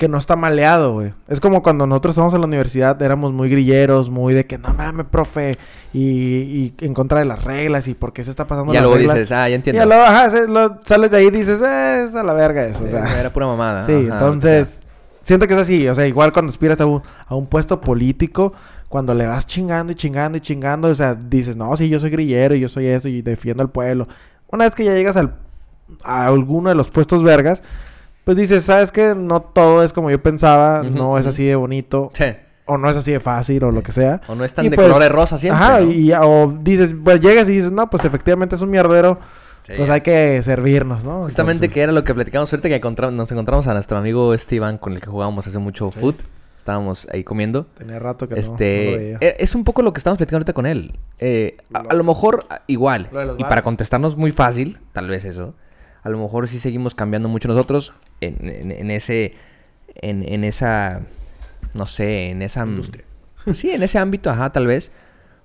Que 0.00 0.08
no 0.08 0.18
está 0.18 0.34
maleado, 0.34 0.94
güey. 0.94 1.12
Es 1.28 1.38
como 1.38 1.62
cuando 1.62 1.86
nosotros 1.86 2.12
estábamos 2.12 2.34
en 2.34 2.40
la 2.40 2.46
universidad, 2.48 3.00
éramos 3.02 3.32
muy 3.32 3.48
grilleros, 3.48 4.10
muy 4.10 4.34
de 4.34 4.46
que 4.46 4.58
no 4.58 4.74
mames, 4.74 5.06
profe, 5.06 5.58
y, 5.92 6.00
y 6.00 6.74
en 6.80 6.94
contra 6.94 7.18
de 7.20 7.26
las 7.26 7.44
reglas 7.44 7.86
y 7.86 7.94
por 7.94 8.12
qué 8.12 8.24
se 8.24 8.30
está 8.30 8.46
pasando 8.46 8.72
Ya 8.72 8.80
las 8.80 8.84
luego 8.88 8.96
reglas. 8.96 9.16
dices, 9.16 9.30
ah, 9.32 9.46
ya 9.46 9.50
y 9.50 9.54
entiendo. 9.54 9.78
ya 9.80 9.86
luego, 9.86 10.02
ajá, 10.02 10.30
se- 10.30 10.48
lo- 10.48 10.80
sales 10.84 11.10
de 11.12 11.18
ahí 11.18 11.26
y 11.26 11.30
dices, 11.30 11.60
eh, 11.62 12.06
es 12.08 12.14
a 12.16 12.24
la 12.24 12.32
verga 12.32 12.64
eso, 12.66 12.82
o 12.84 12.88
sea. 12.88 13.20
era 13.20 13.30
pura 13.30 13.46
mamada. 13.46 13.84
Sí, 13.84 13.92
ajá, 13.92 14.02
entonces, 14.14 14.80
siento 15.20 15.46
que 15.46 15.52
es 15.52 15.60
así, 15.60 15.86
o 15.86 15.94
sea, 15.94 16.06
igual 16.06 16.32
cuando 16.32 16.50
aspiras 16.50 16.80
a 16.80 16.86
un, 16.86 17.02
a 17.28 17.34
un 17.36 17.46
puesto 17.46 17.80
político, 17.80 18.52
cuando 18.88 19.14
le 19.14 19.26
vas 19.26 19.46
chingando 19.46 19.92
y 19.92 19.94
chingando 19.96 20.38
y 20.38 20.40
chingando, 20.40 20.88
o 20.88 20.94
sea, 20.94 21.14
dices, 21.14 21.56
no, 21.56 21.76
sí, 21.76 21.88
yo 21.88 22.00
soy 22.00 22.10
grillero 22.10 22.54
y 22.56 22.60
yo 22.60 22.68
soy 22.68 22.86
eso 22.86 23.06
y 23.06 23.22
defiendo 23.22 23.62
al 23.62 23.70
pueblo. 23.70 24.08
Una 24.50 24.64
vez 24.64 24.74
que 24.74 24.84
ya 24.84 24.94
llegas 24.94 25.16
al, 25.16 25.34
a 26.02 26.26
alguno 26.26 26.70
de 26.70 26.74
los 26.74 26.90
puestos 26.90 27.22
vergas, 27.22 27.62
pues 28.24 28.36
dices, 28.36 28.64
¿sabes 28.64 28.92
qué? 28.92 29.14
No 29.16 29.40
todo 29.42 29.82
es 29.84 29.92
como 29.92 30.10
yo 30.10 30.22
pensaba, 30.22 30.82
no 30.82 31.18
es 31.18 31.26
así 31.26 31.44
de 31.44 31.56
bonito, 31.56 32.10
Sí. 32.14 32.24
o 32.66 32.78
no 32.78 32.88
es 32.90 32.96
así 32.96 33.12
de 33.12 33.20
fácil, 33.20 33.64
o 33.64 33.70
lo 33.72 33.82
que 33.82 33.92
sea. 33.92 34.20
O 34.28 34.34
no 34.34 34.44
es 34.44 34.52
tan 34.52 34.64
Y 34.64 34.68
de 34.68 34.76
pues, 34.76 34.86
color 34.88 35.02
de 35.02 35.08
rosa 35.08 35.38
siempre. 35.38 35.62
Ajá, 35.64 35.80
¿no? 35.80 35.90
y 35.90 36.12
o 36.12 36.56
dices, 36.60 36.94
pues 37.02 37.20
llegas 37.20 37.48
y 37.48 37.52
dices, 37.52 37.72
no, 37.72 37.88
pues 37.90 38.04
efectivamente 38.04 38.56
es 38.56 38.62
un 38.62 38.70
mierdero, 38.70 39.18
Sí. 39.66 39.74
pues 39.76 39.90
hay 39.90 40.00
que 40.00 40.42
servirnos, 40.42 41.04
¿no? 41.04 41.22
Justamente 41.24 41.66
Entonces, 41.66 41.74
que 41.74 41.82
era 41.82 41.92
lo 41.92 42.02
que 42.02 42.14
platicamos 42.14 42.52
ahorita 42.52 42.68
que 42.68 42.76
encontramos, 42.76 43.14
nos 43.14 43.30
encontramos 43.30 43.66
a 43.66 43.74
nuestro 43.74 43.98
amigo 43.98 44.32
Esteban 44.34 44.78
con 44.78 44.94
el 44.94 45.00
que 45.00 45.06
jugábamos 45.06 45.46
hace 45.46 45.58
mucho 45.58 45.90
foot. 45.90 46.16
Estábamos 46.58 47.06
ahí 47.12 47.24
comiendo. 47.24 47.64
Tenía 47.78 47.98
rato 47.98 48.28
que 48.28 48.34
no- 48.34 48.40
no, 48.40 48.42
este 48.52 48.96
veía. 48.96 49.18
e- 49.20 49.36
es 49.38 49.54
un 49.54 49.64
poco 49.64 49.80
lo 49.82 49.92
que 49.94 49.98
estamos 49.98 50.18
platicando 50.18 50.38
ahorita 50.42 50.52
con 50.52 50.66
él. 50.66 50.98
Eh, 51.18 51.56
a, 51.72 51.80
a 51.80 51.94
lo 51.94 52.04
mejor 52.04 52.44
igual. 52.66 53.08
Lo 53.12 53.34
Y 53.38 53.44
para 53.44 53.62
contestarnos 53.62 54.16
muy 54.16 54.30
fácil, 54.32 54.78
tal 54.92 55.08
vez 55.08 55.24
eso. 55.24 55.54
A 56.02 56.08
lo 56.08 56.18
mejor 56.18 56.48
sí 56.48 56.58
seguimos 56.58 56.94
cambiando 56.94 57.28
mucho 57.28 57.48
nosotros 57.48 57.92
en, 58.20 58.36
en- 58.40 58.70
en 58.72 58.90
ese. 58.90 59.34
En, 59.96 60.22
en 60.22 60.44
esa. 60.44 61.00
No 61.74 61.86
sé, 61.86 62.30
en 62.30 62.42
esa. 62.42 62.64
Industria. 62.66 63.04
Sí, 63.54 63.70
en 63.70 63.82
ese 63.82 63.98
ámbito, 63.98 64.30
ajá, 64.30 64.50
tal 64.52 64.66
vez. 64.66 64.90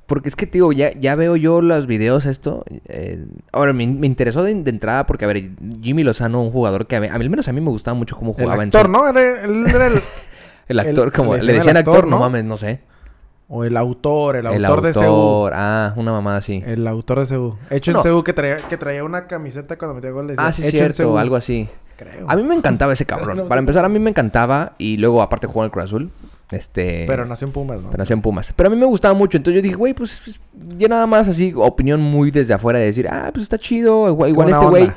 Porque 0.06 0.30
es 0.30 0.36
que, 0.36 0.46
tío, 0.46 0.72
ya, 0.72 0.94
ya 0.94 1.16
veo 1.16 1.36
yo 1.36 1.62
los 1.62 1.88
videos 1.88 2.26
esto. 2.26 2.64
eh, 2.88 3.26
ahora, 3.52 3.74
me, 3.74 3.88
me 3.88 4.06
interesó 4.06 4.44
de, 4.44 4.54
de 4.54 4.70
entrada 4.70 5.08
porque, 5.08 5.26
a 5.26 5.28
ver, 5.28 5.50
Jimmy 5.82 6.04
Lozano, 6.04 6.42
un 6.44 6.52
jugador 6.52 6.86
que 6.86 6.96
a 6.98 7.02
mí, 7.02 7.08
al 7.08 7.28
menos 7.30 7.48
a 7.48 7.54
mí 7.54 7.60
me 7.62 7.70
gustaba 7.72 7.96
mucho 7.96 8.16
cómo 8.16 8.32
El 8.38 8.44
jugaba 8.44 8.62
actor, 8.64 8.82
en 8.82 8.86
su... 8.86 8.92
¿no? 8.92 9.08
Era- 9.10 9.44
el... 9.44 10.02
El 10.68 10.80
actor, 10.80 11.08
el- 11.08 11.14
como... 11.14 11.36
le 11.38 11.54
decían 11.54 11.76
el 11.76 11.78
actor, 11.78 11.96
actor, 11.96 12.08
no 12.08 12.18
¿no? 12.18 12.20
mames, 12.20 12.44
no 12.44 12.58
sé. 12.58 12.80
O 13.48 13.64
el 13.64 13.78
autor, 13.78 14.38
el 14.38 14.46
El 14.48 14.66
autor 14.66 14.82
de 14.84 14.94
Seúl. 14.94 15.06
autor. 15.06 15.54
Ah, 15.56 15.94
una 15.98 16.12
mamada 16.12 16.38
así. 16.38 16.64
El 16.66 16.88
autor 16.88 17.20
de 17.20 17.26
Seúl. 17.28 17.54
Hecho 17.70 17.92
No. 17.92 18.00
en 18.00 18.04
Seúl 18.04 18.24
que 18.24 18.34
traía, 18.34 18.58
que 18.68 18.78
traía 18.78 19.04
una 19.04 19.28
camiseta 19.28 19.78
cuando 19.78 19.96
metía 19.96 20.12
gol. 20.12 20.28
decía, 20.28 20.46
Ah, 20.46 20.52
sí, 20.52 20.62
"Hecho 20.64 20.72
cierto, 20.72 20.98
Seúl". 20.98 21.20
algo 21.20 21.36
así. 21.36 21.68
Creo. 21.98 22.26
A 22.30 22.36
mí 22.36 22.44
me 22.44 22.56
encantaba 22.56 22.94
ese 22.94 23.06
cabrón. 23.06 23.46
Para 23.48 23.60
empezar, 23.60 23.86
a 23.86 23.90
mí 23.90 24.00
me 24.00 24.10
encantaba. 24.10 24.74
Y 24.78 24.98
luego, 24.98 25.22
aparte, 25.22 25.48
jugó 25.48 25.62
en 25.62 25.66
el 25.66 25.72
Cruz 25.72 25.86
Azul. 25.86 26.12
Este... 26.52 27.06
Pero 27.08 27.26
nació 27.26 27.48
en 27.48 27.54
Pumas, 27.54 27.82
¿no? 27.82 27.90
Pero 27.90 28.02
nació 28.02 28.14
en 28.16 28.22
Pumas. 28.22 28.54
Pero 28.56 28.68
a 28.68 28.70
mí 28.70 28.76
me 28.80 28.86
gustaba 28.86 29.14
mucho. 29.16 29.38
Entonces 29.38 29.56
yo 29.60 29.64
dije, 29.64 29.76
güey, 29.76 29.94
pues, 29.94 30.22
pues, 30.24 30.40
yo 30.78 30.88
nada 30.88 31.08
más 31.08 31.28
así, 31.28 31.54
opinión 31.56 32.02
muy 32.02 32.30
desde 32.32 32.54
afuera 32.54 32.78
de 32.80 32.86
decir, 32.86 33.08
ah, 33.10 33.30
pues 33.34 33.44
está 33.44 33.58
chido. 33.58 34.08
Igual, 34.10 34.30
igual 34.30 34.50
este 34.50 34.66
güey, 34.66 34.92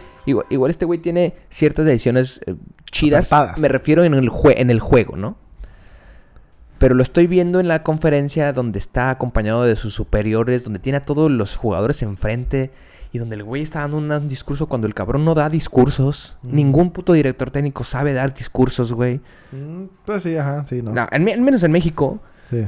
igual 0.50 0.70
este 0.70 0.84
güey 0.84 0.98
tiene 0.98 1.34
ciertas 1.48 1.86
decisiones 1.86 2.40
eh, 2.46 2.54
chidas. 2.90 3.32
Acertadas. 3.32 3.58
Me 3.58 3.68
refiero 3.68 4.04
en 4.04 4.12
el, 4.14 4.28
jue- 4.30 4.54
en 4.58 4.68
el 4.70 4.80
juego, 4.80 5.16
¿no? 5.16 5.36
Pero 6.78 6.94
lo 6.94 7.02
estoy 7.02 7.26
viendo 7.26 7.58
en 7.60 7.68
la 7.68 7.82
conferencia 7.82 8.52
donde 8.52 8.78
está 8.78 9.10
acompañado 9.10 9.64
de 9.64 9.74
sus 9.76 9.94
superiores, 9.94 10.64
donde 10.64 10.78
tiene 10.78 10.98
a 10.98 11.02
todos 11.02 11.30
los 11.30 11.56
jugadores 11.56 12.02
enfrente 12.02 12.70
y 13.10 13.18
donde 13.18 13.36
el 13.36 13.42
güey 13.42 13.62
está 13.62 13.80
dando 13.80 13.96
un, 13.98 14.10
un 14.12 14.28
discurso 14.28 14.66
cuando 14.68 14.86
el 14.86 14.94
cabrón 14.94 15.24
no 15.24 15.34
da 15.34 15.48
discursos. 15.50 16.36
Mm. 16.42 16.54
Ningún 16.54 16.90
puto 16.90 17.14
director 17.14 17.50
técnico 17.50 17.82
sabe 17.82 18.12
dar 18.12 18.32
discursos, 18.34 18.92
güey. 18.92 19.20
Mm, 19.50 19.84
pues 20.04 20.22
sí, 20.22 20.36
ajá, 20.36 20.64
sí, 20.66 20.82
¿no? 20.82 20.92
No, 20.92 21.06
al 21.10 21.20
menos 21.20 21.62
en 21.62 21.72
México, 21.72 22.20
Sí. 22.50 22.66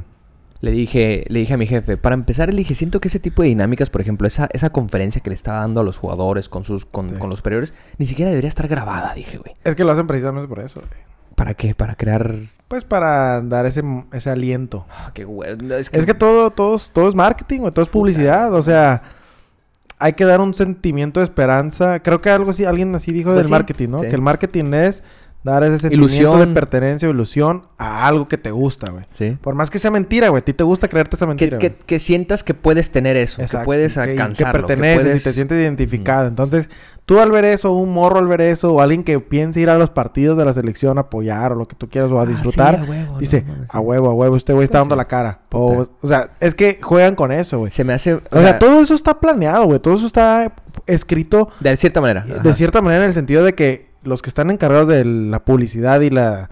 le 0.61 0.71
dije, 0.73 1.25
le 1.29 1.39
dije 1.41 1.55
a 1.55 1.57
mi 1.57 1.67
jefe, 1.67 1.97
para 1.97 2.15
empezar, 2.15 2.51
le 2.53 2.57
dije, 2.59 2.75
siento 2.75 3.01
que 3.01 3.09
ese 3.09 3.21
tipo 3.21 3.43
de 3.43 3.49
dinámicas, 3.49 3.91
por 3.91 4.01
ejemplo, 4.01 4.27
esa, 4.27 4.49
esa 4.53 4.71
conferencia 4.71 5.21
que 5.23 5.31
le 5.31 5.35
estaba 5.37 5.59
dando 5.61 5.81
a 5.81 5.85
los 5.85 5.99
jugadores 5.99 6.49
con 6.49 6.65
sus, 6.65 6.85
con, 6.85 7.11
Sí. 7.11 7.15
con 7.17 7.31
los 7.31 7.39
superiores, 7.39 7.73
ni 7.99 8.07
siquiera 8.07 8.31
debería 8.31 8.49
estar 8.49 8.67
grabada, 8.67 9.15
dije, 9.15 9.39
güey. 9.39 9.55
Es 9.63 9.77
que 9.77 9.85
lo 9.85 9.93
hacen 9.93 10.07
precisamente 10.07 10.49
por 10.49 10.59
eso. 10.61 10.81
güey. 10.81 11.01
¿Para 11.37 11.55
qué? 11.55 11.75
Para 11.75 11.95
crear. 11.95 12.35
Pues 12.71 12.85
para 12.85 13.41
dar 13.41 13.67
ese, 13.67 13.83
ese 14.13 14.31
aliento. 14.31 14.87
Ah, 14.89 15.11
qué 15.13 15.25
güey. 15.25 15.57
no, 15.57 15.75
es 15.75 15.91
que, 15.91 15.99
Es 15.99 16.07
que 16.07 16.15
todo, 16.15 16.53
todo, 16.53 16.77
es- 16.77 16.93
todo 16.93 17.09
es 17.09 17.17
marketing, 17.17 17.59
güey, 17.59 17.73
todo 17.73 17.83
es 17.83 17.89
publicidad. 17.91 18.55
O 18.55 18.63
sea, 18.63 19.03
hay 19.99 20.13
que 20.13 20.25
dar 20.25 20.41
un 20.41 20.55
sentimiento 20.55 21.19
de 21.19 21.25
esperanza. 21.25 21.99
Creo 22.01 22.21
que 22.21 22.31
algo 22.31 22.53
así, 22.53 22.65
alguien 22.65 22.95
así 22.95 23.11
dijo 23.13 23.31
Pues 23.31 23.39
del 23.39 23.47
sí, 23.47 23.51
marketing, 23.51 23.89
¿no? 23.89 24.01
sí. 24.01 24.09
Que 24.09 24.15
el 24.15 24.23
marketing 24.23 24.73
es 24.75 25.03
dar 25.43 25.65
ese 25.65 25.79
sentimiento 25.81 26.39
de 26.39 26.47
pertenencia 26.49 27.09
o 27.09 27.11
ilusión 27.11 27.65
a 27.77 28.07
algo 28.07 28.29
que 28.29 28.39
te 28.39 28.53
gusta, 28.53 28.91
güey. 28.91 29.05
Sí. 29.15 29.37
Por 29.41 29.55
más 29.57 29.69
que 29.69 29.81
sea 29.81 29.91
mentira, 29.91 30.29
güey. 30.29 30.41
A 30.41 30.45
ti 30.45 30.53
te 30.53 30.63
gusta 30.63 30.87
creerte 30.87 31.17
esa 31.17 31.27
mentira. 31.27 31.59
que- 31.59 31.75
que 31.75 31.99
sientas 31.99 32.45
que 32.45 32.55
puedes 32.55 32.93
tener 32.93 33.17
eso, 33.17 33.43
Exacto, 33.43 33.63
que 33.63 33.65
puedes 33.65 33.97
alcanzarlo. 33.97 34.61
Que 34.61 34.67
perteneces 34.69 35.03
puedes... 35.03 35.21
y 35.23 35.25
te 35.25 35.33
sientes 35.33 35.59
identificado. 35.59 36.29
Entonces, 36.29 36.69
tú 37.11 37.19
al 37.19 37.33
ver 37.33 37.45
eso, 37.45 37.73
un 37.73 37.93
morro 37.93 38.21
al 38.21 38.29
ver 38.29 38.41
eso, 38.41 38.73
o 38.73 38.81
alguien 38.81 39.03
que 39.03 39.19
piense 39.19 39.59
ir 39.59 39.69
a 39.69 39.77
los 39.77 39.91
partidos 39.91 40.39
de 40.39 40.45
la 40.45 40.53
selección 40.53 40.97
a 40.97 41.01
apoyar 41.01 41.51
o 41.51 41.57
lo 41.57 41.67
que 41.67 41.75
tú 41.75 41.89
quieras 41.89 42.09
o 42.13 42.21
a 42.21 42.23
Ah, 42.23 42.27
sí, 42.27 42.31
disfrutar, 42.35 42.77
a 42.77 42.85
huevo, 42.85 43.19
dice, 43.19 43.45
no 43.45 43.67
a 43.69 43.81
huevo, 43.81 44.11
a 44.11 44.15
huevo, 44.15 44.37
este 44.37 44.53
güey 44.53 44.63
está 44.63 44.79
dando 44.79 44.95
la 44.95 45.07
cara. 45.07 45.41
O, 45.51 45.89
sea, 46.05 46.31
es 46.39 46.55
que 46.55 46.79
juegan 46.81 47.17
con 47.17 47.33
eso, 47.33 47.59
güey. 47.59 47.73
Se 47.73 47.83
me 47.83 47.95
hace. 47.95 48.15
O, 48.15 48.21
O 48.31 48.41
sea, 48.41 48.61
todo 48.61 48.81
eso 48.81 48.95
está 48.95 49.19
planeado, 49.19 49.65
güey. 49.65 49.81
Todo 49.81 49.95
eso 49.95 50.07
está 50.07 50.53
escrito 50.87 51.49
De 51.59 51.77
cierta 51.77 52.01
manera. 52.01 52.23
de 52.23 52.53
cierta 52.53 52.81
manera 52.81 53.03
en 53.03 53.09
el 53.09 53.15
sentido 53.15 53.43
de 53.43 53.57
que 53.57 53.91
los 54.05 54.23
que 54.23 54.29
están 54.29 54.49
encargados 54.49 54.87
de 54.87 55.05
la 55.05 55.45
publicidad 55.45 56.01
y 56.03 56.11
la 56.11 56.49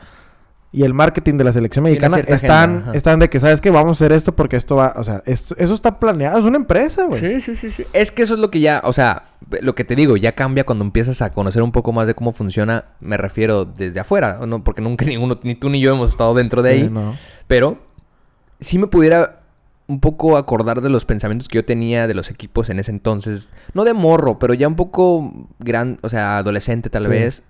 y 0.71 0.83
el 0.83 0.93
marketing 0.93 1.39
de 1.39 1.45
la 1.45 1.53
selección 1.53 1.85
Sí, 1.87 1.91
mexicana 1.93 2.19
están 2.19 2.91
están 2.95 3.19
de 3.21 3.31
que 3.31 3.41
sabes 3.41 3.61
que 3.63 3.71
vamos 3.71 3.97
a 4.01 4.05
hacer 4.05 4.13
esto 4.13 4.37
porque 4.37 4.57
esto 4.57 4.77
va, 4.77 4.93
o 4.97 5.05
sea, 5.05 5.23
es- 5.25 5.55
eso 5.57 5.75
está 5.75 5.99
planeado, 5.99 6.39
es 6.39 6.45
una 6.45 6.59
empresa, 6.59 7.07
güey. 7.07 7.21
Sí, 7.21 7.41
sí, 7.41 7.57
sí, 7.57 7.71
sí. 7.71 7.85
Es 7.95 8.13
que 8.13 8.23
eso 8.23 8.35
es 8.35 8.41
lo 8.41 8.51
que 8.51 8.61
ya, 8.61 8.83
o 8.85 8.93
sea, 8.93 9.31
lo 9.63 9.75
que 9.75 9.85
te 9.85 9.97
digo, 9.97 10.17
ya 10.19 10.33
cambia 10.33 10.65
cuando 10.65 10.85
empiezas 10.85 11.23
a 11.23 11.31
conocer 11.31 11.63
un 11.63 11.73
poco 11.73 11.93
más 11.93 12.07
de 12.07 12.15
cómo 12.15 12.33
funciona, 12.33 12.85
me 13.01 13.17
refiero 13.17 13.65
desde 13.65 14.01
afuera, 14.01 14.41
no 14.47 14.63
porque 14.63 14.83
nunca 14.83 15.05
ninguno, 15.07 15.41
ni 15.43 15.55
tú 15.55 15.71
ni 15.71 15.81
yo 15.81 15.95
hemos 15.95 16.11
estado 16.11 16.35
dentro 16.35 16.61
de 16.63 16.73
Sí, 16.75 16.81
ahí, 16.83 16.91
no. 16.91 17.17
pero 17.47 17.79
sí 18.61 18.79
me 18.79 18.89
pudiera 18.89 19.37
un 19.87 20.01
poco 20.01 20.37
acordar 20.37 20.83
de 20.83 20.91
los 20.91 21.07
pensamientos 21.07 21.49
que 21.49 21.57
yo 21.57 21.65
tenía 21.65 22.07
de 22.07 22.13
los 22.13 22.29
equipos 22.31 22.69
en 22.69 22.79
ese 22.79 22.91
entonces, 22.91 23.49
no 23.73 23.85
de 23.85 23.95
morro, 23.95 24.39
pero 24.39 24.53
ya 24.53 24.69
un 24.69 24.77
poco 24.77 25.49
gran, 25.61 25.99
o 26.03 26.11
sea, 26.11 26.37
adolescente 26.37 26.91
tal 26.91 27.05
Sí. 27.05 27.09
vez, 27.09 27.43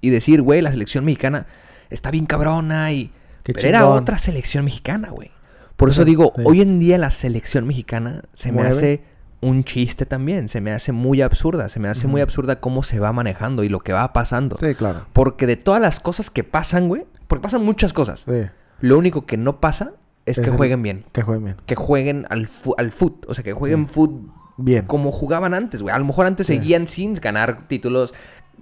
y 0.00 0.10
decir, 0.10 0.40
güey, 0.40 0.62
la 0.62 0.70
selección 0.70 1.04
mexicana 1.04 1.46
está 1.90 2.10
bien 2.10 2.26
cabrona 2.26 2.92
y... 2.92 3.12
Qué 3.42 3.52
pero 3.54 3.68
era 3.68 3.86
otra 3.88 4.18
selección 4.18 4.64
mexicana, 4.64 5.10
güey. 5.10 5.30
Por 5.76 5.88
eso 5.90 6.04
digo, 6.04 6.32
sí. 6.36 6.42
hoy 6.44 6.60
en 6.60 6.78
día 6.78 6.98
la 6.98 7.10
selección 7.10 7.66
mexicana 7.66 8.22
se 8.34 8.52
me 8.52 8.62
hace 8.62 9.02
un 9.40 9.64
chiste 9.64 10.04
también. 10.04 10.48
Se 10.50 10.60
me 10.60 10.72
hace 10.72 10.92
muy 10.92 11.22
absurda. 11.22 11.70
Se 11.70 11.80
me 11.80 11.88
hace 11.88 12.06
muy 12.06 12.20
absurda 12.20 12.56
cómo 12.60 12.82
se 12.82 12.98
va 13.00 13.12
manejando 13.14 13.64
y 13.64 13.70
lo 13.70 13.80
que 13.80 13.92
va 13.94 14.12
pasando. 14.12 14.56
Sí, 14.58 14.74
claro. 14.74 15.06
Porque 15.14 15.46
de 15.46 15.56
todas 15.56 15.80
las 15.80 16.00
cosas 16.00 16.28
que 16.30 16.44
pasan, 16.44 16.88
güey, 16.88 17.06
porque 17.28 17.42
pasan 17.42 17.64
muchas 17.64 17.94
cosas. 17.94 18.24
Sí, 18.26 18.42
Lo 18.80 18.98
único 18.98 19.24
que 19.24 19.38
no 19.38 19.58
pasa 19.58 19.92
es, 20.26 20.36
Es 20.36 20.44
que 20.44 20.50
el- 20.50 20.56
jueguen 20.58 20.82
bien. 20.82 21.04
que 21.12 21.22
jueguen 21.22 21.44
bien. 21.44 21.56
Que 21.64 21.74
jueguen 21.76 22.26
al, 22.28 22.46
fu- 22.46 22.74
al 22.76 22.92
foot. 22.92 23.24
O 23.28 23.34
sea, 23.34 23.42
que 23.42 23.54
jueguen 23.54 23.88
Sí. 23.88 23.94
foot 23.94 24.12
Bien. 24.58 24.84
como 24.84 25.10
jugaban 25.10 25.54
antes, 25.54 25.80
güey. 25.80 25.94
A 25.94 25.98
lo 25.98 26.04
mejor 26.04 26.26
antes 26.26 26.46
Sí. 26.46 26.56
seguían 26.56 26.86
sin 26.86 27.14
ganar 27.14 27.66
títulos. 27.68 28.12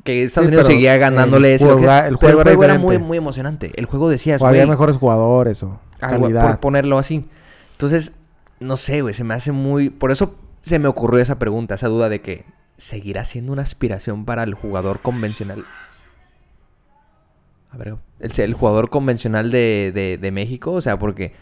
Que 0.04 0.24
Estados 0.24 0.46
Sí, 0.46 0.48
Unidos 0.48 0.66
seguía 0.66 0.96
ganándoles. 0.96 1.61
el 1.62 1.68
lo 1.68 1.76
que- 1.76 1.84
juego- 1.87 2.06
el 2.06 2.18
pero 2.18 2.42
juego 2.42 2.64
era 2.64 2.78
muy, 2.78 2.98
muy 2.98 3.18
emocionante. 3.18 3.72
El 3.76 3.87
juego 3.87 4.08
decías, 4.08 4.40
O 4.42 4.46
había 4.46 4.62
güey, 4.62 4.70
mejores 4.70 4.96
jugadores 4.96 5.62
o 5.62 5.78
algo, 6.00 6.22
calidad. 6.24 6.46
por 6.48 6.61
ponerlo 6.61 6.98
así. 6.98 7.28
Entonces, 7.72 8.12
no 8.61 8.76
sé, 8.76 9.02
güey, 9.02 9.14
se 9.14 9.24
me 9.24 9.34
hace 9.34 9.52
muy... 9.52 9.90
Por 9.90 10.11
eso 10.11 10.34
se 10.62 10.78
me 10.78 10.88
ocurrió 10.88 11.20
esa 11.20 11.38
pregunta, 11.38 11.74
esa 11.76 11.88
duda 11.88 12.08
de 12.08 12.20
que 12.20 12.44
seguirá 12.76 13.24
siendo 13.24 13.52
una 13.52 13.62
aspiración 13.62 14.24
para 14.24 14.42
el 14.44 14.54
jugador 14.54 15.00
convencional. 15.00 15.64
A 17.70 17.76
ver, 17.76 17.96
el, 18.20 18.32
el 18.40 18.54
jugador 18.54 18.88
convencional 18.90 19.50
de, 19.50 19.92
de, 19.94 20.18
de 20.18 20.30
México, 20.30 20.72
o 20.72 20.80
sea, 20.80 20.98
porque 20.98 21.32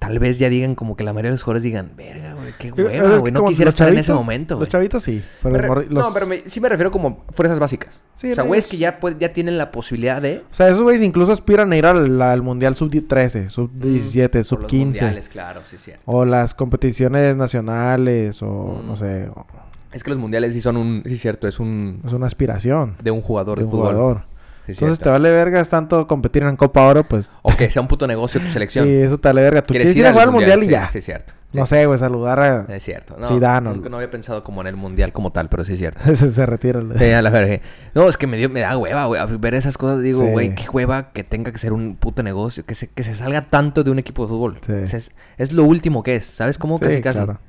tal 0.00 0.18
vez 0.18 0.38
ya 0.38 0.48
digan 0.48 0.74
como 0.74 0.96
que 0.96 1.04
la 1.04 1.12
mayoría 1.12 1.28
de 1.30 1.34
los 1.34 1.42
jugadores 1.42 1.62
digan, 1.62 1.92
verga, 1.96 2.32
güey, 2.34 2.52
qué 2.58 2.68
es 2.68 2.72
hueva, 2.74 2.90
que 2.90 3.18
güey, 3.18 3.32
no 3.32 3.44
quisiera 3.46 3.68
estar 3.70 3.88
en 3.92 3.98
ese 3.98 4.12
momento, 4.12 4.54
Los 4.54 4.60
güey. 4.60 4.70
chavitos 4.70 5.02
sí. 5.04 5.22
Pero 5.42 5.56
re- 5.58 5.86
los- 5.90 6.04
No, 6.06 6.12
pero 6.12 6.26
me- 6.26 6.42
sí 6.48 6.58
me 6.58 6.68
refiero 6.68 6.90
como 6.90 7.22
fuerzas 7.32 7.58
básicas. 7.58 8.00
Sí, 8.14 8.32
o 8.32 8.34
sea, 8.34 8.42
no, 8.44 8.48
güeyes 8.48 8.64
es- 8.64 8.70
que 8.70 8.78
ya, 8.78 8.98
pues, 8.98 9.16
ya 9.20 9.32
tienen 9.32 9.58
la 9.58 9.70
posibilidad 9.70 10.20
de... 10.20 10.42
O 10.50 10.54
sea, 10.54 10.68
esos 10.68 10.82
güeyes 10.82 11.02
incluso 11.02 11.32
aspiran 11.32 11.70
a 11.72 11.76
ir 11.76 11.84
al, 11.86 12.20
al 12.22 12.42
Mundial 12.42 12.74
Sub-13, 12.74 13.50
Sub-17, 13.50 14.28
por 14.30 14.36
los 14.38 14.46
Sub-15. 14.48 14.78
mundiales, 14.84 15.28
claro, 15.28 15.60
sí, 15.68 15.76
cierto. 15.78 16.02
O 16.06 16.24
las 16.24 16.54
competiciones 16.54 17.36
nacionales, 17.36 18.42
o 18.42 18.80
Mm. 18.82 18.86
no 18.86 18.96
sé. 18.96 19.28
o- 19.34 19.46
Es 19.92 20.04
que 20.04 20.10
los 20.10 20.18
mundiales 20.18 20.54
sí 20.54 20.60
son 20.60 20.76
un... 20.76 21.02
Sí, 21.04 21.18
cierto, 21.18 21.48
es 21.48 21.58
un... 21.60 22.00
es 22.06 22.12
una 22.12 22.26
aspiración 22.26 22.94
De 23.02 23.10
un 23.10 23.20
jugador 23.20 23.58
de 23.58 23.64
de, 23.64 23.66
un 23.66 23.70
fútbol. 23.72 23.88
jugador. 23.94 24.22
Sí, 24.74 24.84
Entonces 24.84 24.98
cierto. 24.98 25.04
te 25.04 25.10
vale 25.10 25.30
vergas 25.30 25.68
tanto 25.68 26.06
competir 26.06 26.42
en 26.42 26.56
Copa 26.56 26.82
Oro, 26.86 27.04
pues. 27.04 27.30
O 27.42 27.56
que 27.56 27.70
sea 27.70 27.82
un 27.82 27.88
puto 27.88 28.06
negocio 28.06 28.40
tu 28.40 28.48
selección. 28.48 28.86
Sí, 28.86 28.92
eso 28.94 29.18
te 29.18 29.28
vale 29.28 29.42
verga. 29.42 29.62
Tú 29.62 29.72
Quieres 29.74 29.92
quieres 29.92 29.98
ir 29.98 30.06
a 30.06 30.12
jugar 30.12 30.28
al 30.28 30.34
Mundial 30.34 30.62
y 30.62 30.66
sí, 30.66 30.72
ya. 30.72 30.90
Sí, 30.90 30.98
es 30.98 31.04
cierto. 31.04 31.32
No 31.52 31.66
sé, 31.66 31.84
güey, 31.86 31.98
saludar 31.98 32.38
a. 32.38 32.66
Es 32.72 32.84
cierto. 32.84 33.16
No, 33.18 33.26
Zidane 33.26 33.70
nunca 33.70 33.88
no 33.88 33.96
había 33.96 34.08
pensado 34.08 34.44
como 34.44 34.60
en 34.60 34.68
el 34.68 34.76
mundial 34.76 35.12
como 35.12 35.32
tal, 35.32 35.48
pero 35.48 35.64
sí 35.64 35.72
es 35.72 35.80
cierto. 35.80 36.00
se, 36.14 36.30
se 36.30 36.46
retira. 36.46 36.78
el- 36.78 36.96
Sí, 36.96 37.10
a 37.10 37.22
la 37.22 37.30
verga. 37.30 37.60
No, 37.92 38.08
es 38.08 38.16
que 38.16 38.28
me, 38.28 38.36
dio, 38.36 38.48
me 38.48 38.60
da 38.60 38.78
hueva, 38.78 39.06
güey. 39.06 39.20
a 39.20 39.24
Ver 39.26 39.54
esas 39.54 39.76
cosas, 39.76 40.00
digo, 40.00 40.24
güey, 40.26 40.54
qué 40.54 40.68
hueva 40.70 41.10
que 41.10 41.24
tenga 41.24 41.50
que 41.50 41.58
ser 41.58 41.72
un 41.72 41.96
puto 41.96 42.22
negocio. 42.22 42.64
Que 42.64 42.76
se, 42.76 42.86
que 42.88 43.02
se 43.02 43.16
salga 43.16 43.48
tanto 43.50 43.82
de 43.82 43.90
un 43.90 43.98
equipo 43.98 44.22
de 44.22 44.28
fútbol. 44.28 44.58
Sí. 44.64 44.72
Es, 44.74 45.10
es- 45.38 45.52
lo 45.52 45.64
último 45.64 46.04
que 46.04 46.14
es. 46.16 46.24
¿Sabes 46.24 46.56
cómo? 46.56 46.78
Casi, 46.78 47.00
casi. 47.00 47.18
claro. 47.18 47.40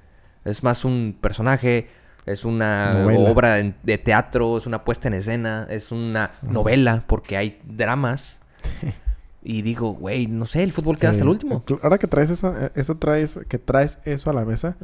Es 0.46 0.64
más 0.64 0.84
un 0.84 1.16
personaje, 1.22 1.88
es 2.26 2.46
una 2.46 2.92
Novela. 2.92 3.30
obra 3.32 3.54
de, 3.56 3.98
teatro, 3.98 4.58
es 4.58 4.66
una 4.68 4.84
puesta 4.84 5.08
en 5.08 5.16
escena, 5.16 5.68
es 5.70 5.92
una 5.92 6.32
novela, 6.44 7.04
porque 7.08 7.38
hay 7.38 7.60
dramas. 7.66 8.40
y 9.44 9.62
digo, 9.64 9.94
güey, 9.94 10.28
no 10.28 10.46
sé, 10.46 10.62
el 10.64 10.72
fútbol 10.74 10.98
queda 10.98 11.10
Sí. 11.12 11.16
hasta 11.16 11.24
el 11.24 11.30
último. 11.30 11.64
Ahora 11.82 11.98
que 11.98 12.08
traes 12.08 12.30
eso, 12.30 12.54
eh, 12.58 12.72
eso 12.76 12.96
traes, 12.98 13.40
que 13.50 13.58
traes 13.58 13.98
eso 14.06 14.30
a 14.30 14.34
la 14.34 14.46
mesa. 14.46 14.76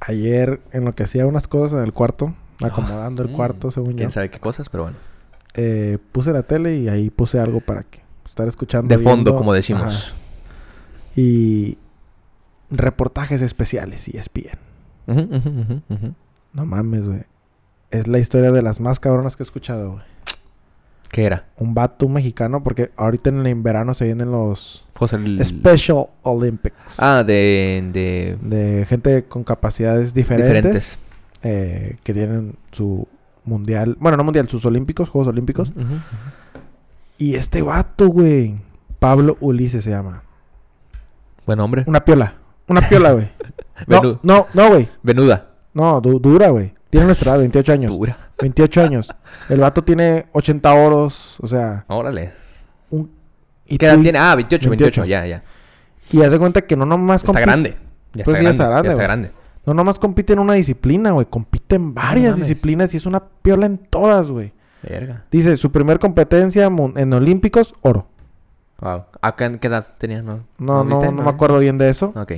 Ayer, 0.00 0.60
en 0.72 0.84
lo 0.84 0.92
que 0.92 1.02
hacía 1.04 1.26
unas 1.26 1.48
cosas 1.48 1.78
en 1.78 1.84
el 1.84 1.92
cuarto, 1.92 2.34
acomodando 2.62 3.22
el 3.22 3.28
Mm, 3.30 3.32
cuarto, 3.32 3.70
según 3.70 3.90
yo, 3.92 3.96
Quién 3.98 4.10
sabe 4.12 4.30
qué 4.30 4.38
cosas, 4.40 4.68
pero 4.68 4.84
bueno. 4.84 4.96
eh, 5.54 5.98
puse 6.12 6.32
la 6.32 6.42
tele 6.44 6.76
y 6.76 6.88
ahí 6.88 7.10
puse 7.10 7.38
algo 7.40 7.60
para 7.60 7.82
que 7.82 8.00
estar 8.26 8.46
escuchando. 8.48 8.88
De 8.96 9.02
fondo, 9.02 9.34
como 9.34 9.52
decimos. 9.52 10.06
Ajá. 10.08 10.14
Y 11.16 11.78
reportajes 12.70 13.42
especiales 13.42 14.08
y 14.08 14.16
ESPN. 14.16 14.58
Ujú, 15.08 15.20
ujú, 15.20 15.82
ujú. 15.88 16.14
No 16.52 16.66
mames, 16.66 17.06
güey. 17.06 17.22
Es 17.90 18.06
la 18.06 18.18
historia 18.18 18.52
de 18.52 18.62
las 18.62 18.80
más 18.80 19.00
cabronas 19.00 19.36
que 19.36 19.42
he 19.42 19.44
escuchado, 19.44 19.92
güey. 19.92 20.02
¿Qué 21.10 21.24
era? 21.24 21.46
Un 21.56 21.72
vato 21.72 22.06
mexicano, 22.08 22.62
porque 22.62 22.90
ahorita 22.96 23.30
en 23.30 23.46
el 23.46 23.54
verano 23.62 23.94
se 23.94 24.04
vienen 24.04 24.30
los 24.30 24.86
José 24.94 25.16
el- 25.16 25.42
Special 25.44 26.06
Olympics. 26.22 27.00
Ah, 27.00 27.24
de... 27.24 27.88
de... 27.92 28.36
De 28.42 28.84
gente 28.84 29.24
con 29.24 29.42
capacidades 29.42 30.12
diferentes, 30.12 30.54
Diferentes. 30.62 30.98
eh, 31.42 31.96
que 32.04 32.12
tienen 32.12 32.56
su 32.72 33.08
mundial, 33.44 33.96
bueno, 33.98 34.18
no 34.18 34.24
mundial, 34.24 34.48
sus 34.50 34.66
olímpicos, 34.66 35.08
Juegos 35.08 35.28
Olímpicos. 35.28 35.72
Y 37.16 37.36
este 37.36 37.62
vato, 37.62 38.08
güey, 38.08 38.56
Pablo 38.98 39.38
Ulises 39.40 39.84
se 39.84 39.90
llama. 39.90 40.22
Buen 41.46 41.60
hombre. 41.60 41.84
Una 41.86 42.04
piola. 42.04 42.34
Una 42.68 42.80
piola, 42.88 43.12
güey. 43.12 43.28
No, 43.86 44.18
no, 44.24 44.46
no, 44.54 44.68
güey. 44.70 44.88
Venuda. 45.04 45.50
No, 45.72 46.00
du- 46.00 46.18
dura, 46.18 46.48
güey. 46.48 46.74
Tiene 46.90 47.06
nuestra 47.06 47.30
edad, 47.32 47.38
28 47.40 47.72
años. 47.72 47.92
Dura. 47.92 48.18
28 48.40 48.82
años. 48.82 49.08
El 49.48 49.60
vato 49.60 49.84
tiene 49.84 50.26
80 50.32 50.72
oros, 50.74 51.36
o 51.40 51.46
sea... 51.46 51.84
Órale. 51.86 52.32
Un, 52.90 53.08
y 53.66 53.78
¿Qué 53.78 53.86
edad 53.86 53.98
tiene? 54.00 54.18
Ah, 54.18 54.34
28, 54.34 54.68
28, 54.70 55.02
28. 55.02 55.04
ya, 55.04 55.26
ya. 55.26 55.44
Y 56.10 56.22
haz 56.22 56.32
de 56.32 56.38
cuenta 56.40 56.62
que 56.62 56.76
no 56.76 56.84
nomás 56.86 57.22
Está 57.22 57.32
compite- 57.32 57.40
grande. 57.42 57.76
Ya 58.14 58.24
Pues 58.24 58.38
está, 58.38 58.52
sí, 58.52 58.58
ya 58.58 58.64
grande, 58.64 58.64
está 58.64 58.68
grande, 58.68 58.88
Ya 58.88 58.92
está 58.92 59.02
grande. 59.04 59.30
No 59.66 59.74
nomás 59.74 59.98
compite 60.00 60.32
en 60.32 60.38
una 60.40 60.54
disciplina, 60.54 61.12
güey. 61.12 61.26
Compite 61.26 61.76
en 61.76 61.94
varias 61.94 62.34
disciplinas 62.36 62.92
y 62.94 62.96
es 62.96 63.06
una 63.06 63.20
piola 63.42 63.66
en 63.66 63.78
todas, 63.78 64.28
güey. 64.30 64.52
Verga. 64.82 65.24
Dice, 65.30 65.56
su 65.56 65.70
primer 65.70 66.00
competencia 66.00 66.66
en 66.96 67.12
Olímpicos, 67.12 67.74
oro. 67.82 68.08
Wow. 68.80 69.04
¿Acá 69.20 69.46
en 69.46 69.58
qué 69.60 69.68
edad 69.68 69.86
tenía? 69.98 70.22
No, 70.22 70.40
No, 70.58 70.82
no, 70.82 70.98
viste? 70.98 71.14
no 71.14 71.22
me 71.22 71.30
acuerdo 71.30 71.58
bien 71.60 71.76
de 71.78 71.90
eso. 71.90 72.12
Ok. 72.16 72.32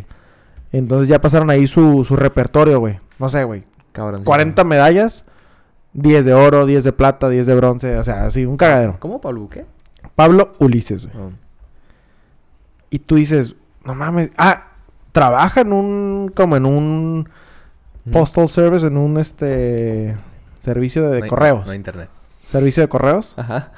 Entonces 0.72 1.08
ya 1.08 1.20
pasaron 1.20 1.50
ahí 1.50 1.66
su, 1.66 2.04
su 2.04 2.16
repertorio, 2.16 2.78
güey. 2.80 3.00
No 3.18 3.28
sé, 3.28 3.44
güey. 3.44 3.64
Cabrón. 3.92 4.20
sí. 4.20 4.26
40 4.26 4.64
medallas. 4.64 5.24
10 5.92 6.24
de 6.24 6.34
oro, 6.34 6.66
10 6.66 6.84
de 6.84 6.92
plata, 6.92 7.28
10 7.28 7.46
de 7.46 7.54
bronce. 7.54 7.98
O 7.98 8.04
sea, 8.04 8.26
así, 8.26 8.46
un 8.46 8.56
cagadero. 8.56 8.96
¿Cómo, 9.00 9.20
Pablo 9.20 9.40
Buque? 9.40 9.66
Pablo 10.14 10.52
Ulises, 10.58 11.06
güey. 11.06 11.26
Oh. 11.26 11.32
Y 12.90 13.00
tú 13.00 13.16
dices, 13.16 13.54
no 13.84 13.94
mames. 13.94 14.30
Ah, 14.36 14.70
trabaja 15.12 15.62
en 15.62 15.72
un, 15.72 16.32
como 16.34 16.56
en 16.56 16.66
un 16.66 17.28
postal 18.12 18.48
service, 18.48 18.86
en 18.86 18.96
un, 18.96 19.18
este, 19.18 20.16
servicio 20.60 21.10
de, 21.10 21.20
No 21.20 21.26
correos. 21.26 21.66
No 21.66 21.74
internet. 21.74 22.08
Servicio 22.46 22.82
de 22.82 22.88
correos. 22.88 23.34
Ajá. 23.36 23.72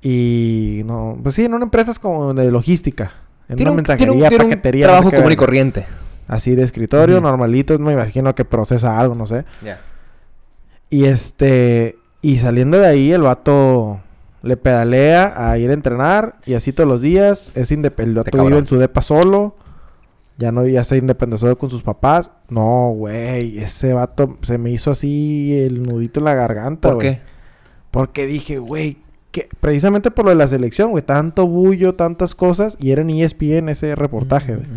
Y 0.00 0.82
no, 0.84 1.18
pues 1.22 1.34
sí, 1.34 1.46
en 1.46 1.54
una 1.54 1.64
empresa 1.64 1.90
es 1.90 1.98
como 1.98 2.34
de 2.34 2.50
logística. 2.50 3.12
En 3.48 3.56
Tiene 3.56 3.70
una 3.70 3.70
un, 3.72 3.76
mensajería, 3.76 4.12
un, 4.12 4.18
tiene 4.28 4.44
un 4.44 4.50
paquetería. 4.50 4.86
no 4.86 4.92
trabajo 4.92 5.10
sé 5.10 5.16
común 5.16 5.32
y 5.32 5.36
corriente. 5.36 5.86
Así 6.26 6.54
de 6.54 6.62
escritorio, 6.62 7.20
normalito. 7.20 7.78
Me 7.78 7.92
imagino 7.92 8.34
que 8.34 8.44
procesa 8.44 8.98
algo, 8.98 9.14
no 9.14 9.26
sé. 9.26 9.44
Ya. 9.62 9.78
Y 10.90 11.04
este, 11.04 11.98
y 12.22 12.38
saliendo 12.38 12.78
de 12.78 12.86
ahí, 12.86 13.12
el 13.12 13.22
vato 13.22 14.00
le 14.42 14.56
pedalea 14.56 15.34
a 15.36 15.58
ir 15.58 15.70
a 15.70 15.74
entrenar 15.74 16.36
y 16.46 16.54
así 16.54 16.72
todos 16.72 16.88
los 16.88 17.00
días. 17.02 17.52
Es 17.54 17.70
independiente. 17.72 18.20
El 18.20 18.24
vato 18.24 18.30
cabrón. 18.30 18.46
vive 18.48 18.58
en 18.60 18.66
su 18.66 18.78
depa 18.78 19.02
solo. 19.02 19.56
Ya 20.36 20.50
no, 20.50 20.66
ya 20.66 20.82
se 20.82 20.96
independizó 20.96 21.56
con 21.58 21.70
sus 21.70 21.82
papás. 21.82 22.30
No, 22.48 22.90
güey, 22.96 23.58
ese 23.58 23.92
vato 23.92 24.36
se 24.42 24.58
me 24.58 24.70
hizo 24.70 24.90
así 24.90 25.56
el 25.62 25.82
nudito 25.82 26.20
en 26.20 26.24
la 26.24 26.34
garganta, 26.34 26.88
¿Por 26.88 26.96
güey. 26.96 27.14
qué? 27.16 27.20
Porque 27.90 28.26
dije, 28.26 28.58
güey, 28.58 28.96
que 29.34 29.48
precisamente 29.58 30.12
por 30.12 30.26
lo 30.26 30.30
de 30.30 30.36
la 30.36 30.46
selección, 30.46 30.92
güey, 30.92 31.02
tanto 31.02 31.48
bullo, 31.48 31.94
tantas 31.94 32.36
cosas, 32.36 32.76
y 32.78 32.92
era 32.92 33.02
en 33.02 33.10
ESPN 33.10 33.68
ese 33.68 33.96
reportaje, 33.96 34.54
güey. 34.54 34.68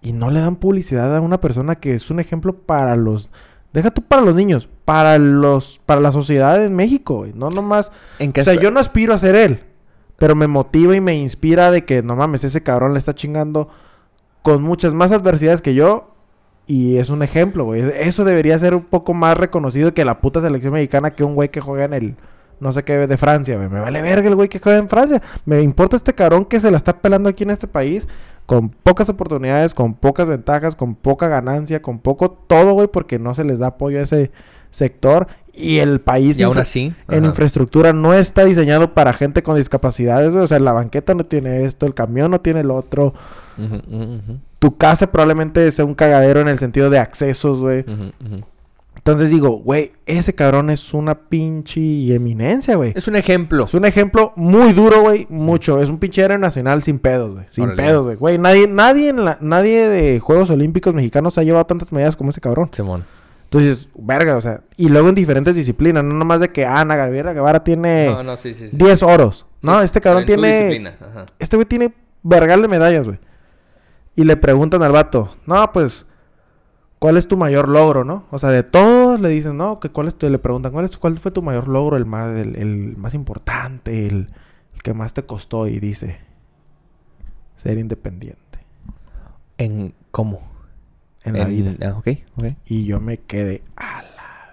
Y 0.00 0.14
no 0.14 0.30
le 0.30 0.40
dan 0.40 0.56
publicidad 0.56 1.14
a 1.14 1.20
una 1.20 1.38
persona 1.38 1.74
que 1.74 1.94
es 1.94 2.10
un 2.10 2.20
ejemplo 2.20 2.54
para 2.54 2.96
los 2.96 3.30
deja 3.74 3.90
tú 3.90 4.00
para 4.00 4.22
los 4.22 4.34
niños, 4.34 4.66
para 4.86 5.18
los 5.18 5.78
para 5.84 6.00
la 6.00 6.10
sociedad 6.10 6.64
en 6.64 6.74
México, 6.74 7.16
güey, 7.16 7.34
no 7.34 7.50
nomás, 7.50 7.92
¿En 8.18 8.32
qué 8.32 8.40
o 8.40 8.44
sea, 8.44 8.54
yo 8.54 8.70
no 8.70 8.80
aspiro 8.80 9.12
a 9.12 9.18
ser 9.18 9.34
él, 9.34 9.60
pero 10.16 10.34
me 10.34 10.46
motiva 10.46 10.96
y 10.96 11.02
me 11.02 11.14
inspira 11.14 11.70
de 11.70 11.84
que 11.84 12.02
no 12.02 12.16
mames, 12.16 12.44
ese 12.44 12.62
cabrón 12.62 12.94
le 12.94 12.98
está 12.98 13.14
chingando 13.14 13.68
con 14.40 14.62
muchas 14.62 14.94
más 14.94 15.12
adversidades 15.12 15.60
que 15.60 15.74
yo 15.74 16.14
y 16.66 16.96
es 16.96 17.10
un 17.10 17.22
ejemplo, 17.22 17.64
güey. 17.64 17.82
Eso 17.94 18.24
debería 18.24 18.58
ser 18.58 18.74
un 18.74 18.84
poco 18.84 19.12
más 19.12 19.36
reconocido 19.36 19.92
que 19.92 20.06
la 20.06 20.22
puta 20.22 20.40
selección 20.40 20.72
mexicana 20.72 21.10
que 21.10 21.24
un 21.24 21.34
güey 21.34 21.50
que 21.50 21.60
juega 21.60 21.84
en 21.84 21.92
el 21.92 22.16
no 22.62 22.72
sé 22.72 22.84
qué 22.84 22.96
de 23.06 23.16
Francia. 23.16 23.58
Me 23.58 23.68
vale 23.80 24.00
verga 24.00 24.28
el 24.28 24.34
güey 24.36 24.48
que 24.48 24.58
juega 24.60 24.78
en 24.78 24.88
Francia. 24.88 25.20
Me 25.44 25.60
importa 25.62 25.96
este 25.96 26.14
cabrón 26.14 26.44
que 26.46 26.60
se 26.60 26.70
la 26.70 26.76
está 26.78 26.98
pelando 26.98 27.28
aquí 27.28 27.42
en 27.44 27.50
este 27.50 27.66
país 27.66 28.06
con 28.46 28.70
pocas 28.70 29.08
oportunidades, 29.08 29.74
con 29.74 29.94
pocas 29.94 30.26
ventajas, 30.28 30.74
con 30.76 30.94
poca 30.94 31.28
ganancia, 31.28 31.82
con 31.82 31.98
poco 31.98 32.30
todo, 32.30 32.72
güey, 32.72 32.88
porque 32.88 33.18
no 33.18 33.34
se 33.34 33.44
les 33.44 33.58
da 33.58 33.68
apoyo 33.68 33.98
a 33.98 34.02
ese 34.02 34.30
sector 34.70 35.26
y 35.52 35.78
el 35.78 36.00
país 36.00 36.38
Y 36.40 36.44
aún 36.44 36.52
infra- 36.52 36.62
así. 36.62 36.94
en 37.08 37.18
ajá. 37.18 37.26
infraestructura 37.26 37.92
no 37.92 38.14
está 38.14 38.44
diseñado 38.44 38.94
para 38.94 39.12
gente 39.12 39.42
con 39.42 39.56
discapacidades, 39.56 40.30
güey. 40.30 40.42
O 40.42 40.46
sea, 40.46 40.58
la 40.60 40.72
banqueta 40.72 41.14
no 41.14 41.26
tiene 41.26 41.64
esto, 41.64 41.84
el 41.86 41.94
camión 41.94 42.30
no 42.30 42.40
tiene 42.40 42.60
el 42.60 42.70
otro. 42.70 43.12
Tu 44.58 44.76
casa 44.76 45.10
probablemente 45.12 45.70
sea 45.72 45.84
un 45.84 45.94
cagadero 45.94 46.40
en 46.40 46.48
el 46.48 46.58
sentido 46.58 46.88
de 46.90 46.98
accesos, 46.98 47.58
güey. 47.58 47.84
Entonces 49.04 49.30
digo, 49.30 49.50
güey, 49.58 49.90
ese 50.06 50.32
cabrón 50.32 50.70
es 50.70 50.94
una 50.94 51.16
pinche 51.28 52.14
eminencia, 52.14 52.76
güey. 52.76 52.92
Es 52.94 53.08
un 53.08 53.16
ejemplo. 53.16 53.64
Es 53.64 53.74
un 53.74 53.84
ejemplo 53.84 54.32
muy 54.36 54.72
duro, 54.72 55.00
güey, 55.00 55.26
mucho. 55.28 55.82
Es 55.82 55.88
un 55.88 55.98
pinche 55.98 56.22
héroe 56.22 56.38
nacional 56.38 56.84
sin 56.84 57.00
pedos, 57.00 57.32
güey. 57.32 57.46
Sin 57.50 57.64
Órale. 57.64 57.82
pedos, 57.82 58.04
güey. 58.04 58.16
Güey, 58.16 58.38
nadie, 58.38 58.68
nadie, 58.68 59.08
en 59.08 59.24
la, 59.24 59.38
nadie 59.40 59.88
de 59.88 60.20
Juegos 60.20 60.50
Olímpicos 60.50 60.94
mexicanos 60.94 61.36
ha 61.36 61.42
llevado 61.42 61.66
tantas 61.66 61.90
medallas 61.90 62.14
como 62.14 62.30
ese 62.30 62.40
cabrón. 62.40 62.70
Simón. 62.72 63.04
Entonces, 63.42 63.88
verga, 63.96 64.36
o 64.36 64.40
sea. 64.40 64.62
Y 64.76 64.88
luego 64.88 65.08
en 65.08 65.16
diferentes 65.16 65.56
disciplinas, 65.56 66.04
no 66.04 66.14
nomás 66.14 66.38
de 66.38 66.50
que 66.50 66.64
Ana 66.64 66.94
Gabriela 66.94 67.32
Guevara 67.32 67.64
tiene 67.64 68.06
No, 68.06 68.22
no, 68.22 68.36
sí, 68.36 68.54
sí. 68.54 68.68
sí. 68.70 68.76
10 68.76 69.02
oros. 69.02 69.46
No, 69.62 69.82
este 69.82 70.00
cabrón 70.00 70.26
tiene... 70.26 70.94
Este 71.40 71.56
güey 71.56 71.66
tiene 71.66 71.92
vergal 72.22 72.62
de 72.62 72.68
medallas, 72.68 73.04
güey. 73.04 73.18
Y 74.14 74.22
le 74.22 74.36
preguntan 74.36 74.82
al 74.84 74.92
vato, 74.92 75.34
no, 75.44 75.72
pues, 75.72 76.06
¿cuál 77.02 77.16
es 77.16 77.26
tu 77.26 77.36
mayor 77.36 77.68
logro, 77.68 78.04
no? 78.04 78.26
O 78.30 78.38
sea, 78.38 78.50
de 78.50 78.62
todos 78.62 79.18
le 79.18 79.28
dicen, 79.28 79.56
no, 79.56 79.80
que 79.80 79.88
cuál 79.90 80.06
es 80.06 80.14
tu... 80.14 80.28
Le 80.30 80.38
preguntan, 80.38 80.70
¿cuál, 80.70 80.84
es, 80.84 80.96
cuál 80.98 81.18
fue 81.18 81.32
tu 81.32 81.42
mayor 81.42 81.66
logro, 81.66 81.96
el 81.96 82.06
más, 82.06 82.36
el, 82.36 82.54
el 82.54 82.96
más 82.96 83.14
importante, 83.14 84.06
el, 84.06 84.28
el 84.74 84.82
que 84.84 84.94
más 84.94 85.12
te 85.12 85.24
costó? 85.24 85.66
Y 85.66 85.80
dice, 85.80 86.18
ser 87.56 87.78
independiente 87.78 88.38
¿En 89.58 89.94
cómo? 90.12 90.40
en 91.24 91.34
la 91.38 91.42
En- 91.44 91.48
vida. 91.50 91.88
ah, 91.90 91.96
ok, 91.98 92.08
ok. 92.38 92.44
Y 92.66 92.84
yo 92.84 93.00
me 93.00 93.16
quedé, 93.18 93.62
a 93.76 94.02
la... 94.02 94.52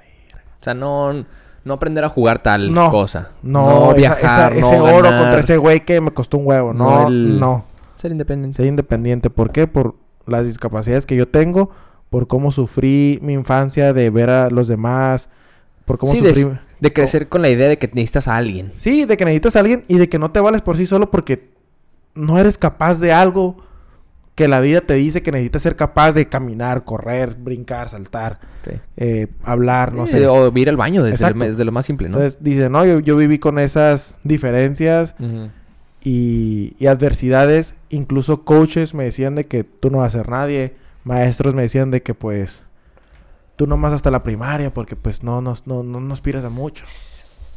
O 0.60 0.64
sea, 0.64 0.74
no, 0.74 1.26
no 1.64 1.74
aprender 1.74 2.04
a 2.04 2.10
jugar 2.10 2.42
tal 2.44 2.74
No, 2.74 2.90
cosa. 2.92 3.32
No, 3.44 3.92
esa- 3.92 3.94
viajar, 3.96 4.54
esa- 4.54 4.56
ese 4.68 4.78
no 4.78 4.84
oro 4.86 5.04
ganar, 5.10 5.22
contra 5.22 5.40
ese 5.40 5.58
güey 5.58 5.86
que 5.86 6.02
me 6.02 6.12
costó 6.12 6.38
un 6.40 6.48
huevo. 6.48 6.74
No, 6.74 7.02
No 7.04 7.08
el- 7.08 7.40
no. 7.40 7.66
Ser 7.98 8.12
independiente. 8.12 8.58
Ser 8.58 8.66
independiente. 8.66 9.30
¿Por 9.30 9.52
qué? 9.52 9.68
Por 9.68 9.96
las 10.28 10.46
discapacidades 10.46 11.06
que 11.06 11.16
yo 11.16 11.28
tengo, 11.28 11.70
por 12.10 12.28
cómo 12.28 12.52
sufrí 12.52 13.19
mi 13.22 13.34
infancia 13.34 13.93
de 13.93 14.10
ver 14.10 14.30
a 14.30 14.50
los 14.50 14.67
demás, 14.67 15.30
por 15.86 15.98
cómo 15.98 16.12
Sí, 16.13 16.22
de, 16.22 16.34
sufrí... 16.34 16.58
de 16.80 16.91
crecer 16.93 17.28
con 17.30 17.41
la 17.41 17.50
idea 17.50 17.67
de 17.69 17.78
que 17.78 17.88
necesitas 17.93 18.28
a 18.28 18.36
alguien. 18.36 18.72
Sí, 18.78 19.06
de 19.06 19.15
que 19.17 19.26
necesitas 19.26 19.56
a 19.56 19.60
alguien 19.60 19.84
y 19.88 19.98
de 19.98 20.10
que 20.10 20.19
no 20.19 20.32
te 20.32 20.39
vales 20.39 20.62
por 20.62 20.78
sí 20.78 20.86
solo 20.86 21.12
porque 21.12 21.50
no 22.15 22.39
eres 22.39 22.58
capaz 22.58 23.00
de 23.00 23.13
algo 23.13 23.58
que 24.36 24.48
la 24.48 24.62
vida 24.62 24.80
te 24.82 24.93
dice 24.93 25.22
que 25.22 25.32
necesitas 25.34 25.62
ser 25.62 25.76
capaz 25.76 26.13
de 26.13 26.28
caminar, 26.30 26.86
correr, 26.86 27.36
brincar, 27.36 27.89
saltar, 27.89 28.39
Sí. 28.63 28.72
eh, 28.98 29.28
hablar, 29.43 29.93
no 29.93 30.08
Sí, 30.08 30.13
sé. 30.13 30.28
O 30.28 30.52
ir 30.58 30.69
al 30.69 30.78
baño 30.78 31.04
desde, 31.04 31.30
lo, 31.34 31.45
desde 31.45 31.65
lo 31.65 31.72
más 31.74 31.86
simple, 31.86 32.08
¿no? 32.08 32.15
Entonces 32.17 32.41
dice, 32.41 32.69
no, 32.69 32.86
yo, 32.86 33.00
yo 33.02 33.17
viví 33.17 33.38
con 33.38 33.60
esas 33.60 34.15
diferencias 34.24 35.13
y 36.02 36.86
adversidades. 36.88 37.76
Incluso 37.89 38.43
coaches 38.45 38.93
me 38.93 39.04
decían 39.04 39.36
de 39.36 39.45
que 39.45 39.63
tú 39.63 39.89
no 39.89 40.00
vas 40.00 40.15
a 40.15 40.19
ser 40.19 40.30
nadie. 40.30 40.74
Maestros 41.04 41.54
me 41.56 41.62
decían 41.64 41.92
de 41.92 42.02
que 42.04 42.14
pues 42.14 42.64
tú 43.56 43.68
nomás 43.68 43.94
hasta 43.94 44.12
la 44.12 44.24
primaria 44.24 44.74
porque 44.74 44.96
pues 44.96 45.24
no, 45.24 45.42
no, 45.42 45.54
no, 45.66 45.84
no, 45.84 46.14
aspiras 46.14 46.44
a 46.46 46.50
mucho. 46.50 46.84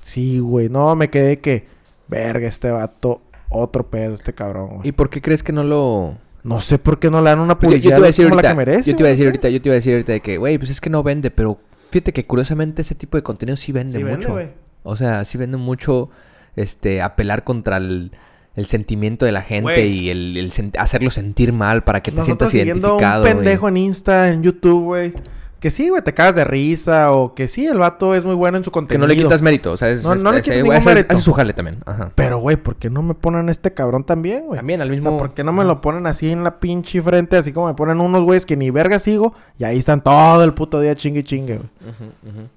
Sí, 0.01 0.39
güey. 0.41 0.69
No, 0.69 0.95
me 0.97 1.11
quedé 1.11 1.39
que, 1.41 1.65
verga, 2.09 2.49
este 2.49 2.71
vato, 2.71 3.23
otro 3.49 3.89
pedo, 3.89 4.15
este 4.15 4.35
cabrón, 4.35 4.69
güey. 4.77 4.89
¿Y 4.89 4.93
por 4.93 5.11
qué 5.11 5.21
crees 5.21 5.43
que 5.43 5.53
no 5.53 5.63
lo...? 5.65 6.17
No 6.45 6.59
sé 6.59 6.79
por 6.81 6.99
qué 6.99 7.09
no 7.09 7.21
le 7.21 7.31
dan 7.31 7.39
una 7.39 7.55
yo 7.55 7.59
publicidad 7.61 7.95
te 7.95 7.99
iba 7.99 8.07
a 8.07 8.09
decir 8.09 8.29
como 8.29 8.41
la 8.43 8.49
que 8.49 8.55
merece. 8.57 8.91
yo 8.91 8.97
te 8.97 9.03
iba 9.05 9.09
a 9.09 9.11
decir 9.13 9.27
ahorita, 9.27 9.49
yo 9.49 9.63
te 9.63 9.69
iba 9.69 9.75
a 9.75 9.77
decir 9.77 9.93
ahorita 9.93 10.13
de 10.13 10.21
que, 10.21 10.39
güey, 10.39 10.59
pues 10.59 10.71
es 10.71 10.81
que 10.81 10.91
no 10.91 11.05
vende, 11.05 11.31
pero 11.31 11.59
fíjate 11.91 12.13
que 12.13 12.27
curiosamente 12.27 12.83
ese 12.83 12.97
tipo 12.97 13.17
de 13.17 13.23
contenido 13.23 13.57
sí 13.57 13.71
vende 13.71 13.99
Sí, 13.99 14.05
mucho. 14.05 14.33
güey. 14.33 14.49
o 14.83 14.97
sea, 14.97 15.25
sí 15.25 15.39
vende 15.39 15.57
mucho, 15.57 16.11
este, 16.57 17.01
apelar 17.01 17.45
contra 17.45 17.77
el, 17.77 18.11
el 18.55 18.67
sentimiento 18.67 19.25
de 19.25 19.33
la 19.33 19.43
gente 19.43 19.87
y 19.87 20.11
el, 20.11 20.37
el 20.37 20.53
sen- 20.53 20.77
hacerlo 20.79 21.11
sentir 21.11 21.53
mal 21.53 21.85
para 21.85 22.03
que 22.03 22.11
te 22.11 22.19
Nosotros 22.19 22.51
sientas 22.51 22.77
identificado. 22.79 23.23
un 23.25 23.29
pendejo 23.29 23.69
en 23.69 23.77
Insta, 23.79 24.29
en 24.31 24.42
YouTube, 24.42 24.85
güey. 24.85 25.15
Que 25.59 25.71
sí, 25.71 25.88
güey, 25.90 26.03
te 26.03 26.13
cagas 26.13 26.35
de 26.35 26.42
risa 26.44 27.13
o 27.13 27.35
que 27.37 27.46
sí, 27.46 27.65
el 27.67 27.79
vato 27.79 28.17
es 28.17 28.25
muy 28.25 28.35
bueno 28.35 28.57
en 28.59 28.65
su 28.65 28.71
Que 28.71 28.75
contenido. 28.75 29.07
no 29.07 29.15
le 29.15 29.17
quitas 29.23 29.40
mérito, 29.42 29.71
o 29.71 29.77
sea, 29.77 29.90
es, 29.90 30.03
No, 30.03 30.13
es- 30.13 30.21
no 30.21 30.33
le 30.33 30.42
quitas 30.42 30.57
ningún 30.59 30.75
hace- 30.75 30.88
mérito. 30.88 31.15
hace 31.15 31.23
su 31.23 31.33
jale 31.33 31.53
también. 31.53 31.79
Ajá. 31.87 32.11
Pero, 32.17 32.38
güey, 32.40 32.57
¿por 32.57 32.75
qué 32.77 32.90
no 32.90 33.00
me 33.00 33.15
ponen 33.15 33.48
a 33.48 33.53
este 33.53 33.73
cabrón 33.73 34.03
también, 34.03 34.46
güey? 34.46 34.59
También 34.59 34.81
al 34.83 34.88
O 34.88 34.90
mismo... 34.90 35.11
sea, 35.11 35.19
¿por 35.19 35.35
qué 35.35 35.44
no 35.44 35.53
me 35.53 35.63
lo 35.65 35.81
ponen 35.81 36.07
así 36.09 36.31
en 36.33 36.42
la 36.42 36.59
pinche 36.59 37.00
frente? 37.00 37.37
Así 37.37 37.53
como 37.53 37.69
me 37.69 37.75
ponen 37.75 38.00
unos 38.00 38.25
güeyes 38.25 38.44
que 38.44 38.57
ni 38.57 38.71
verga 38.71 38.98
sigo. 38.98 39.35
Y 39.57 39.63
ahí 39.63 39.79
están 39.79 40.03
todo 40.03 40.42
el 40.42 40.53
puto 40.53 40.81
día 40.81 40.96
chingue 40.96 41.21
y 41.21 41.23
chingue, 41.23 41.59
güey. 41.59 41.69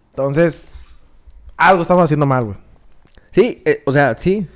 Entonces, 0.09 0.63
algo 1.57 1.83
estamos 1.83 2.03
haciendo 2.05 2.25
mal, 2.25 2.45
güey. 2.45 2.57
Sí, 3.31 3.61
eh, 3.65 3.83
o 3.85 3.91
sea, 3.93 4.15
sí. 4.17 4.47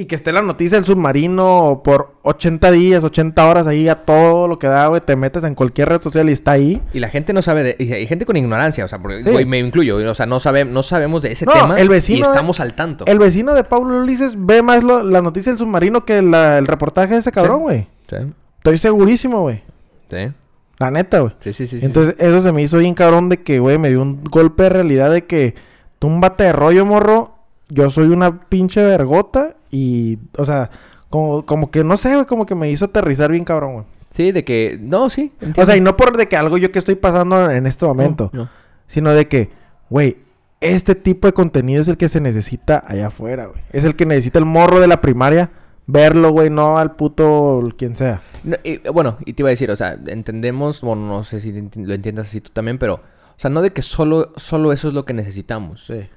Y 0.00 0.04
que 0.04 0.14
esté 0.14 0.32
la 0.32 0.42
noticia 0.42 0.78
del 0.78 0.84
submarino 0.86 1.80
por 1.82 2.14
80 2.22 2.70
días, 2.70 3.02
80 3.02 3.48
horas 3.48 3.66
ahí 3.66 3.88
a 3.88 3.96
todo 4.04 4.46
lo 4.46 4.58
que 4.58 4.68
da, 4.68 4.86
güey. 4.86 5.00
Te 5.00 5.16
metes 5.16 5.42
en 5.42 5.56
cualquier 5.56 5.88
red 5.88 6.00
social 6.00 6.28
y 6.28 6.32
está 6.32 6.52
ahí. 6.52 6.80
Y 6.92 7.00
la 7.00 7.08
gente 7.08 7.32
no 7.32 7.42
sabe 7.42 7.62
de... 7.64 7.76
Y 7.80 7.92
hay 7.92 8.06
gente 8.06 8.24
con 8.24 8.36
ignorancia, 8.36 8.84
o 8.84 8.88
sea, 8.88 9.00
porque, 9.00 9.24
Sí. 9.24 9.30
güey, 9.30 9.44
me 9.44 9.58
incluyo. 9.58 9.96
O 10.08 10.14
sea, 10.14 10.26
no, 10.26 10.38
sabe, 10.38 10.64
no 10.64 10.82
sabemos 10.84 11.22
de 11.22 11.32
ese 11.32 11.46
No, 11.46 11.52
tema 11.52 11.80
el 11.80 11.88
vecino 11.88 12.18
y 12.20 12.22
de- 12.22 12.28
estamos 12.28 12.60
al 12.60 12.74
tanto. 12.74 13.06
El 13.06 13.18
vecino 13.18 13.54
de 13.54 13.64
Pablo 13.64 13.98
Ulises 14.02 14.34
ve 14.38 14.62
más 14.62 14.84
lo- 14.84 15.02
la 15.02 15.20
noticia 15.20 15.50
del 15.50 15.58
submarino 15.58 16.04
que 16.04 16.22
la- 16.22 16.58
el 16.58 16.66
reportaje 16.68 17.14
de 17.14 17.20
ese 17.20 17.32
cabrón, 17.32 17.62
güey. 17.62 17.88
Sí. 18.08 18.16
Estoy 18.58 18.78
segurísimo, 18.78 19.40
güey. 19.40 19.62
Sí. 20.10 20.32
La 20.78 20.92
neta, 20.92 21.18
güey. 21.20 21.32
Sí, 21.40 21.52
sí, 21.52 21.66
sí. 21.66 21.80
sí. 21.80 21.84
Entonces, 21.86 22.14
eso 22.20 22.40
se 22.40 22.52
me 22.52 22.62
hizo 22.62 22.78
bien 22.78 22.94
cabrón 22.94 23.28
de 23.28 23.42
que, 23.42 23.58
güey, 23.58 23.78
me 23.78 23.88
dio 23.88 24.00
un 24.00 24.16
golpe 24.22 24.62
de 24.62 24.68
realidad 24.68 25.10
de 25.10 25.24
que 25.26 25.56
túmbate 25.98 26.44
de 26.44 26.52
rollo, 26.52 26.86
morro. 26.86 27.34
Yo 27.68 27.90
soy 27.90 28.06
una 28.08 28.48
pinche 28.48 28.82
vergota 28.82 29.56
y, 29.70 30.18
o 30.36 30.44
sea, 30.44 30.70
como, 31.10 31.44
como 31.46 31.70
que, 31.70 31.84
no 31.84 31.96
sé, 31.96 32.14
güey, 32.14 32.26
como 32.26 32.46
que 32.46 32.54
me 32.54 32.70
hizo 32.70 32.86
aterrizar 32.86 33.30
bien 33.30 33.44
cabrón, 33.44 33.72
güey. 33.74 33.84
Sí, 34.10 34.32
de 34.32 34.44
que... 34.44 34.78
No, 34.80 35.10
sí. 35.10 35.32
O 35.56 35.64
sea, 35.64 35.76
y 35.76 35.80
no 35.80 35.96
por 35.96 36.16
de 36.16 36.28
que 36.28 36.36
algo 36.36 36.56
yo 36.58 36.72
que 36.72 36.78
estoy 36.78 36.94
pasando 36.94 37.50
en 37.50 37.66
este 37.66 37.84
momento, 37.84 38.30
No, 38.32 38.44
no. 38.44 38.48
sino 38.86 39.10
de 39.12 39.28
que, 39.28 39.50
güey, 39.90 40.16
este 40.60 40.94
tipo 40.94 41.26
de 41.28 41.32
contenido 41.34 41.82
es 41.82 41.88
el 41.88 41.96
que 41.98 42.08
se 42.08 42.20
necesita 42.20 42.82
allá 42.86 43.08
afuera, 43.08 43.46
güey. 43.46 43.60
Es 43.70 43.84
el 43.84 43.94
que 43.96 44.06
necesita 44.06 44.38
el 44.38 44.44
morro 44.46 44.80
de 44.80 44.86
la 44.88 45.00
primaria 45.00 45.50
verlo, 45.86 46.30
güey, 46.32 46.50
no 46.50 46.78
al 46.78 46.96
puto 46.96 47.62
quien 47.78 47.94
sea. 47.94 48.22
No, 48.44 48.56
y, 48.64 48.78
bueno, 48.90 49.16
y 49.24 49.32
te 49.34 49.42
iba 49.42 49.48
a 49.48 49.50
decir, 49.50 49.70
o 49.70 49.76
sea, 49.76 49.98
entendemos, 50.06 50.80
bueno, 50.82 51.06
no 51.06 51.22
sé 51.22 51.40
si 51.40 51.52
lo 51.52 51.94
entiendas 51.94 52.28
así 52.28 52.40
tú 52.40 52.50
también, 52.52 52.76
pero, 52.78 52.94
o 52.96 53.00
sea, 53.36 53.50
no 53.50 53.62
de 53.62 53.72
que 53.72 53.80
solo, 53.82 54.32
solo 54.36 54.72
eso 54.72 54.88
es 54.88 54.94
lo 54.94 55.04
que 55.04 55.14
necesitamos, 55.14 55.84
Sí. 55.86 56.08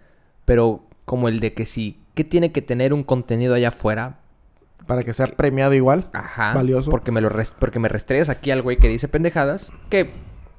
pero 0.43 0.83
como 1.05 1.27
el 1.29 1.39
de 1.39 1.53
que 1.53 1.65
sí, 1.65 2.00
tiene 2.23 2.51
que 2.51 2.61
tener 2.61 2.93
un 2.93 3.03
contenido 3.03 3.53
allá 3.55 3.69
afuera, 3.69 4.19
Para 4.87 5.03
que 5.03 5.13
sea 5.13 5.27
premiado 5.27 5.73
igual. 5.73 6.09
ajá, 6.13 6.53
Valioso. 6.53 6.89
porque 6.91 7.11
me 7.11 7.21
lo 7.21 7.29
res- 7.29 7.55
porque 7.57 7.79
me 7.79 7.87
restregas 7.89 8.29
aquí 8.29 8.51
al 8.51 8.61
güey 8.61 8.77
que 8.77 8.87
dice 8.87 9.07
pendejadas, 9.07 9.71
que 9.89 10.09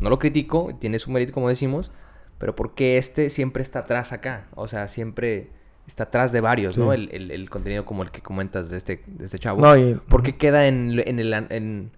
no 0.00 0.10
lo 0.10 0.18
critico, 0.18 0.74
tiene 0.80 0.98
su 0.98 1.10
mérito 1.10 1.32
como 1.32 1.48
decimos, 1.48 1.90
pero 2.38 2.54
porque 2.56 2.98
este 2.98 3.30
siempre 3.30 3.62
está 3.62 3.80
atrás 3.80 4.12
acá, 4.12 4.46
o 4.54 4.66
sea, 4.68 4.88
siempre 4.88 5.50
está 5.86 6.04
atrás 6.04 6.30
de 6.32 6.40
varios, 6.40 6.78
¿no? 6.78 6.92
El, 6.92 7.08
el- 7.12 7.30
el 7.30 7.50
contenido 7.50 7.84
como 7.84 8.02
el 8.02 8.10
que 8.10 8.20
comentas 8.20 8.70
de 8.70 8.76
este, 8.76 9.02
de 9.06 9.24
este 9.26 9.38
chavo. 9.38 9.60
No, 9.60 9.76
y... 9.76 9.94
Porque 10.08 10.36
queda 10.36 10.66
en, 10.66 11.00
en 11.06 11.18
el... 11.18 11.32
en- 11.50 11.90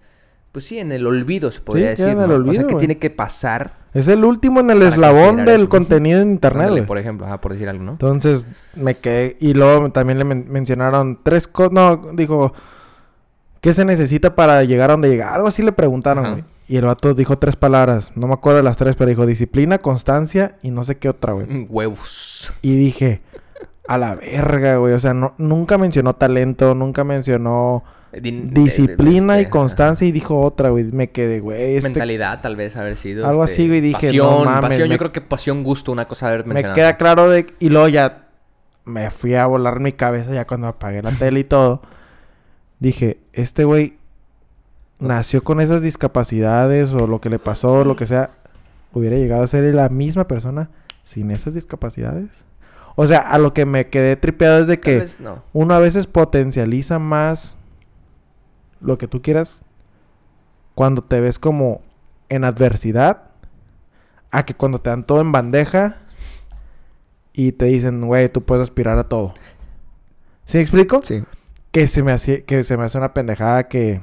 pues 0.55 0.63
sí, 0.67 0.79
en 0.79 0.93
el 0.93 1.05
olvido, 1.05 1.51
se 1.51 1.59
podría 1.59 1.93
Sí, 1.97 2.03
decir. 2.03 2.15
en 2.17 2.21
el 2.21 2.27
¿no? 2.29 2.33
o 2.33 2.37
olvido, 2.37 2.61
sea, 2.61 2.67
que 2.67 2.75
tiene 2.75 2.97
que 2.97 3.09
pasar. 3.09 3.73
Es 3.93 4.07
el 4.07 4.23
último 4.23 4.61
en 4.61 4.71
el 4.71 4.83
eslabón 4.83 5.43
del 5.43 5.67
contenido 5.67 6.21
en 6.21 6.31
internet, 6.31 6.63
ándale, 6.69 6.83
por 6.83 6.97
ejemplo, 6.97 7.25
ajá, 7.25 7.41
por 7.41 7.51
decir 7.51 7.67
algo, 7.67 7.83
¿no? 7.83 7.91
Entonces 7.91 8.47
me 8.73 8.95
quedé. 8.95 9.35
Y 9.41 9.53
luego 9.53 9.89
también 9.91 10.17
le 10.17 10.23
men- 10.23 10.45
mencionaron 10.47 11.19
tres 11.23 11.45
cosas. 11.49 11.73
No, 11.73 11.97
dijo. 12.13 12.53
¿Qué 13.59 13.73
se 13.73 13.83
necesita 13.83 14.33
para 14.35 14.63
llegar 14.63 14.91
a 14.91 14.93
donde 14.93 15.09
llega? 15.09 15.33
Algo 15.33 15.47
así 15.49 15.61
le 15.61 15.71
preguntaron, 15.73 16.31
güey. 16.31 16.43
Y 16.69 16.77
el 16.77 16.85
vato 16.85 17.13
dijo 17.13 17.37
tres 17.37 17.57
palabras. 17.57 18.11
No 18.15 18.27
me 18.27 18.33
acuerdo 18.35 18.57
de 18.57 18.63
las 18.63 18.77
tres, 18.77 18.95
pero 18.95 19.09
dijo 19.09 19.25
disciplina, 19.25 19.79
constancia 19.79 20.55
y 20.61 20.71
no 20.71 20.83
sé 20.83 20.97
qué 20.97 21.09
otra, 21.09 21.33
güey. 21.33 21.47
Mm, 21.47 21.65
Huevos. 21.69 22.53
Y 22.61 22.75
dije, 22.77 23.21
a 23.87 23.97
la 23.97 24.15
verga, 24.15 24.77
güey. 24.77 24.93
O 24.93 24.99
sea, 25.01 25.13
no, 25.13 25.33
nunca 25.37 25.77
mencionó 25.77 26.13
talento, 26.13 26.75
nunca 26.75 27.03
mencionó 27.03 27.83
din- 28.21 28.49
disciplina 28.53 29.37
y 29.37 29.41
este, 29.41 29.49
constancia. 29.51 30.07
Y 30.07 30.11
dijo 30.11 30.39
otra, 30.41 30.69
güey. 30.69 30.85
Me 30.85 31.09
quedé, 31.11 31.39
güey. 31.39 31.75
Este 31.77 31.89
Mentalidad, 31.89 32.41
tal 32.41 32.55
vez, 32.55 32.75
haber 32.75 32.97
sido. 32.97 33.25
Algo 33.27 33.43
este, 33.43 33.53
así, 33.53 33.67
güey, 33.67 33.81
dije, 33.81 34.07
Pasión, 34.07 34.25
no 34.27 34.45
mames, 34.45 34.61
pasión. 34.69 34.87
me- 34.89 34.93
Yo 34.95 34.99
creo 34.99 35.11
que 35.11 35.21
pasión, 35.21 35.63
gusto, 35.63 35.91
una 35.91 36.07
cosa 36.07 36.27
haber 36.27 36.45
me 36.45 36.53
mencionado. 36.55 36.75
queda 36.75 36.97
claro 36.97 37.29
de... 37.29 37.45
Y 37.59 37.69
luego 37.69 37.87
ya 37.87 38.27
me 38.85 39.09
fui 39.11 39.35
a 39.35 39.45
volar 39.47 39.79
mi 39.79 39.91
cabeza 39.93 40.33
ya 40.33 40.45
cuando 40.45 40.67
apagué 40.67 41.01
la 41.01 41.11
tele 41.11 41.39
y 41.39 41.43
todo. 41.43 41.81
Dije, 42.79 43.17
este 43.33 43.63
güey 43.63 43.97
nació 44.99 45.43
con 45.43 45.59
esas 45.61 45.81
discapacidades 45.81 46.91
o 46.93 47.07
lo 47.07 47.19
que 47.21 47.29
le 47.29 47.39
pasó, 47.39 47.83
lo 47.83 47.95
que 47.95 48.05
sea. 48.05 48.31
Hubiera 48.93 49.17
llegado 49.17 49.43
a 49.43 49.47
ser 49.47 49.63
la 49.73 49.89
misma 49.89 50.27
persona 50.27 50.69
sin 51.03 51.31
esas 51.31 51.53
discapacidades. 51.53 52.45
O 52.95 53.07
sea, 53.07 53.19
a 53.19 53.37
lo 53.39 53.53
que 53.53 53.65
me 53.65 53.87
quedé 53.89 54.15
tripeado 54.15 54.59
es 54.61 54.67
de 54.67 54.79
que 54.79 55.05
no. 55.19 55.43
uno 55.51 55.73
a 55.73 55.79
veces 55.79 56.07
potencializa 56.07 56.97
más 56.97 57.57
lo 58.81 58.97
que 58.97 59.07
tú 59.07 59.21
quieras 59.21 59.63
cuando 60.75 61.01
te 61.01 61.19
ves 61.21 61.39
como 61.39 61.81
en 62.29 62.43
adversidad 62.43 63.23
a 64.31 64.43
que 64.45 64.53
cuando 64.53 64.79
te 64.81 64.89
dan 64.89 65.05
todo 65.05 65.21
en 65.21 65.31
bandeja 65.31 65.97
y 67.33 67.51
te 67.53 67.65
dicen, 67.65 68.01
güey, 68.01 68.29
tú 68.29 68.43
puedes 68.43 68.63
aspirar 68.63 68.97
a 68.97 69.05
todo. 69.09 69.33
¿Sí 70.45 70.57
me 70.57 70.61
explico? 70.61 71.01
Sí. 71.03 71.23
Que 71.71 71.87
se 71.87 72.03
me 72.03 72.11
hace, 72.11 72.43
que 72.43 72.63
se 72.63 72.77
me 72.77 72.83
hace 72.83 72.97
una 72.97 73.13
pendejada 73.13 73.67
que, 73.67 74.01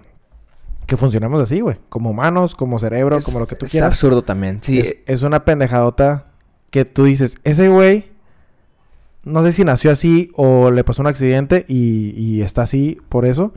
que 0.87 0.97
funcionemos 0.97 1.41
así, 1.43 1.61
güey. 1.61 1.79
Como 1.89 2.11
humanos, 2.11 2.55
como 2.55 2.79
cerebro, 2.79 3.17
Es- 3.19 3.25
como 3.25 3.39
lo 3.39 3.47
que 3.47 3.57
tú 3.57 3.65
es 3.67 3.71
quieras. 3.71 3.93
absurdo 3.93 4.23
también. 4.23 4.59
Sí. 4.63 4.79
Es, 4.79 4.97
es 5.07 5.23
una 5.23 5.45
pendejadota 5.45 6.27
que 6.71 6.85
tú 6.85 7.05
dices, 7.05 7.37
ese 7.45 7.69
güey, 7.69 8.11
no 9.25 9.43
sé 9.43 9.53
si 9.53 9.65
nació 9.65 9.91
así 9.91 10.31
o 10.35 10.71
le 10.71 10.85
pasó 10.85 11.03
un 11.03 11.09
accidente 11.09 11.65
y, 11.69 12.11
y 12.17 12.43
está 12.43 12.63
así 12.63 12.99
por 13.09 13.25
eso. 13.25 13.53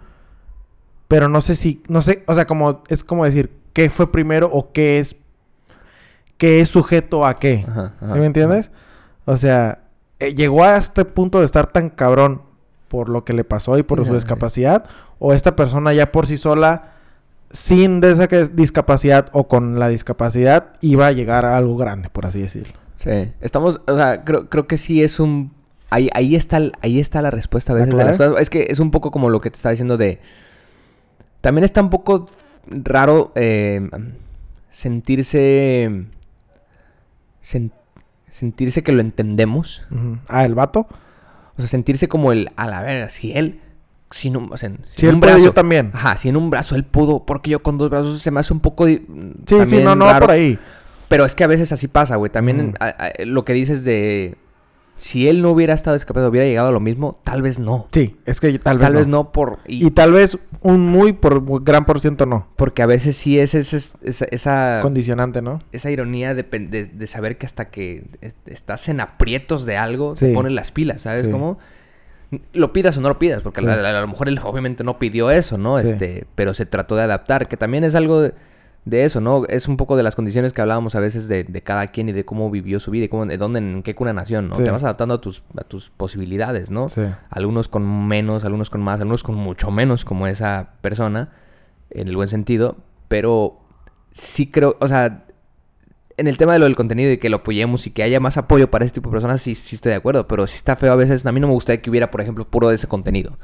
Pero 1.07 1.29
no 1.29 1.41
sé 1.41 1.55
si, 1.55 1.83
no 1.87 2.01
sé, 2.01 2.23
o 2.27 2.33
sea, 2.33 2.47
como, 2.47 2.83
es 2.87 3.03
como 3.03 3.25
decir, 3.25 3.51
¿qué 3.73 3.89
fue 3.89 4.11
primero 4.11 4.49
o 4.51 4.71
qué 4.71 4.99
es, 4.99 5.17
qué 6.37 6.61
es 6.61 6.69
sujeto 6.69 7.25
a 7.25 7.35
qué? 7.35 7.65
Ajá, 7.67 7.93
ajá, 8.01 8.13
¿Sí 8.13 8.19
me 8.19 8.25
entiendes? 8.25 8.71
O 9.25 9.37
sea, 9.37 9.83
eh, 10.19 10.33
llegó 10.33 10.63
a 10.63 10.77
este 10.77 11.05
punto 11.05 11.39
de 11.39 11.45
estar 11.45 11.67
tan 11.67 11.89
cabrón 11.89 12.41
por 12.87 13.09
lo 13.09 13.25
que 13.25 13.33
le 13.33 13.43
pasó 13.43 13.77
y 13.77 13.83
por 13.83 14.05
su 14.05 14.13
discapacidad, 14.13 14.85
o 15.19 15.33
esta 15.33 15.55
persona 15.55 15.93
ya 15.93 16.11
por 16.11 16.27
sí 16.27 16.37
sola, 16.37 16.93
sin 17.51 17.99
de 17.99 18.11
esa 18.11 18.27
discapacidad 18.27 19.29
o 19.33 19.47
con 19.47 19.79
la 19.79 19.89
discapacidad, 19.89 20.73
iba 20.81 21.07
a 21.07 21.11
llegar 21.11 21.45
a 21.45 21.57
algo 21.57 21.77
grande, 21.77 22.09
por 22.09 22.25
así 22.25 22.41
decirlo. 22.41 22.73
Sí, 22.97 23.31
estamos, 23.41 23.81
o 23.87 23.95
sea, 23.95 24.23
creo, 24.23 24.49
creo 24.49 24.67
que 24.67 24.77
sí 24.77 25.03
es 25.03 25.19
un... 25.19 25.51
Ahí, 25.89 26.09
ahí, 26.13 26.35
está, 26.35 26.59
ahí 26.81 26.99
está 26.99 27.21
la 27.21 27.31
respuesta 27.31 27.71
a 27.71 27.75
¿La 27.75 27.85
veces 27.85 27.97
de 27.97 28.05
las 28.05 28.17
cosas. 28.17 28.39
Es 28.39 28.49
que 28.49 28.67
es 28.69 28.79
un 28.79 28.91
poco 28.91 29.11
como 29.11 29.29
lo 29.29 29.41
que 29.41 29.51
te 29.51 29.57
estaba 29.57 29.71
diciendo 29.71 29.97
de... 29.97 30.19
También 31.45 31.63
está 31.63 31.79
un 31.79 31.91
poco 31.91 32.25
raro 32.67 33.31
eh, 33.35 33.87
sentirse... 34.71 36.05
sen- 37.43 37.71
sentirse 38.31 38.81
que 38.81 38.91
lo 38.91 39.01
entendemos. 39.01 39.85
Ah, 40.27 40.43
el 40.45 40.55
vato. 40.55 40.87
O 41.55 41.61
sea, 41.61 41.67
sentirse 41.67 42.07
como 42.07 42.31
el... 42.31 42.49
A 42.55 42.65
la 42.67 42.81
verga, 42.81 43.09
si 43.09 43.31
él... 43.33 43.61
Si, 44.09 44.31
no, 44.31 44.47
o 44.51 44.57
sea, 44.57 44.69
si 44.69 45.01
Si 45.01 45.05
en 45.05 45.09
él 45.09 45.15
un 45.15 45.21
puede, 45.21 45.33
brazo... 45.33 45.45
yo 45.45 45.53
también. 45.53 45.91
Ajá, 45.93 46.17
si 46.17 46.29
en 46.29 46.37
un 46.37 46.49
brazo 46.49 46.73
él 46.75 46.83
pudo, 46.83 47.25
porque 47.27 47.51
yo 47.51 47.61
con 47.61 47.77
dos 47.77 47.91
brazos 47.91 48.21
se 48.21 48.31
me 48.31 48.39
hace 48.39 48.51
un 48.51 48.59
poco... 48.59 48.87
Sí, 48.87 49.05
sí, 49.65 49.83
no, 49.83 49.95
no, 49.95 50.05
raro. 50.05 50.25
por 50.25 50.31
ahí. 50.35 50.57
Pero 51.09 51.25
es 51.25 51.35
que 51.35 51.43
a 51.43 51.47
veces 51.47 51.71
así 51.71 51.87
pasa, 51.87 52.15
güey. 52.15 52.31
También 52.31 52.59
Ujú. 52.69 52.73
a- 52.79 52.87
a- 52.87 53.11
lo 53.25 53.45
que 53.45 53.53
dices 53.53 53.83
de... 53.83 54.35
Si 54.97 55.27
él 55.27 55.41
no 55.41 55.51
hubiera 55.51 55.73
estado 55.73 55.93
discapacitado, 55.95 56.29
hubiera 56.29 56.47
llegado 56.47 56.69
a 56.69 56.71
lo 56.71 56.79
mismo, 56.79 57.19
tal 57.25 57.41
vez 57.41 57.59
no. 57.59 57.87
Sí, 57.91 58.17
es 58.25 58.39
que 58.39 58.57
tal 58.59 58.77
vez 58.77 58.85
Tal 58.87 58.93
no. 58.93 58.99
vez 58.99 59.07
no 59.07 59.31
por... 59.33 59.59
Y, 59.67 59.87
Y 59.87 59.91
tal 59.91 60.13
vez 60.13 60.39
un 60.61 60.79
muy 60.87 61.11
por 61.11 61.63
gran 61.63 61.83
por 61.85 61.99
ciento 61.99 62.25
no. 62.25 62.47
Porque 62.55 62.81
a 62.81 62.85
veces 62.85 63.17
sí 63.17 63.37
es, 63.37 63.55
es- 63.55 63.73
esa, 64.01 64.25
esa, 64.31 64.79
Condicionante, 64.81 65.41
¿no? 65.41 65.59
esa 65.73 65.91
ironía 65.91 66.33
de, 66.33 66.43
de- 66.43 66.85
de 66.85 67.07
saber 67.07 67.37
que 67.37 67.45
hasta 67.45 67.69
que 67.69 68.05
es- 68.21 68.35
estás 68.45 68.87
en 68.87 69.01
aprietos 69.01 69.65
de 69.65 69.75
algo, 69.75 70.15
Sí. 70.15 70.27
te 70.27 70.33
pones 70.33 70.53
las 70.53 70.71
pilas, 70.71 71.01
¿sabes 71.01 71.23
Sí. 71.23 71.29
cómo? 71.31 71.59
Lo 72.53 72.73
pidas 72.73 72.97
o 72.97 73.01
no 73.01 73.09
lo 73.09 73.19
pidas, 73.19 73.41
porque 73.41 73.61
Sí. 73.61 73.67
a, 73.67 73.73
a- 73.73 73.97
a 73.97 74.01
lo 74.01 74.07
mejor 74.07 74.29
él 74.29 74.39
obviamente 74.43 74.83
no 74.83 74.97
pidió 74.97 75.29
eso, 75.29 75.57
¿no? 75.57 75.77
Este, 75.77 76.25
pero 76.35 76.53
se 76.53 76.65
trató 76.65 76.95
de 76.95 77.03
adaptar, 77.03 77.47
que 77.47 77.57
también 77.57 77.83
es 77.83 77.95
algo 77.95 78.21
de, 78.21 78.33
de 78.85 79.03
eso, 79.03 79.19
¿no? 79.19 79.45
Es 79.47 79.67
un 79.67 79.77
poco 79.77 79.97
de 79.97 80.03
las 80.03 80.15
condiciones 80.15 80.53
que 80.53 80.61
hablábamos 80.61 80.95
a 80.95 80.99
veces 80.99 81.27
de, 81.27 81.43
de 81.43 81.61
cada 81.63 81.87
quien 81.87 82.09
y 82.09 82.11
de 82.11 82.23
cómo 82.23 82.51
vivió 82.51 82.79
su 82.79 82.91
vida 82.91 83.05
y 83.05 83.07
cómo, 83.07 83.25
de 83.25 83.37
dónde, 83.37 83.59
en 83.59 83.81
qué 83.81 83.95
cuna 83.95 84.13
nació, 84.13 84.43
¿no? 84.43 84.55
Sí. 84.55 84.63
Te 84.63 84.69
vas 84.69 84.83
adaptando 84.83 85.15
a 85.15 85.21
tus, 85.21 85.41
a 85.57 85.63
tus 85.63 85.89
posibilidades, 85.89 86.69
¿no? 86.69 86.87
Sí. 86.87 87.01
Algunos 87.31 87.67
con 87.67 88.07
menos, 88.07 88.45
algunos 88.45 88.69
con 88.69 88.81
más, 88.81 88.99
algunos 88.99 89.23
con 89.23 89.35
mucho 89.35 89.71
menos 89.71 90.05
como 90.05 90.27
esa 90.27 90.73
persona, 90.81 91.31
en 91.89 92.07
el 92.07 92.15
buen 92.15 92.29
sentido, 92.29 92.77
pero 93.07 93.59
sí 94.11 94.51
creo, 94.51 94.77
o 94.79 94.87
sea, 94.87 95.25
en 96.17 96.27
el 96.27 96.37
tema 96.37 96.53
de 96.53 96.59
lo 96.59 96.65
del 96.65 96.75
contenido 96.75 97.11
y 97.11 97.17
que 97.17 97.29
lo 97.29 97.37
apoyemos 97.37 97.87
y 97.87 97.91
que 97.91 98.03
haya 98.03 98.19
más 98.19 98.37
apoyo 98.37 98.69
para 98.69 98.85
este 98.85 98.95
tipo 98.95 99.09
de 99.09 99.13
personas, 99.13 99.41
sí, 99.41 99.55
sí 99.55 99.75
estoy 99.75 99.91
de 99.91 99.97
acuerdo, 99.97 100.27
pero 100.27 100.45
sí 100.45 100.55
está 100.55 100.75
feo 100.75 100.93
a 100.93 100.95
veces, 100.95 101.25
a 101.25 101.31
mí 101.31 101.39
no 101.39 101.47
me 101.47 101.53
gustaría 101.53 101.81
que 101.81 101.89
hubiera, 101.89 102.11
por 102.11 102.21
ejemplo, 102.21 102.45
puro 102.45 102.69
de 102.69 102.75
ese 102.75 102.87
contenido, 102.87 103.37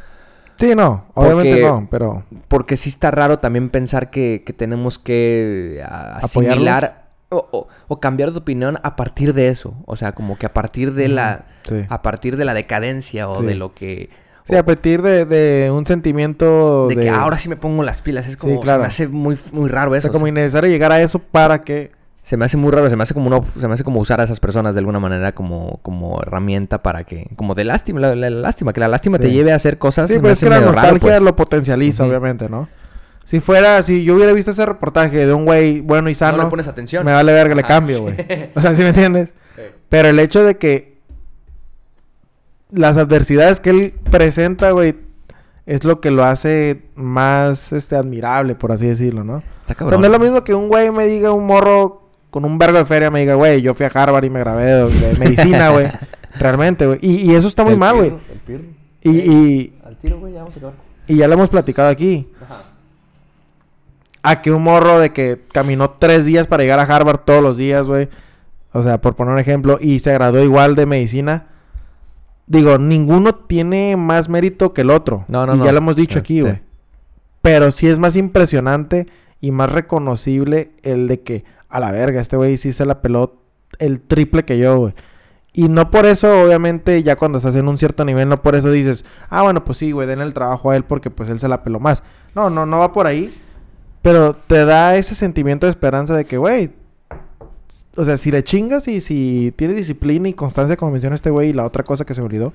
Sí, 0.61 0.75
no. 0.75 1.05
Obviamente 1.15 1.51
Porque- 1.61 1.65
no, 1.65 1.87
pero... 1.89 2.23
porque 2.47 2.77
sí 2.77 2.89
está 2.89 3.11
raro 3.11 3.39
también 3.39 3.69
pensar 3.69 4.09
que, 4.11 4.43
que 4.45 4.53
tenemos 4.53 4.97
que 4.99 5.81
a- 5.85 6.17
¿Apoyarlos? 6.19 6.51
asimilar 6.51 7.07
o, 7.29 7.47
o- 7.51 7.67
o 7.87 7.99
cambiar 7.99 8.31
de 8.31 8.37
opinión 8.37 8.77
a 8.83 8.95
partir 8.95 9.33
de 9.33 9.47
eso, 9.49 9.73
o 9.85 9.95
sea, 9.95 10.11
como 10.13 10.37
que 10.37 10.45
a 10.45 10.53
partir 10.53 10.93
de 10.93 11.07
la... 11.07 11.45
Sí. 11.63 11.83
A 11.89 12.01
partir 12.01 12.37
de 12.37 12.45
la 12.45 12.53
decadencia 12.53 13.27
o 13.29 13.39
Sí. 13.39 13.45
de 13.45 13.55
lo 13.55 13.73
que... 13.73 14.09
Sí, 14.43 14.55
a 14.55 14.65
partir 14.65 15.01
de, 15.01 15.25
de 15.25 15.69
un 15.71 15.85
sentimiento 15.85 16.87
de, 16.87 16.95
que 16.95 17.09
ahora 17.09 17.37
sí 17.37 17.47
me 17.47 17.55
pongo 17.55 17.83
las 17.83 18.01
pilas. 18.01 18.27
Es 18.27 18.35
como, 18.37 18.59
claro. 18.59 18.79
se 18.79 18.81
me 18.81 18.87
hace 18.87 19.07
muy, 19.07 19.37
muy 19.51 19.69
raro 19.69 19.91
O 19.91 19.95
eso. 19.95 20.03
sea, 20.07 20.11
como 20.11 20.27
innecesario 20.27 20.69
llegar 20.69 20.91
a 20.91 21.01
eso 21.01 21.19
para 21.19 21.61
que... 21.61 21.91
se 22.23 22.37
me 22.37 22.45
hace 22.45 22.55
muy 22.57 22.71
raro, 22.71 22.89
se 22.89 22.95
me 22.95 23.03
hace 23.03 23.13
como 23.13 23.29
no, 23.29 23.43
se 23.59 23.67
me 23.67 23.73
hace 23.73 23.83
como 23.83 23.99
usar 23.99 24.21
a 24.21 24.23
esas 24.25 24.39
personas 24.39 24.75
de 24.75 24.79
alguna 24.79 24.99
manera 24.99 25.33
como, 25.33 25.79
como 25.81 26.21
herramienta 26.21 26.83
para 26.83 27.03
que, 27.03 27.27
como 27.35 27.55
de 27.55 27.63
lástima, 27.65 27.99
la, 27.99 28.15
la- 28.15 28.29
la 28.29 28.39
lástima, 28.41 28.73
que 28.73 28.79
la 28.79 28.87
lástima 28.87 29.17
te 29.19 29.31
lleve 29.31 29.51
a 29.51 29.55
hacer 29.55 29.77
cosas. 29.79 30.07
Sí, 30.09 30.15
me 30.15 30.21
pues 30.21 30.33
es 30.33 30.39
que 30.43 30.49
la 30.49 30.59
raro, 30.59 30.71
nostalgia 30.71 30.99
pues. 30.99 31.21
lo 31.21 31.35
potencializa, 31.35 32.05
obviamente, 32.05 32.47
¿no? 32.47 32.69
Si 33.25 33.39
fuera, 33.39 33.81
si 33.83 34.03
yo 34.03 34.15
hubiera 34.15 34.33
visto 34.33 34.51
ese 34.51 34.65
reportaje 34.65 35.25
de 35.25 35.33
un 35.33 35.45
güey 35.45 35.79
bueno 35.81 36.09
y 36.09 36.13
No 36.13 36.17
sano, 36.19 36.43
le 36.43 36.49
pones 36.49 36.67
atención. 36.67 37.05
me 37.05 37.11
vale 37.13 37.31
verga, 37.33 37.55
le 37.55 37.61
Ajá, 37.61 37.67
cambio, 37.69 38.01
güey. 38.01 38.15
O 38.55 38.61
sea, 38.61 38.75
¿sí 38.75 38.81
me 38.83 38.89
entiendes? 38.89 39.33
Sí. 39.55 39.61
Pero 39.89 40.09
el 40.09 40.19
hecho 40.19 40.43
de 40.43 40.57
que 40.57 40.97
las 42.71 42.97
adversidades 42.97 43.59
que 43.59 43.69
él 43.69 43.93
presenta, 44.09 44.71
güey, 44.71 44.95
es 45.65 45.83
lo 45.83 46.01
que 46.01 46.11
lo 46.11 46.23
hace 46.25 46.83
más 46.95 47.71
este 47.73 47.95
admirable, 47.95 48.55
por 48.55 48.71
así 48.71 48.87
decirlo, 48.87 49.23
¿no? 49.23 49.37
Está 49.37 49.45
O 49.63 49.67
sea, 49.67 49.75
cabrón. 49.75 50.01
no 50.01 50.07
es 50.07 50.11
lo 50.13 50.19
mismo 50.19 50.43
que 50.43 50.53
un 50.53 50.67
güey 50.69 50.91
me 50.91 51.05
diga, 51.05 51.31
un 51.31 51.45
morro 51.45 52.00
con 52.31 52.43
un 52.45 52.57
vergo 52.57 52.79
de 52.79 52.85
feria 52.85 53.11
me 53.11 53.19
diga, 53.19 53.35
güey, 53.35 53.61
yo 53.61 53.73
fui 53.75 53.85
a 53.85 53.89
Harvard 53.93 54.23
y 54.25 54.29
me 54.31 54.39
grabé 54.39 54.63
de, 54.65 54.89
de 54.89 55.19
medicina, 55.19 55.69
güey. 55.69 55.87
Realmente, 56.39 56.87
güey. 56.87 56.97
Y, 57.01 57.29
y 57.31 57.35
eso 57.35 57.47
está 57.47 57.63
muy 57.63 57.73
El 57.73 57.79
mal, 57.79 57.95
güey. 57.95 58.13
Y, 59.03 59.09
y, 59.09 59.73
Al 59.85 59.97
tiro, 59.97 60.19
güey, 60.19 60.33
ya 60.33 60.39
vamos 60.39 60.55
a 60.55 60.57
acabar. 60.57 60.75
y 61.07 61.15
ya 61.17 61.27
lo 61.27 61.33
hemos 61.35 61.49
platicado 61.49 61.89
aquí. 61.89 62.27
A 64.23 64.41
que 64.41 64.51
un 64.51 64.63
morro 64.63 64.99
de 64.99 65.11
que 65.11 65.41
caminó 65.51 65.91
tres 65.91 66.25
días 66.25 66.45
para 66.47 66.61
llegar 66.63 66.79
a 66.79 66.83
Harvard 66.83 67.19
todos 67.21 67.41
los 67.41 67.57
días, 67.57 67.87
güey. 67.87 68.07
O 68.71 68.83
sea, 68.83 69.01
por 69.01 69.15
poner 69.15 69.33
un 69.33 69.39
ejemplo, 69.39 69.77
y 69.81 69.99
se 69.99 70.13
graduó 70.13 70.41
igual 70.43 70.75
de 70.75 70.85
medicina. 70.85 71.47
Digo, 72.45 72.77
ninguno 72.77 73.33
tiene 73.33 73.97
más 73.97 74.29
mérito 74.29 74.73
que 74.73 74.81
el 74.81 74.91
otro. 74.91 75.25
No, 75.27 75.45
no, 75.45 75.55
y 75.55 75.57
no. 75.57 75.65
ya 75.65 75.71
lo 75.71 75.79
hemos 75.79 75.95
dicho 75.95 76.13
Sí, 76.13 76.19
aquí, 76.19 76.35
sí. 76.35 76.41
güey. 76.41 76.61
Pero 77.41 77.71
sí 77.71 77.87
es 77.87 77.97
más 77.97 78.15
impresionante 78.15 79.07
y 79.39 79.49
más 79.51 79.71
reconocible 79.71 80.71
el 80.83 81.07
de 81.07 81.21
que, 81.21 81.43
a 81.71 81.79
la 81.79 81.91
verga, 81.91 82.21
este 82.21 82.37
güey 82.37 82.57
sí 82.57 82.71
se 82.73 82.85
la 82.85 83.01
peló 83.01 83.41
el 83.79 84.01
triple 84.01 84.43
que 84.45 84.57
yo, 84.57 84.77
güey. 84.77 84.93
Y 85.53 85.67
no 85.67 85.91
por 85.91 86.05
eso, 86.05 86.43
obviamente, 86.43 87.03
ya 87.03 87.17
cuando 87.17 87.37
estás 87.37 87.55
en 87.55 87.67
un 87.67 87.77
cierto 87.77 88.05
nivel, 88.05 88.29
no 88.29 88.41
por 88.41 88.55
eso 88.55 88.71
dices, 88.71 89.03
ah, 89.29 89.41
bueno, 89.43 89.65
pues 89.65 89.79
sí, 89.79 89.91
güey, 89.91 90.07
den 90.07 90.21
el 90.21 90.33
trabajo 90.33 90.71
a 90.71 90.77
él 90.77 90.83
porque 90.85 91.09
pues 91.09 91.29
él 91.29 91.39
se 91.39 91.49
la 91.49 91.63
peló 91.63 91.79
más. 91.79 92.03
No, 92.35 92.49
no, 92.49 92.65
no 92.65 92.79
va 92.79 92.93
por 92.93 93.05
ahí. 93.05 93.33
Pero 94.01 94.33
te 94.33 94.65
da 94.65 94.95
ese 94.95 95.13
sentimiento 95.13 95.65
de 95.65 95.71
esperanza 95.71 96.15
de 96.15 96.25
que, 96.25 96.37
güey, 96.37 96.71
o 97.95 98.05
sea, 98.05 98.17
si 98.17 98.31
le 98.31 98.43
chingas 98.43 98.87
y 98.87 99.01
si 99.01 99.53
tienes 99.57 99.75
disciplina 99.75 100.29
y 100.29 100.33
constancia, 100.33 100.77
como 100.77 100.91
menciona 100.91 101.15
este 101.15 101.29
güey, 101.29 101.49
y 101.49 101.53
la 101.53 101.65
otra 101.65 101.83
cosa 101.83 102.05
que 102.05 102.13
se 102.13 102.21
me 102.21 102.27
olvidó, 102.27 102.53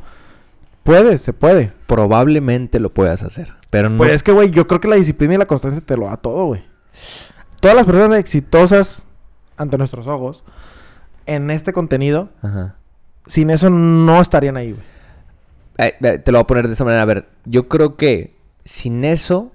puedes, 0.82 1.20
se 1.20 1.34
puede. 1.34 1.72
Probablemente 1.86 2.80
lo 2.80 2.92
puedas 2.92 3.22
hacer. 3.22 3.52
Pero 3.68 3.90
no. 3.90 3.98
Pues 3.98 4.12
es 4.12 4.22
que, 4.22 4.32
güey, 4.32 4.50
yo 4.50 4.66
creo 4.66 4.80
que 4.80 4.88
la 4.88 4.96
disciplina 4.96 5.34
y 5.34 5.38
la 5.38 5.46
constancia 5.46 5.82
te 5.82 5.96
lo 5.96 6.06
da 6.06 6.16
todo, 6.16 6.46
güey. 6.46 6.64
Todas 7.66 7.76
las 7.76 7.86
personas 7.86 8.18
exitosas 8.20 9.08
ante 9.56 9.76
nuestros 9.76 10.06
ojos 10.06 10.44
en 11.26 11.50
este 11.50 11.72
contenido, 11.72 12.28
Ajá. 12.40 12.76
sin 13.26 13.50
eso 13.50 13.70
no 13.70 14.20
estarían 14.20 14.56
ahí, 14.56 14.70
güey. 14.72 14.84
Eh, 15.78 16.18
te 16.24 16.30
lo 16.30 16.38
voy 16.38 16.42
a 16.44 16.46
poner 16.46 16.68
de 16.68 16.74
esa 16.74 16.84
manera. 16.84 17.02
A 17.02 17.06
ver, 17.06 17.28
yo 17.44 17.66
creo 17.66 17.96
que 17.96 18.36
sin 18.64 19.04
eso 19.04 19.50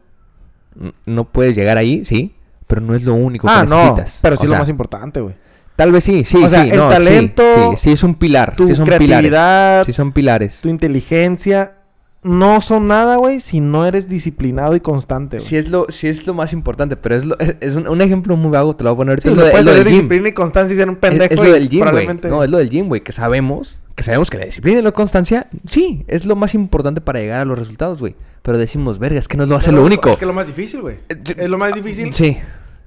no 1.06 1.24
puedes 1.24 1.56
llegar 1.56 1.78
ahí, 1.78 2.04
sí. 2.04 2.36
Pero 2.68 2.82
no 2.82 2.96
es 2.96 3.04
lo 3.04 3.14
único 3.14 3.48
Ah, 3.50 3.62
que 3.64 3.70
no, 3.70 3.78
necesitas. 3.78 4.20
pero 4.22 4.36
sí 4.36 4.42
O 4.42 4.46
es 4.46 4.52
lo 4.52 4.58
más 4.58 4.70
importante, 4.70 5.22
güey. 5.22 5.36
Tal 5.78 5.92
vez 5.94 6.04
sí, 6.04 6.24
sí, 6.26 6.44
O 6.44 6.50
sea, 6.50 6.64
sí. 6.66 6.70
el 6.72 6.78
no, 6.78 6.90
sí, 6.90 6.94
talento, 6.94 7.44
Sí, 7.72 7.78
sí, 7.78 7.92
es 7.94 8.04
un 8.04 8.16
pilar. 8.16 8.56
Tu 8.58 8.68
sí 8.68 8.76
son 8.76 8.84
pilares. 8.86 9.08
creatividad, 9.08 9.86
Sí 9.86 9.94
son 9.94 10.12
pilares. 10.12 10.60
tu 10.62 10.68
inteligencia, 10.70 11.78
no 12.24 12.62
son 12.62 12.88
nada, 12.88 13.16
güey, 13.18 13.40
si 13.40 13.60
no 13.62 13.86
eres 13.86 14.08
disciplinado 14.08 14.76
y 14.76 14.80
constante, 14.80 15.38
güey. 15.38 15.48
Sí 15.48 15.58
es 15.58 15.70
lo, 15.70 15.88
sí 15.90 16.08
es 16.08 16.28
lo 16.28 16.34
más 16.36 16.54
importante, 16.54 16.96
pero 16.96 17.16
es, 17.16 17.26
lo- 17.26 17.40
es, 17.40 17.56
es 17.62 17.76
un, 17.76 17.88
un 17.88 18.00
ejemplo 18.02 18.36
muy 18.38 18.52
vago, 18.52 18.76
te 18.76 18.84
lo 18.84 18.92
voy 18.92 18.96
a 18.96 18.98
poner 18.98 19.12
ahorita. 19.14 19.30
Sí, 19.30 19.34
es 19.34 19.38
lo, 19.40 19.46
de- 19.46 19.52
es 19.60 19.66
lo 19.66 19.72
del 19.74 19.84
gym. 19.86 19.94
disciplina 19.94 20.30
y 20.30 20.32
constancia 20.34 20.74
y 20.74 20.78
ser 20.78 20.90
un 20.90 20.96
pendejo. 20.98 21.34
es, 21.34 21.40
lo 21.40 21.52
del 21.54 21.70
gym, 21.70 21.80
güey. 21.80 21.90
probablemente... 21.90 22.28
No, 22.30 22.44
es 22.44 22.50
lo 22.52 22.58
del 22.60 22.70
gym, 22.70 22.88
güey. 22.88 23.02
Que 23.02 23.12
sabemos, 23.12 23.80
que 23.96 24.04
sabemos 24.04 24.30
que 24.30 24.38
la 24.38 24.46
disciplina 24.46 24.80
y 24.80 24.82
la 24.84 24.92
constancia, 24.92 25.48
sí, 25.68 26.04
es 26.08 26.26
lo 26.26 26.36
más 26.36 26.54
importante 26.54 27.02
para 27.02 27.20
llegar 27.20 27.42
a 27.42 27.46
los 27.46 27.58
resultados, 27.58 28.00
güey. 28.00 28.16
Pero 28.44 28.58
decimos, 28.58 29.00
verga, 29.00 29.20
es 29.20 29.28
que 29.28 29.38
no 29.38 29.44
es 29.44 29.50
lo 29.50 29.56
hace 29.56 29.72
lo 29.72 29.84
único. 29.84 30.10
Es 30.12 30.18
que 30.18 30.26
lo 30.26 30.34
más 30.34 30.46
difícil, 30.48 30.82
güey. 30.82 30.98
Eh, 31.10 31.22
Es 31.38 31.50
lo 31.50 31.58
más 31.58 31.74
difícil. 31.74 32.14
Sí, 32.14 32.38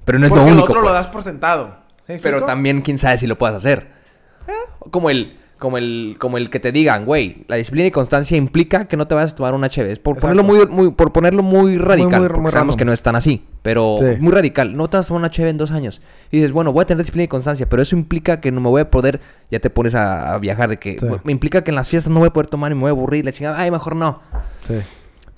pero 0.05 0.17
no 0.19 0.25
es 0.27 0.31
porque 0.31 0.45
lo 0.45 0.51
único. 0.51 0.65
el 0.67 0.71
otro 0.71 0.81
lo 0.81 0.87
pues. 0.89 0.93
das 0.93 1.07
por 1.07 1.23
sentado. 1.23 1.77
¿Sí 2.07 2.13
me 2.13 2.19
Pero 2.19 2.43
también 2.45 2.81
quién 2.81 2.97
sabe 2.97 3.17
si 3.17 3.25
lo 3.27 3.37
puedas 3.37 3.55
hacer. 3.57 3.87
¿Eh? 4.47 4.51
Como 4.91 5.09
el, 5.09 5.37
como 5.65 5.79
el, 5.79 6.15
como 6.19 6.37
el 6.37 6.51
que 6.51 6.59
te 6.59 6.71
digan, 6.71 7.05
güey, 7.05 7.37
la 7.47 7.55
disciplina 7.55 7.87
y 7.87 7.91
constancia 7.91 8.37
implica 8.37 8.85
que 8.87 8.95
no 8.97 9.07
te 9.07 9.15
vas 9.15 9.31
a 9.31 9.35
tomar 9.35 9.55
una 9.55 9.67
HB. 9.67 9.99
Por 10.03 10.19
ponerlo 10.19 10.43
muy, 10.43 10.67
muy, 10.67 10.91
por 10.91 11.11
ponerlo 11.11 11.41
muy 11.41 11.79
radical. 11.79 12.29
muy- 12.29 12.39
muy 12.41 12.51
sabemos 12.51 12.77
que 12.77 12.85
no 12.85 12.93
es 12.93 13.01
tan 13.01 13.15
así. 13.15 13.43
Pero 13.63 13.97
Sí. 13.99 14.21
muy 14.21 14.31
radical. 14.31 14.77
No 14.77 14.87
te 14.91 14.97
vas 14.97 15.05
a 15.05 15.07
tomar 15.07 15.21
una 15.21 15.29
HB 15.29 15.49
en 15.49 15.57
dos 15.57 15.71
años. 15.71 16.03
Y 16.31 16.37
dices, 16.37 16.51
bueno, 16.51 16.71
voy 16.71 16.83
a 16.83 16.85
tener 16.85 17.01
disciplina 17.03 17.23
y 17.23 17.27
constancia, 17.27 17.67
pero 17.67 17.81
eso 17.81 17.95
implica 17.95 18.39
que 18.39 18.51
no 18.51 18.61
me 18.61 18.69
voy 18.69 18.81
a 18.81 18.91
poder. 18.91 19.19
Ya 19.49 19.59
te 19.59 19.71
pones 19.71 19.95
a, 19.95 20.35
a 20.35 20.37
viajar 20.37 20.69
de 20.69 20.77
que 20.77 20.97
Sí. 20.99 21.05
me 21.23 21.31
implica 21.31 21.63
que 21.63 21.71
en 21.71 21.75
las 21.75 21.89
fiestas 21.89 22.13
no 22.13 22.19
voy 22.19 22.27
a 22.27 22.33
poder 22.33 22.45
tomar 22.47 22.71
y 22.71 22.75
me 22.75 22.81
voy 22.81 22.89
a 22.89 22.91
aburrir. 22.91 23.25
La 23.25 23.31
chingada, 23.31 23.59
ay, 23.59 23.71
mejor 23.71 23.95
no. 23.95 24.21
Sí. 24.67 24.75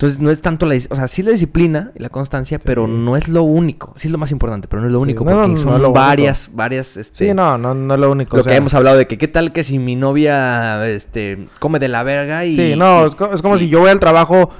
Entonces 0.00 0.20
no 0.20 0.30
es 0.30 0.40
tanto 0.40 0.64
la, 0.64 0.76
o 0.90 0.94
sea, 0.94 1.08
sí 1.08 1.24
la 1.24 1.32
disciplina 1.32 1.90
y 1.96 2.00
la 2.00 2.08
constancia, 2.08 2.60
pero 2.60 2.86
no 2.86 3.16
es 3.16 3.26
lo 3.26 3.42
único. 3.42 3.92
Sí 3.96 4.06
es 4.06 4.12
lo 4.12 4.18
más 4.18 4.30
importante, 4.30 4.68
pero 4.68 4.80
no 4.80 4.86
es 4.86 4.92
lo 4.92 5.00
Sí, 5.00 5.02
único 5.02 5.24
no, 5.24 5.32
porque 5.32 5.48
no, 5.48 5.56
son 5.56 5.74
único. 5.74 5.92
varias, 5.92 6.50
varias, 6.52 6.96
este, 6.96 7.26
Sí, 7.26 7.34
no, 7.34 7.58
no, 7.58 7.74
no 7.74 7.94
es 7.94 7.98
lo 8.00 8.12
único. 8.12 8.36
lo 8.36 8.42
o 8.42 8.44
sea, 8.44 8.52
que 8.52 8.58
hemos 8.58 8.74
hablado 8.74 8.96
de 8.96 9.08
que 9.08 9.18
qué 9.18 9.26
tal 9.26 9.52
que 9.52 9.64
si 9.64 9.80
mi 9.80 9.96
novia, 9.96 10.86
este, 10.88 11.46
come 11.58 11.80
de 11.80 11.88
la 11.88 12.04
verga 12.04 12.44
y... 12.44 12.54
Sí, 12.54 12.74
no, 12.78 13.02
y- 13.02 13.08
es, 13.08 13.14
co- 13.16 13.32
es 13.34 13.42
como 13.42 13.56
y- 13.56 13.58
si 13.58 13.68
yo 13.68 13.80
voy 13.80 13.90
al 13.90 13.98
trabajo 13.98 14.50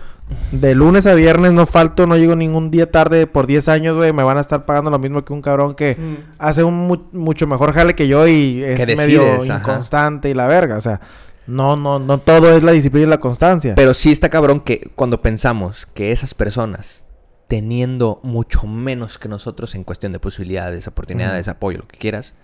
de 0.51 0.75
lunes 0.75 1.07
a 1.07 1.15
viernes, 1.15 1.53
no 1.53 1.67
falto, 1.67 2.09
no 2.09 2.17
llego 2.17 2.35
ningún 2.35 2.73
día 2.73 2.91
tarde 2.91 3.29
por 3.29 3.47
10 3.47 3.69
años, 3.69 3.97
güey. 3.97 4.13
Me 4.13 4.25
van 4.25 4.39
a 4.39 4.41
estar 4.41 4.67
pagando 4.67 4.91
lo 4.91 4.99
mismo 4.99 5.25
que 5.25 5.33
un 5.33 5.41
cabrón 5.41 5.77
que 5.77 5.97
hace 6.41 6.65
un 6.65 6.75
mu- 6.89 7.07
mucho 7.13 7.47
mejor 7.47 7.73
jale 7.73 7.95
que 7.95 8.09
yo 8.09 8.27
y 8.27 8.63
es 8.65 8.85
Que 8.85 8.97
medio 8.97 9.23
ajá. 9.41 9.59
inconstante 9.61 10.29
y 10.31 10.35
la 10.35 10.49
verga. 10.49 10.77
O 10.77 10.81
sea, 10.81 11.01
no, 11.49 11.75
no, 11.77 11.99
no 11.99 12.19
todo 12.19 12.57
es 12.57 12.63
la 12.63 12.71
disciplina 12.73 13.07
y 13.07 13.11
la 13.11 13.19
constancia. 13.21 13.75
Pero 13.75 13.93
sí 13.95 14.13
está 14.13 14.29
cabrón 14.29 14.61
que 14.61 14.91
cuando 14.95 15.21
pensamos 15.21 15.87
que 15.95 16.13
esas 16.13 16.35
personas, 16.35 17.05
teniendo 17.49 18.21
mucho 18.23 18.67
menos 18.67 19.19
que 19.19 19.29
nosotros 19.29 19.75
en 19.75 19.83
cuestión 19.83 20.13
de 20.13 20.21
posibilidades, 20.21 20.87
oportunidades, 20.87 21.49
apoyo, 21.49 21.79
lo 21.79 21.89
que 21.89 21.97
quieras, 21.99 22.35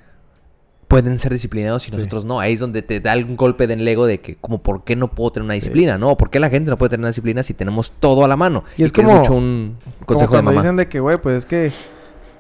pueden 0.89 1.19
ser 1.19 1.33
disciplinados 1.33 1.87
y 1.89 1.91
Sí. 1.91 1.97
nosotros 1.97 2.25
no. 2.25 2.41
Ahí 2.41 2.55
es 2.55 2.61
donde 2.61 2.83
te 2.83 3.01
da 3.01 3.15
un 3.17 3.37
golpe 3.37 3.67
del 3.67 3.87
ego 3.87 4.07
de 4.07 4.21
que, 4.21 4.37
como, 4.37 4.63
¿por 4.63 4.85
qué 4.85 4.97
no 4.97 5.11
puedo 5.11 5.33
tener 5.33 5.45
una 5.45 5.55
disciplina? 5.55 5.99
No, 5.99 6.17
¿por 6.17 6.31
qué 6.31 6.41
la 6.41 6.51
gente 6.51 6.71
no 6.71 6.79
puede 6.79 6.91
tener 6.91 7.01
una 7.03 7.09
disciplina 7.09 7.43
si 7.43 7.53
tenemos 7.55 7.91
todo 7.93 8.25
a 8.25 8.29
la 8.29 8.37
mano? 8.37 8.65
Y 8.77 8.85
es 8.85 8.93
que 8.93 9.03
como- 9.03 9.19
mucho 9.19 9.35
un 9.35 9.77
Como 9.83 10.07
consejo 10.07 10.21
de 10.23 10.29
cuando 10.29 10.51
mamá. 10.53 10.63
dicen 10.63 10.77
de 10.77 10.89
que, 10.89 11.01
güey, 11.01 11.19
pues 11.21 11.39
es 11.39 11.47
que 11.47 11.73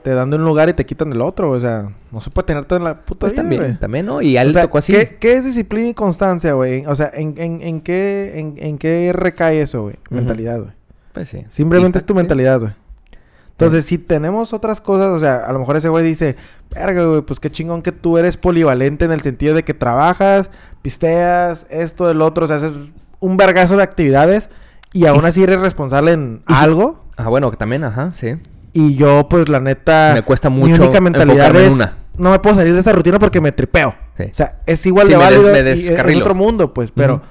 te 0.04 0.10
dan 0.10 0.28
de 0.28 0.36
un 0.36 0.44
lugar 0.44 0.68
y 0.68 0.74
te 0.74 0.84
quitan 0.84 1.08
del 1.08 1.22
otro. 1.22 1.50
O 1.50 1.58
sea, 1.58 1.90
no 2.12 2.20
se 2.20 2.30
puede 2.30 2.46
tener 2.46 2.66
todo 2.66 2.76
en 2.76 2.84
la 2.84 3.00
puta 3.00 3.20
Pues 3.20 3.32
vida, 3.32 3.42
también, 3.42 3.78
también, 3.80 4.06
¿no? 4.06 4.20
Y 4.20 4.36
a 4.36 4.42
él 4.42 4.48
O 4.48 4.50
le 4.50 4.52
sea, 4.52 4.62
tocó 4.64 4.78
así. 4.78 4.92
¿qué, 4.92 5.16
qué 5.18 5.32
es 5.32 5.46
disciplina 5.46 5.88
y 5.88 5.94
constancia, 5.94 6.52
güey? 6.52 6.84
O 6.86 6.94
sea, 6.94 7.10
¿en, 7.14 7.34
en, 7.38 7.62
en 7.62 7.80
qué, 7.80 8.38
en, 8.38 8.54
en 8.58 8.76
qué 8.76 9.12
recae 9.14 9.62
eso, 9.62 9.84
güey? 9.84 9.96
Mentalidad, 10.10 10.60
güey. 10.60 10.72
Pues 11.14 11.30
sí. 11.30 11.46
Simplemente 11.48 11.98
es 11.98 12.04
tu 12.04 12.14
mentalidad, 12.14 12.60
güey. 12.60 12.72
Entonces, 13.52 13.86
si 13.86 13.98
tenemos 13.98 14.52
otras 14.52 14.80
cosas, 14.80 15.08
o 15.08 15.20
sea, 15.20 15.36
a 15.36 15.52
lo 15.52 15.60
mejor 15.60 15.76
ese 15.76 15.88
güey 15.88 16.04
dice, 16.04 16.36
verga, 16.74 17.04
güey, 17.06 17.22
pues 17.22 17.40
qué 17.40 17.50
chingón 17.50 17.80
que 17.82 17.92
tú 17.92 18.18
eres 18.18 18.36
polivalente 18.36 19.06
en 19.06 19.12
el 19.12 19.22
sentido 19.22 19.54
de 19.54 19.62
que 19.62 19.72
trabajas, 19.74 20.50
pisteas, 20.82 21.66
esto, 21.70 22.10
el 22.10 22.20
otro, 22.20 22.44
o 22.44 22.48
sea, 22.48 22.56
haces 22.56 22.72
un 23.20 23.36
vergazo 23.36 23.76
de 23.76 23.84
actividades 23.84 24.50
y 24.92 25.06
aún 25.06 25.24
así 25.24 25.42
eres 25.44 25.60
responsable 25.60 26.12
en 26.12 26.42
y 26.48 26.52
algo. 26.52 27.04
Ah, 27.16 27.28
bueno, 27.28 27.50
que 27.50 27.56
también, 27.56 27.84
ajá, 27.84 28.10
sí. 28.10 28.34
Y 28.74 28.96
yo, 28.96 29.28
pues, 29.30 29.48
la 29.48 29.60
neta, 29.60 30.10
Me 30.14 30.22
cuesta 30.22 30.50
mi 30.50 30.58
mucho 30.58 30.82
única 30.82 31.00
mentalidad 31.00 31.50
en 31.56 31.64
es, 31.66 31.72
una. 31.72 31.96
no 32.18 32.30
me 32.32 32.38
puedo 32.40 32.56
salir 32.56 32.72
de 32.74 32.78
esta 32.80 32.92
rutina 32.92 33.18
porque 33.18 33.40
me 33.40 33.52
tripeo. 33.52 33.94
Sí. 34.18 34.24
O 34.24 34.34
sea, 34.34 34.58
es 34.66 34.84
igual 34.84 35.06
Sí, 35.06 35.12
de 35.12 35.18
me 35.18 35.24
des- 35.24 35.34
válido 35.34 35.52
me 35.52 35.58
y 35.70 35.72
es- 35.72 36.06
es 36.06 36.16
otro 36.20 36.34
mundo, 36.34 36.74
pues, 36.74 36.90
pero 36.90 37.22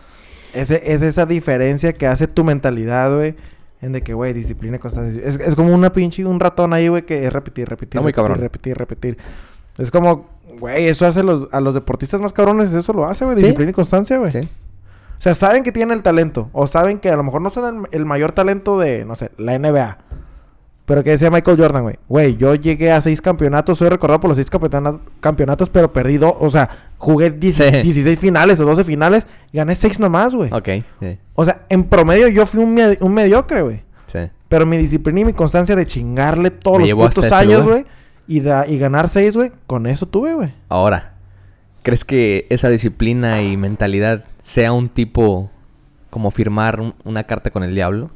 ese, 0.53 0.81
es 0.93 1.01
esa 1.01 1.25
diferencia 1.25 1.93
que 1.93 2.07
hace 2.07 2.27
tu 2.27 2.43
mentalidad, 2.43 3.13
güey, 3.15 3.35
en 3.81 3.91
de 3.91 4.01
que, 4.01 4.13
güey, 4.13 4.31
disciplina 4.33 4.77
y 4.77 4.79
constancia. 4.79 5.21
Es, 5.23 5.37
es 5.37 5.55
como 5.55 5.73
una 5.73 5.91
pinche, 5.91 6.23
un 6.25 6.39
ratón 6.39 6.73
ahí, 6.73 6.87
güey, 6.87 7.05
que 7.05 7.25
es 7.25 7.33
repetir, 7.33 7.67
repetir, 7.67 7.99
muy 8.01 8.11
repetir, 8.11 8.23
cabrón. 8.27 8.41
repetir, 8.41 8.77
repetir. 8.77 9.17
Es 9.77 9.91
como, 9.91 10.29
güey, 10.59 10.87
eso 10.87 11.05
hace 11.05 11.23
los, 11.23 11.47
a 11.51 11.59
los 11.59 11.73
deportistas 11.73 12.21
más 12.21 12.31
cabrones, 12.31 12.71
eso 12.73 12.93
lo 12.93 13.05
hace, 13.05 13.25
güey, 13.25 13.35
Sí. 13.35 13.41
disciplina 13.43 13.71
y 13.71 13.73
constancia, 13.73 14.17
güey. 14.17 14.31
Sí. 14.31 14.39
O 14.39 15.21
sea, 15.23 15.33
saben 15.33 15.63
que 15.63 15.71
tienen 15.73 15.95
el 15.97 16.03
talento, 16.03 16.49
o 16.53 16.67
saben 16.67 16.99
que 16.99 17.09
a 17.09 17.15
lo 17.17 17.23
mejor 17.23 17.41
no 17.41 17.49
son 17.49 17.87
el, 17.91 17.99
el 17.99 18.05
mayor 18.05 18.31
talento 18.33 18.79
de, 18.79 19.03
no 19.05 19.15
sé, 19.15 19.31
la 19.37 19.53
NBA. 19.57 19.97
Pero 20.85 21.01
que 21.03 21.11
decía 21.11 21.31
Michael 21.31 21.57
Jordan, 21.57 21.83
güey. 21.83 21.95
Güey, 22.09 22.35
yo 22.35 22.55
llegué 22.55 22.91
a 22.91 22.99
seis 23.01 23.21
campeonatos, 23.21 23.77
soy 23.77 23.87
recordado 23.87 24.19
por 24.19 24.27
los 24.29 24.35
seis 24.37 24.49
campeona- 24.51 24.99
campeonatos, 25.21 25.69
pero 25.69 25.93
perdí 25.93 26.17
dos. 26.17 26.33
O 26.39 26.49
sea, 26.49 26.69
jugué 26.97 27.31
10 27.31 27.55
Sí. 27.55 27.63
16 27.81 28.19
finales 28.19 28.59
o 28.59 28.65
12 28.65 28.83
finales 28.83 29.25
gané 29.53 29.75
seis 29.75 29.97
nomás, 29.99 30.35
güey. 30.35 30.51
Ok, 30.53 30.67
sí. 30.99 31.17
O 31.35 31.45
sea, 31.45 31.61
en 31.69 31.85
promedio 31.85 32.27
yo 32.27 32.45
fui 32.45 32.61
un, 32.63 32.77
un 32.99 33.13
mediocre, 33.13 33.61
güey. 33.61 33.83
Sí. 34.07 34.19
Pero 34.49 34.65
mi 34.65 34.77
disciplina 34.77 35.21
y 35.21 35.25
mi 35.25 35.33
constancia 35.33 35.73
de 35.75 35.85
chingarle 35.85 36.51
todos 36.51 36.79
Me 36.79 36.89
los 36.89 36.99
putos 36.99 37.23
este 37.23 37.35
años, 37.35 37.63
güey. 37.63 37.85
Y, 38.27 38.41
da- 38.41 38.67
y 38.67 38.77
ganar 38.77 39.07
seis, 39.07 39.35
güey. 39.37 39.51
Con 39.67 39.87
eso 39.87 40.05
tuve, 40.05 40.33
güey. 40.33 40.53
Ahora, 40.67 41.13
¿crees 41.81 42.03
que 42.03 42.45
esa 42.49 42.67
disciplina 42.69 43.41
y 43.41 43.55
mentalidad 43.55 44.25
sea 44.43 44.73
un 44.73 44.89
tipo 44.89 45.49
como 46.09 46.29
firmar 46.29 46.81
un- 46.81 46.93
una 47.05 47.23
carta 47.23 47.49
con 47.51 47.63
el 47.63 47.73
diablo? 47.73 48.11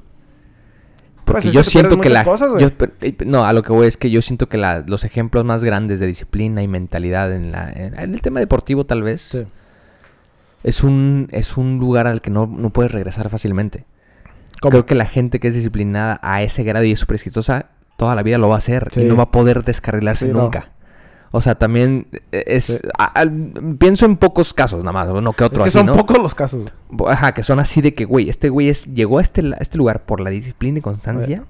Porque 1.27 1.41
Pues 1.41 1.45
es 1.47 1.53
yo 1.53 1.59
que 1.61 1.69
siento 1.69 1.99
que 2.01 2.09
la... 2.09 2.23
cosas, 2.23 2.49
yo- 2.59 2.69
eh, 3.01 3.15
no, 3.25 3.45
a 3.45 3.51
lo 3.53 3.61
que 3.61 3.71
voy 3.73 3.85
es 3.85 3.97
que 3.97 4.09
yo 4.09 4.21
siento 4.21 4.47
que 4.49 4.57
la- 4.57 4.83
los 4.87 5.03
ejemplos 5.03 5.43
más 5.45 5.63
grandes 5.63 5.99
de 5.99 6.07
disciplina 6.07 6.63
y 6.63 6.67
mentalidad 6.67 7.31
en, 7.33 7.51
la, 7.51 7.69
en, 7.69 7.99
en 7.99 8.13
el 8.15 8.21
tema 8.21 8.39
deportivo 8.39 8.85
tal 8.85 9.03
vez 9.03 9.37
es, 10.63 10.83
un, 10.83 11.27
es 11.31 11.57
un 11.57 11.77
lugar 11.79 12.07
al 12.07 12.21
que 12.21 12.29
no, 12.29 12.47
no 12.47 12.69
puedes 12.71 12.91
regresar 12.91 13.29
fácilmente. 13.29 13.85
¿Cómo? 14.61 14.71
Creo 14.71 14.85
que 14.85 14.95
la 14.95 15.05
gente 15.05 15.39
que 15.39 15.49
es 15.49 15.53
disciplinada 15.53 16.19
a 16.23 16.41
ese 16.41 16.63
grado 16.63 16.83
y 16.85 16.93
es 16.93 16.99
súper 16.99 17.15
exitosa, 17.15 17.67
toda 17.97 18.15
la 18.15 18.23
vida 18.23 18.37
lo 18.37 18.47
va 18.49 18.55
a 18.55 18.59
hacer 18.59 18.89
Sí. 18.93 19.01
y 19.01 19.05
no 19.05 19.15
va 19.15 19.23
a 19.23 19.31
poder 19.31 19.63
descarrilarse 19.63 20.27
Sí, 20.27 20.31
no. 20.31 20.49
O 21.37 21.41
sea, 21.41 21.55
también 21.55 22.07
es... 22.31 22.65
Sí. 22.65 22.77
a- 22.97 23.05
al- 23.05 23.53
pienso 23.79 24.05
en 24.05 24.17
pocos 24.17 24.53
casos 24.53 24.79
nada 24.83 24.91
más, 24.91 25.07
no 25.21 25.33
que 25.33 25.43
Es 25.43 25.47
otro 25.49 25.63
que 25.63 25.69
así, 25.69 25.77
son 25.77 25.85
¿no? 25.85 25.93
pocos 25.95 26.17
los 26.17 26.33
casos. 26.35 26.65
Ajá, 27.07 27.33
que 27.33 27.43
son 27.43 27.59
así 27.59 27.81
de 27.81 27.93
que, 27.93 28.05
güey, 28.05 28.29
este 28.29 28.49
güey 28.49 28.69
es, 28.69 28.85
llegó 28.93 29.19
a 29.19 29.21
este, 29.21 29.41
a 29.53 29.57
este 29.59 29.77
lugar 29.77 30.05
por 30.05 30.19
la 30.19 30.29
disciplina 30.29 30.79
y 30.79 30.81
constancia. 30.81 31.43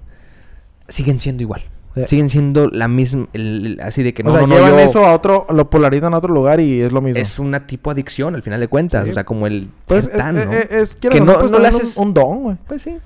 Siguen 0.88 1.20
siendo 1.20 1.42
igual. 1.42 1.64
Sí. 1.94 2.02
Siguen 2.06 2.28
siendo 2.30 2.68
la 2.68 2.86
misma, 2.86 3.26
el- 3.32 3.66
el- 3.66 3.80
así 3.80 4.02
de 4.02 4.14
que 4.14 4.22
no, 4.22 4.30
o 4.30 4.32
sea, 4.32 4.42
no, 4.42 4.46
no, 4.48 4.54
llevan 4.54 4.70
yo- 4.72 4.78
eso 4.78 5.04
a 5.06 5.12
otro, 5.14 5.46
lo 5.50 5.68
polarizan 5.68 6.14
a 6.14 6.18
otro 6.18 6.32
lugar 6.32 6.60
y 6.60 6.80
es 6.80 6.92
lo 6.92 7.00
mismo. 7.02 7.20
es 7.20 7.38
una 7.38 7.66
tipo 7.66 7.90
adicción 7.90 8.34
al 8.34 8.42
final 8.42 8.60
de 8.60 8.68
cuentas. 8.68 9.08
O 9.08 9.12
sea, 9.12 9.24
como 9.24 9.46
el 9.46 9.68
pues, 9.86 10.04
ser 10.04 10.16
tan, 10.16 10.36
es, 10.38 10.46
¿no? 10.46 10.52
es, 10.52 10.70
es- 10.70 10.94
Que 10.94 11.08
o 11.08 11.24
no- 11.24 11.38
pues, 11.38 11.50
no 11.50 11.58
le 11.58 11.68
haces- 11.68 11.96
un, 11.96 12.08
un 12.08 12.14
don, 12.14 12.42
güey. 12.42 12.56
Pues 12.68 12.82
sí. 12.82 12.96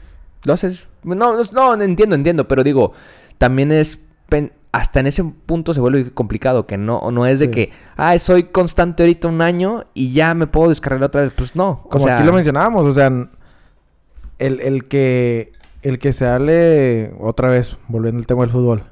Lo 0.45 0.53
haces. 0.53 0.85
No, 1.05 1.15
no, 1.15 1.43
no, 1.77 1.83
entiendo, 1.83 2.15
entiendo. 2.15 2.47
Pero 2.49 2.63
digo, 2.65 2.93
también 3.39 3.73
es. 3.73 3.99
pen- 4.29 4.53
hasta 4.73 5.01
en 5.01 5.07
ese 5.07 5.23
punto 5.25 5.75
se 5.75 5.81
vuelve 5.81 6.13
complicado. 6.13 6.67
Que 6.67 6.79
no, 6.79 7.11
no 7.11 7.27
es 7.27 7.39
de 7.39 7.47
Sí. 7.47 7.51
que, 7.53 7.71
ah, 7.97 8.19
soy 8.19 8.45
constante 8.45 9.03
ahorita 9.03 9.29
un 9.29 9.43
año 9.43 9.85
y 9.95 10.13
ya 10.13 10.35
me 10.35 10.47
puedo 10.47 10.71
descargar 10.71 11.05
otra 11.05 11.21
vez. 11.23 11.33
Pues 11.37 11.55
no. 11.55 11.83
Como 11.91 12.05
o 12.05 12.07
sea, 12.09 12.17
aquí 12.17 12.27
lo 12.27 12.33
mencionábamos, 12.33 12.85
o 12.87 12.93
sea, 12.93 13.07
el, 14.39 14.61
el 14.61 14.89
que 14.89 15.53
el 15.83 15.99
que 15.99 16.13
se 16.13 16.27
hable 16.27 17.13
otra 17.21 17.51
vez, 17.51 17.77
volviendo 17.89 18.21
al 18.21 18.27
tema 18.27 18.43
del 18.43 18.51
fútbol, 18.51 18.85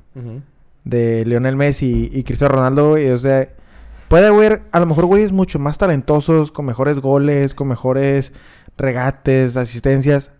de 0.84 1.24
Lionel 1.24 1.56
Messi 1.56 2.10
y 2.12 2.24
Cristiano 2.24 2.56
Ronaldo, 2.56 2.90
güey, 2.90 3.10
o 3.10 3.18
sea, 3.18 3.48
puede 4.08 4.26
haber 4.26 4.62
a 4.72 4.80
lo 4.80 4.86
mejor 4.86 5.06
güeyes 5.06 5.30
mucho 5.30 5.60
más 5.60 5.78
talentosos, 5.78 6.50
con 6.50 6.66
mejores 6.66 6.98
goles, 6.98 7.54
con 7.54 7.68
mejores 7.68 8.32
regates, 8.76 9.56
asistencias, 9.56 10.32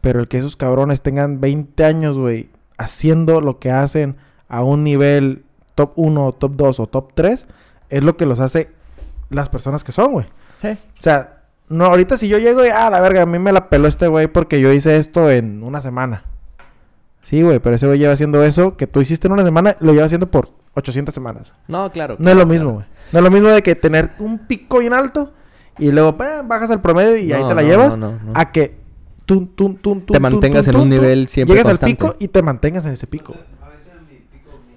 pero 0.00 0.20
el 0.20 0.28
que 0.28 0.38
esos 0.38 0.56
cabrones 0.56 1.02
tengan 1.02 1.40
20 1.42 1.84
años, 1.84 2.16
güey, 2.16 2.48
haciendo 2.78 3.42
lo 3.42 3.58
que 3.58 3.70
hacen 3.70 4.16
a 4.48 4.62
un 4.62 4.84
nivel 4.84 5.44
top 5.74 5.92
1, 5.96 6.32
top 6.32 6.52
2 6.56 6.80
o 6.80 6.86
top 6.86 7.12
3, 7.14 7.46
es 7.90 8.02
lo 8.02 8.16
que 8.16 8.26
los 8.26 8.40
hace 8.40 8.70
las 9.30 9.48
personas 9.48 9.84
que 9.84 9.92
son, 9.92 10.12
güey. 10.12 10.26
Sí. 10.60 10.68
O 10.68 11.02
sea, 11.02 11.42
no, 11.68 11.86
ahorita 11.86 12.16
si 12.16 12.28
yo 12.28 12.38
llego 12.38 12.64
y, 12.64 12.68
ah, 12.68 12.90
la 12.90 13.00
verga, 13.00 13.22
a 13.22 13.26
mí 13.26 13.38
me 13.38 13.52
la 13.52 13.68
peló 13.68 13.88
este 13.88 14.08
güey 14.08 14.26
porque 14.26 14.60
yo 14.60 14.72
hice 14.72 14.96
esto 14.96 15.30
en 15.30 15.62
una 15.62 15.80
semana. 15.80 16.24
Sí, 17.22 17.42
güey, 17.42 17.58
pero 17.58 17.76
ese 17.76 17.86
güey 17.86 17.98
lleva 17.98 18.14
haciendo 18.14 18.42
eso 18.42 18.76
que 18.76 18.86
tú 18.86 19.00
hiciste 19.00 19.26
en 19.26 19.34
una 19.34 19.44
semana, 19.44 19.76
lo 19.80 19.92
lleva 19.92 20.06
haciendo 20.06 20.30
por 20.30 20.50
800 20.74 21.14
semanas. 21.14 21.52
No, 21.66 21.90
claro. 21.92 22.16
No 22.18 22.30
es 22.30 22.36
lo 22.36 22.46
mismo, 22.46 22.70
claro. 22.70 22.74
güey. 22.76 22.86
No 23.12 23.18
es 23.18 23.24
lo 23.24 23.30
mismo 23.30 23.48
de 23.48 23.62
que 23.62 23.74
tener 23.74 24.12
un 24.18 24.38
pico 24.38 24.78
bien 24.78 24.94
alto 24.94 25.32
y 25.78 25.90
luego 25.90 26.16
pa, 26.16 26.42
bajas 26.42 26.70
al 26.70 26.80
promedio 26.80 27.16
y 27.16 27.32
ahí 27.32 27.42
te 27.46 27.54
la 27.54 27.62
no, 27.62 27.68
llevas 27.68 27.96
no, 27.96 28.18
a 28.34 28.50
que 28.50 28.78
tú, 29.24 29.46
tú, 29.46 29.74
tú, 29.74 30.00
tú, 30.00 30.12
Te 30.12 30.20
mantengas 30.20 30.66
en 30.68 30.76
un 30.76 30.88
nivel 30.88 31.28
siempre 31.28 31.54
Llegas 31.54 31.72
constante. 31.72 31.90
al 31.90 32.12
pico 32.12 32.16
y 32.18 32.28
te 32.28 32.42
mantengas 32.42 32.86
en 32.86 32.92
ese 32.92 33.06
pico. 33.06 33.34
A 33.62 33.68
veces 33.68 33.92
mi 34.10 34.16
pico, 34.16 34.50
mi... 34.66 34.74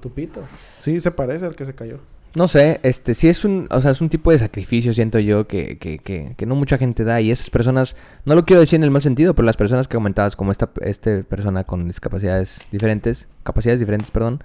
Tu 0.00 0.10
pito. 0.10 0.40
Sí, 0.80 1.00
se 1.00 1.10
parece 1.10 1.44
al 1.46 1.56
que 1.56 1.64
se 1.66 1.74
cayó. 1.74 1.98
No 2.34 2.46
sé, 2.46 2.78
este, 2.82 3.14
sí 3.14 3.26
es 3.26 3.44
un, 3.44 3.66
o 3.70 3.80
sea, 3.80 3.90
es 3.90 4.00
un 4.00 4.10
tipo 4.10 4.30
de 4.30 4.38
sacrificio, 4.38 4.92
siento 4.92 5.18
yo, 5.18 5.48
que, 5.48 5.78
que, 5.78 5.98
que, 5.98 6.34
que 6.36 6.46
no 6.46 6.54
mucha 6.54 6.76
gente 6.78 7.02
da. 7.02 7.20
Y 7.20 7.30
esas 7.30 7.50
personas, 7.50 7.96
no 8.26 8.34
lo 8.34 8.44
quiero 8.44 8.60
decir 8.60 8.76
en 8.76 8.84
el 8.84 8.90
mal 8.90 9.02
sentido, 9.02 9.34
pero 9.34 9.46
las 9.46 9.56
personas 9.56 9.88
que 9.88 9.96
comentabas, 9.96 10.36
como 10.36 10.52
esta 10.52 10.70
este 10.82 11.24
persona 11.24 11.64
con 11.64 11.86
discapacidades 11.88 12.68
diferentes, 12.70 13.28
capacidades 13.42 13.80
diferentes, 13.80 14.10
perdón, 14.10 14.42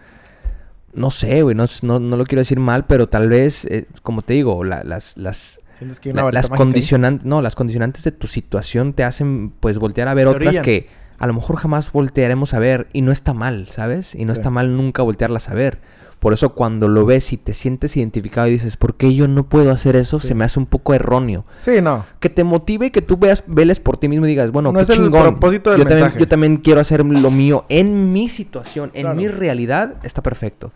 no 0.94 1.12
sé, 1.12 1.42
güey, 1.44 1.56
no, 1.56 1.66
no, 1.82 2.00
no 2.00 2.18
lo 2.18 2.24
quiero 2.24 2.42
decir 2.42 2.60
mal, 2.60 2.86
pero 2.86 3.10
tal 3.10 3.28
vez, 3.30 3.66
eh, 3.66 3.86
como 4.02 4.22
te 4.22 4.34
digo, 4.34 4.64
la- 4.64 4.84
las, 4.84 5.18
las, 5.18 5.60
la- 6.06 6.32
las 6.32 6.50
condicionantes, 6.50 7.26
no, 7.26 7.42
las 7.42 7.56
condicionantes 7.56 8.04
de 8.04 8.12
tu 8.12 8.28
situación 8.28 8.94
te 8.94 9.04
hacen, 9.04 9.50
pues, 9.60 9.78
voltear 9.78 10.08
a 10.08 10.14
ver 10.14 10.26
Te 10.26 10.30
otras 10.32 10.48
orillan. 10.48 10.64
que 10.64 10.88
a 11.24 11.28
lo 11.28 11.34
mejor 11.34 11.56
jamás 11.58 11.92
voltearemos 11.92 12.54
a 12.54 12.60
ver. 12.60 12.88
Y 12.94 13.02
no 13.02 13.12
está 13.12 13.34
mal, 13.34 13.68
¿sabes? 13.72 14.14
Y 14.16 14.26
no 14.26 14.34
Sí. 14.34 14.40
está 14.40 14.50
mal 14.50 14.76
nunca 14.78 15.02
voltearlas 15.04 15.50
a 15.50 15.54
ver. 15.54 15.80
Por 16.20 16.32
eso 16.34 16.54
cuando 16.54 16.88
lo 16.88 17.06
ves 17.06 17.34
y 17.34 17.38
te 17.38 17.54
sientes 17.54 17.98
identificado 17.98 18.48
y 18.48 18.52
dices, 18.52 18.78
¿por 18.78 18.96
qué 18.96 19.14
yo 19.14 19.28
no 19.28 19.44
puedo 19.44 19.72
hacer 19.72 19.98
eso? 19.98 20.20
Sí. 20.22 20.28
Se 20.30 20.36
me 20.36 20.46
hace 20.46 20.58
un 20.60 20.66
poco 20.66 20.94
erróneo. 20.94 21.44
Sí, 21.60 21.82
no. 21.82 22.06
Que 22.22 22.30
te 22.30 22.44
motive 22.46 22.86
y 22.86 22.92
que 22.92 23.02
tú 23.02 23.18
veas, 23.18 23.44
veles 23.48 23.80
por 23.82 23.98
ti 23.98 24.08
mismo 24.08 24.26
y 24.26 24.30
digas, 24.30 24.52
bueno, 24.52 24.72
No 24.72 24.80
qué 24.80 24.84
es 24.84 24.90
el 24.92 24.98
chingón. 24.98 25.22
propósito 25.22 25.72
del 25.72 25.80
yo, 25.80 25.84
también, 25.86 26.04
mensaje. 26.04 26.20
yo 26.20 26.28
también 26.30 26.58
quiero 26.58 26.80
hacer 26.80 27.06
lo 27.06 27.30
mío 27.32 27.66
en 27.68 28.14
mi 28.14 28.30
situación, 28.30 28.92
en 28.94 29.02
Claro. 29.02 29.16
mi 29.18 29.28
realidad, 29.28 29.96
está 30.04 30.22
perfecto. 30.24 30.72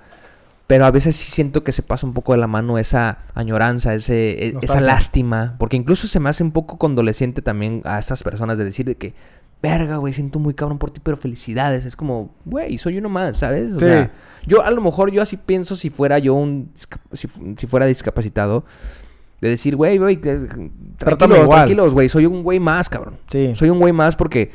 Pero 0.68 0.86
a 0.86 0.92
veces 0.92 1.16
sí 1.16 1.32
siento 1.32 1.64
que 1.64 1.72
se 1.72 1.82
pasa 1.82 2.06
un 2.06 2.14
poco 2.14 2.34
de 2.34 2.40
la 2.40 2.48
mano 2.48 2.78
esa 2.78 3.20
añoranza, 3.34 3.94
ese, 3.94 4.48
e- 4.48 4.54
esa 4.62 4.82
lástima. 4.82 5.56
Porque 5.60 5.78
incluso 5.78 6.08
se 6.10 6.20
me 6.20 6.28
hace 6.30 6.44
un 6.44 6.52
poco 6.52 6.78
condoleciente 6.78 7.42
también 7.42 7.82
a 7.86 8.00
estas 8.00 8.22
personas 8.22 8.58
de 8.58 8.66
decir 8.66 8.86
de 8.86 8.96
que, 8.96 9.14
verga, 9.62 9.98
güey, 9.98 10.14
siento 10.14 10.40
muy 10.40 10.54
cabrón 10.54 10.78
por 10.78 10.92
ti, 10.92 11.00
pero 11.04 11.18
felicidades. 11.18 11.86
Es 11.86 11.96
como, 11.96 12.36
güey, 12.46 12.78
soy 12.78 12.98
uno 12.98 13.10
más, 13.10 13.38
¿sabes? 13.38 13.74
O 13.74 13.80
Sí. 13.80 13.86
sea, 13.86 14.12
yo 14.46 14.64
a 14.64 14.72
lo 14.72 14.82
mejor 14.82 15.12
yo 15.12 15.22
así 15.22 15.36
pienso 15.38 15.76
si 15.76 15.90
fuera 15.90 16.20
yo 16.20 16.34
un, 16.36 16.72
si, 17.14 17.28
si 17.58 17.68
fuera 17.68 17.86
discapacitado. 17.86 18.64
De 19.42 19.50
decir, 19.50 19.76
güey, 19.76 19.98
güey, 20.00 20.18
tranquilos, 20.18 21.40
igual. 21.44 21.48
tranquilos, 21.60 21.94
güey, 21.94 22.10
soy 22.10 22.26
un 22.26 22.42
güey 22.44 22.60
más, 22.60 22.90
cabrón. 22.90 23.18
Sí. 23.32 23.52
Soy 23.56 23.70
un 23.70 23.80
güey 23.80 23.94
más 23.94 24.16
porque 24.16 24.52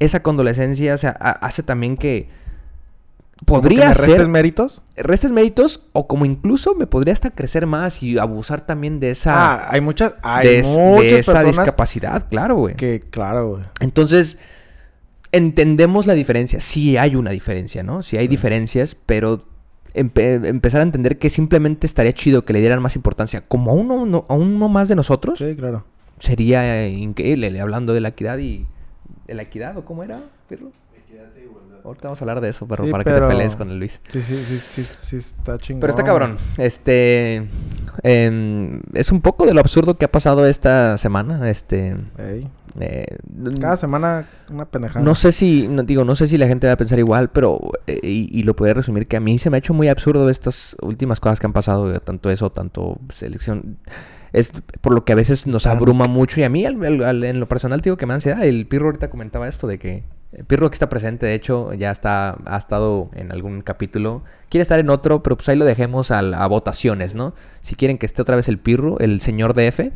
esa 0.00 0.22
condolescencia 0.22 0.94
o 0.94 0.98
sea, 0.98 1.16
ha- 1.18 1.30
hace 1.46 1.62
también 1.62 1.96
que 1.96 2.28
podría 3.46 3.88
me 3.88 3.94
restes 3.94 4.16
ser 4.16 4.28
méritos? 4.28 4.82
restes 4.96 5.32
méritos 5.32 5.84
o 5.92 6.06
como 6.08 6.24
incluso 6.24 6.74
me 6.74 6.86
podría 6.86 7.12
hasta 7.12 7.30
crecer 7.30 7.66
más 7.66 8.02
y 8.02 8.18
abusar 8.18 8.66
también 8.66 9.00
de 9.00 9.10
esa 9.10 9.32
Ah, 9.54 9.68
hay 9.70 9.80
muchas, 9.80 10.14
hay 10.22 10.46
de, 10.48 11.18
esa 11.18 11.42
discapacidad, 11.44 12.28
claro, 12.28 12.56
güey. 12.56 12.74
que, 12.76 13.00
claro, 13.00 13.48
güey. 13.50 13.64
Entonces 13.80 14.38
entendemos 15.32 16.06
la 16.06 16.14
diferencia, 16.14 16.60
sí 16.60 16.96
hay 16.96 17.14
una 17.16 17.30
diferencia, 17.30 17.82
¿no? 17.82 18.02
Sí 18.02 18.16
hay 18.16 18.24
Sí. 18.24 18.28
diferencias, 18.28 18.94
pero 19.06 19.40
empe- 19.94 20.46
empezar 20.46 20.80
a 20.80 20.84
entender 20.84 21.18
que 21.18 21.28
simplemente 21.30 21.86
estaría 21.86 22.12
chido 22.12 22.44
que 22.44 22.52
le 22.52 22.60
dieran 22.60 22.80
más 22.82 22.96
importancia 22.96 23.42
como 23.46 23.70
a 23.70 23.74
uno, 23.74 24.06
no- 24.06 24.26
a 24.28 24.34
uno 24.34 24.68
más 24.68 24.88
de 24.88 24.94
nosotros 24.96 25.38
Sí, 25.38 25.54
claro. 25.56 25.84
sería 26.18 26.88
increíble 26.88 27.60
hablando 27.60 27.92
de 27.92 28.00
la 28.00 28.08
equidad 28.08 28.38
y 28.38 28.66
de 29.26 29.34
la 29.34 29.42
equidad 29.42 29.76
o 29.76 29.84
cómo 29.84 30.02
era, 30.02 30.18
Pirlo? 30.48 30.70
Ahorita 31.84 32.08
vamos 32.08 32.20
a 32.20 32.24
hablar 32.24 32.40
de 32.40 32.48
eso, 32.50 32.66
perro, 32.66 32.84
Sí, 32.84 32.90
para 32.90 33.04
que 33.04 33.10
te 33.12 33.20
pelees 33.20 33.56
con 33.56 33.70
el 33.70 33.78
Luis. 33.78 34.00
Sí, 34.08 34.20
sí, 34.22 34.44
sí, 34.44 34.58
sí, 34.58 34.82
sí, 34.82 35.16
está 35.16 35.58
chingón. 35.58 35.80
Pero 35.80 35.90
está 35.92 36.04
cabrón. 36.04 36.36
Este. 36.58 37.46
em, 38.02 38.80
es 38.94 39.10
un 39.12 39.20
poco 39.20 39.46
de 39.46 39.54
lo 39.54 39.60
absurdo 39.60 39.96
que 39.96 40.04
ha 40.04 40.10
pasado 40.12 40.46
esta 40.46 40.98
semana. 40.98 41.48
Este. 41.50 41.96
Ey, 42.18 42.48
eh, 42.80 43.06
Cada 43.60 43.76
semana 43.76 44.28
una 44.50 44.64
pendejada. 44.66 45.04
no 45.04 45.14
sé 45.14 45.32
si. 45.32 45.68
No, 45.68 45.82
digo, 45.82 46.04
no 46.04 46.14
sé 46.14 46.26
si 46.26 46.38
la 46.38 46.46
gente 46.46 46.66
va 46.66 46.74
a 46.74 46.76
pensar 46.76 46.98
igual, 46.98 47.30
pero. 47.30 47.58
eh, 47.86 47.98
y, 48.02 48.28
y 48.38 48.42
lo 48.42 48.54
podría 48.54 48.74
resumir 48.74 49.06
que 49.06 49.16
a 49.16 49.20
mí 49.20 49.38
se 49.38 49.50
me 49.50 49.56
ha 49.56 49.58
hecho 49.58 49.74
muy 49.74 49.88
absurdo 49.88 50.28
estas 50.30 50.76
últimas 50.82 51.20
cosas 51.20 51.40
que 51.40 51.46
han 51.46 51.52
pasado. 51.52 51.92
eh, 51.94 52.00
Tanto 52.00 52.30
eso, 52.30 52.50
tanto 52.50 52.98
selección. 53.12 53.78
Es 54.32 54.52
por 54.82 54.92
lo 54.92 55.04
que 55.06 55.12
a 55.12 55.16
veces 55.16 55.46
nos 55.46 55.66
abruma 55.66 56.06
mucho. 56.06 56.38
Y 56.40 56.42
a 56.44 56.50
mí, 56.50 56.66
al- 56.66 56.84
al- 56.84 57.02
al- 57.02 57.24
en 57.24 57.40
lo 57.40 57.48
personal, 57.48 57.80
digo 57.80 57.96
que 57.96 58.04
me 58.04 58.10
da 58.10 58.16
ansiedad. 58.16 58.44
El 58.44 58.66
Pirro 58.66 58.86
ahorita 58.86 59.08
comentaba 59.10 59.48
esto 59.48 59.66
de 59.66 59.78
que. 59.78 60.04
El 60.32 60.44
Pirro 60.44 60.68
que 60.70 60.74
está 60.74 60.88
presente, 60.88 61.24
de 61.26 61.34
hecho, 61.34 61.72
ya 61.72 61.90
está, 61.90 62.36
ha 62.44 62.56
estado 62.58 63.10
en 63.14 63.32
algún 63.32 63.62
capítulo. 63.62 64.22
Quiere 64.50 64.62
estar 64.62 64.78
en 64.78 64.90
otro, 64.90 65.22
pero 65.22 65.36
pues 65.36 65.48
ahí 65.48 65.56
lo 65.56 65.64
dejemos 65.64 66.10
a, 66.10 66.18
a 66.18 66.46
votaciones, 66.46 67.14
¿no? 67.14 67.34
Si 67.62 67.74
quieren 67.76 67.96
que 67.98 68.06
esté 68.06 68.20
otra 68.22 68.36
vez 68.36 68.48
el 68.48 68.58
Pirro, 68.58 68.98
el 68.98 69.20
señor 69.22 69.54
DF. 69.54 69.90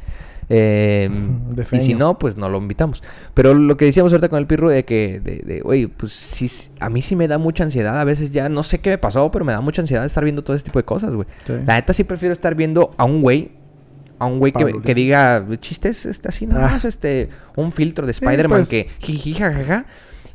eh, 0.49 1.11
De 1.51 1.67
y 1.77 1.81
si 1.81 1.95
no, 1.95 2.19
pues 2.19 2.37
no 2.37 2.49
lo 2.49 2.59
invitamos. 2.59 3.03
Pero 3.35 3.53
lo 3.55 3.77
que 3.77 3.85
decíamos 3.85 4.13
ahorita 4.13 4.29
con 4.31 4.39
el 4.39 4.47
Pirro 4.47 4.71
de 4.71 4.85
que, 4.85 5.21
de, 5.21 5.37
de, 5.45 5.63
oye, 5.65 5.89
pues 5.89 6.13
sí, 6.13 6.51
a 6.81 6.89
mí 6.89 7.03
sí 7.03 7.15
me 7.15 7.29
da 7.29 7.37
mucha 7.39 7.65
ansiedad. 7.65 8.01
A 8.01 8.05
veces 8.05 8.31
ya 8.31 8.49
no 8.49 8.63
sé 8.63 8.81
qué 8.81 8.91
me 8.91 8.99
pasó, 8.99 9.31
pero 9.31 9.45
me 9.45 9.53
da 9.53 9.61
mucha 9.61 9.83
ansiedad 9.83 10.05
estar 10.05 10.25
viendo 10.25 10.43
todo 10.43 10.57
este 10.57 10.71
tipo 10.71 10.79
de 10.79 10.85
cosas, 10.85 11.15
güey. 11.15 11.29
Sí. 11.47 11.53
La 11.67 11.75
neta 11.75 11.93
sí 11.93 12.05
prefiero 12.05 12.33
estar 12.33 12.55
viendo 12.55 12.91
a 12.97 13.05
un 13.05 13.21
güey, 13.23 13.53
a 14.19 14.25
un 14.27 14.39
güey 14.39 14.53
que, 14.53 14.95
diga 14.95 15.45
chistes, 15.61 16.07
este, 16.07 16.29
así 16.29 16.47
nada 16.47 16.69
Ah. 16.69 16.71
más, 16.73 16.85
este, 16.87 17.29
un 17.57 17.71
filtro 17.73 18.07
de 18.07 18.13
Spider-Man 18.13 18.61
pues. 18.61 18.69
que 18.69 18.89
jiji, 18.99 19.35
jajaja. 19.35 19.85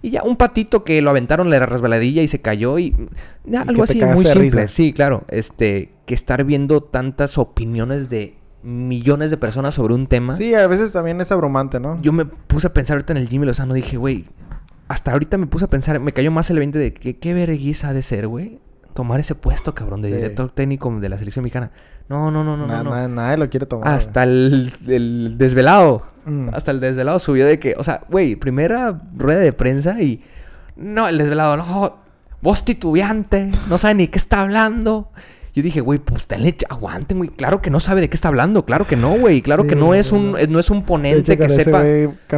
Y 0.02 0.12
ya, 0.12 0.24
un 0.24 0.36
patito 0.38 0.84
que 0.84 1.02
lo 1.02 1.10
aventaron 1.10 1.50
la 1.50 1.66
resbaladilla 1.66 2.22
y 2.22 2.28
se 2.28 2.40
cayó 2.42 2.78
y... 2.80 2.96
ya, 3.46 3.64
Y 3.66 3.70
algo 3.70 3.84
así, 3.84 4.00
muy 4.04 4.26
simple. 4.26 4.42
risa. 4.42 4.68
Sí, 4.68 4.94
claro. 4.94 5.24
Este, 5.28 5.92
que 6.06 6.14
estar 6.14 6.44
viendo 6.44 6.82
tantas 6.82 7.38
opiniones 7.38 8.10
de 8.10 8.36
millones 8.64 9.32
de 9.32 9.38
personas 9.38 9.74
sobre 9.76 9.94
un 9.94 10.08
tema. 10.08 10.36
Sí, 10.36 10.54
a 10.54 10.68
veces 10.68 10.92
también 10.92 11.20
es 11.22 11.32
abrumante, 11.32 11.80
¿no? 11.80 12.02
Yo 12.02 12.12
me 12.12 12.26
puse 12.26 12.68
a 12.68 12.74
pensar 12.74 12.96
ahorita 12.96 13.14
en 13.14 13.18
el 13.18 13.28
Jimmy 13.30 13.46
Lozano, 13.46 13.74
dije, 13.74 13.98
güey, 13.98 14.26
hasta 14.88 15.12
ahorita 15.14 15.38
me 15.38 15.48
puse 15.48 15.66
a 15.66 15.70
pensar, 15.70 16.00
me 16.00 16.12
cayó 16.14 16.32
más 16.32 16.50
el 16.50 16.60
20 16.60 16.78
de 16.78 16.94
que 16.94 17.18
qué 17.18 17.34
vergüenza 17.34 17.90
ha 17.90 17.94
de 17.94 18.02
ser, 18.04 18.28
güey, 18.28 18.60
tomar 18.94 19.20
ese 19.20 19.36
puesto, 19.36 19.74
cabrón, 19.76 20.02
de 20.02 20.10
Sí. 20.10 20.16
director 20.16 20.50
técnico 20.52 20.92
de 21.00 21.10
la 21.10 21.18
selección 21.18 21.44
mexicana. 21.44 21.72
No, 22.10 22.32
no, 22.32 22.44
no, 22.44 22.56
no, 22.58 22.68
Na- 22.68 22.84
no. 22.84 22.90
no. 22.92 22.96
na- 22.96 23.08
nadie 23.08 23.38
lo 23.38 23.50
quiere 23.50 23.66
tomar. 23.66 23.88
Hasta 23.88 24.24
el, 24.24 24.72
el 24.88 25.38
desvelado. 25.38 26.04
Mm. 26.28 26.50
hasta 26.54 26.72
el 26.72 26.80
desvelado 26.80 27.20
subió 27.20 27.46
de 27.46 27.58
que, 27.60 27.76
o 27.78 27.84
sea, 27.84 28.02
güey, 28.10 28.36
primera 28.36 29.00
rueda 29.16 29.40
de 29.40 29.54
prensa 29.54 30.02
y 30.02 30.22
no, 30.76 31.08
el 31.08 31.18
desvelado, 31.18 31.56
no, 31.58 31.98
voz 32.42 32.66
titubeante, 32.66 33.50
no 33.70 33.78
sabe 33.78 33.96
ni 33.96 34.08
qué 34.08 34.18
está 34.18 34.42
hablando. 34.42 35.10
Yo 35.56 35.64
dije, 35.64 35.82
güey, 35.82 35.98
pues 35.98 36.28
denle, 36.28 36.56
aguanten, 36.70 37.18
güey. 37.18 37.32
Claro 37.32 37.64
que 37.64 37.72
no 37.72 37.80
sabe 37.80 38.00
de 38.02 38.10
qué 38.10 38.16
está 38.16 38.28
hablando. 38.28 38.64
Claro 38.64 38.86
que 38.86 38.96
no, 38.96 39.10
güey. 39.18 39.42
Claro 39.42 39.64
Sí, 39.64 39.70
que 39.70 39.76
no 39.76 39.96
es 39.96 40.12
un, 40.12 40.34
no. 40.34 40.38
eh, 40.38 40.48
es 40.60 40.70
un 40.70 40.84
ponente 40.84 41.34
hecho, 41.34 41.42
que 41.42 41.50
sepa. 41.50 41.84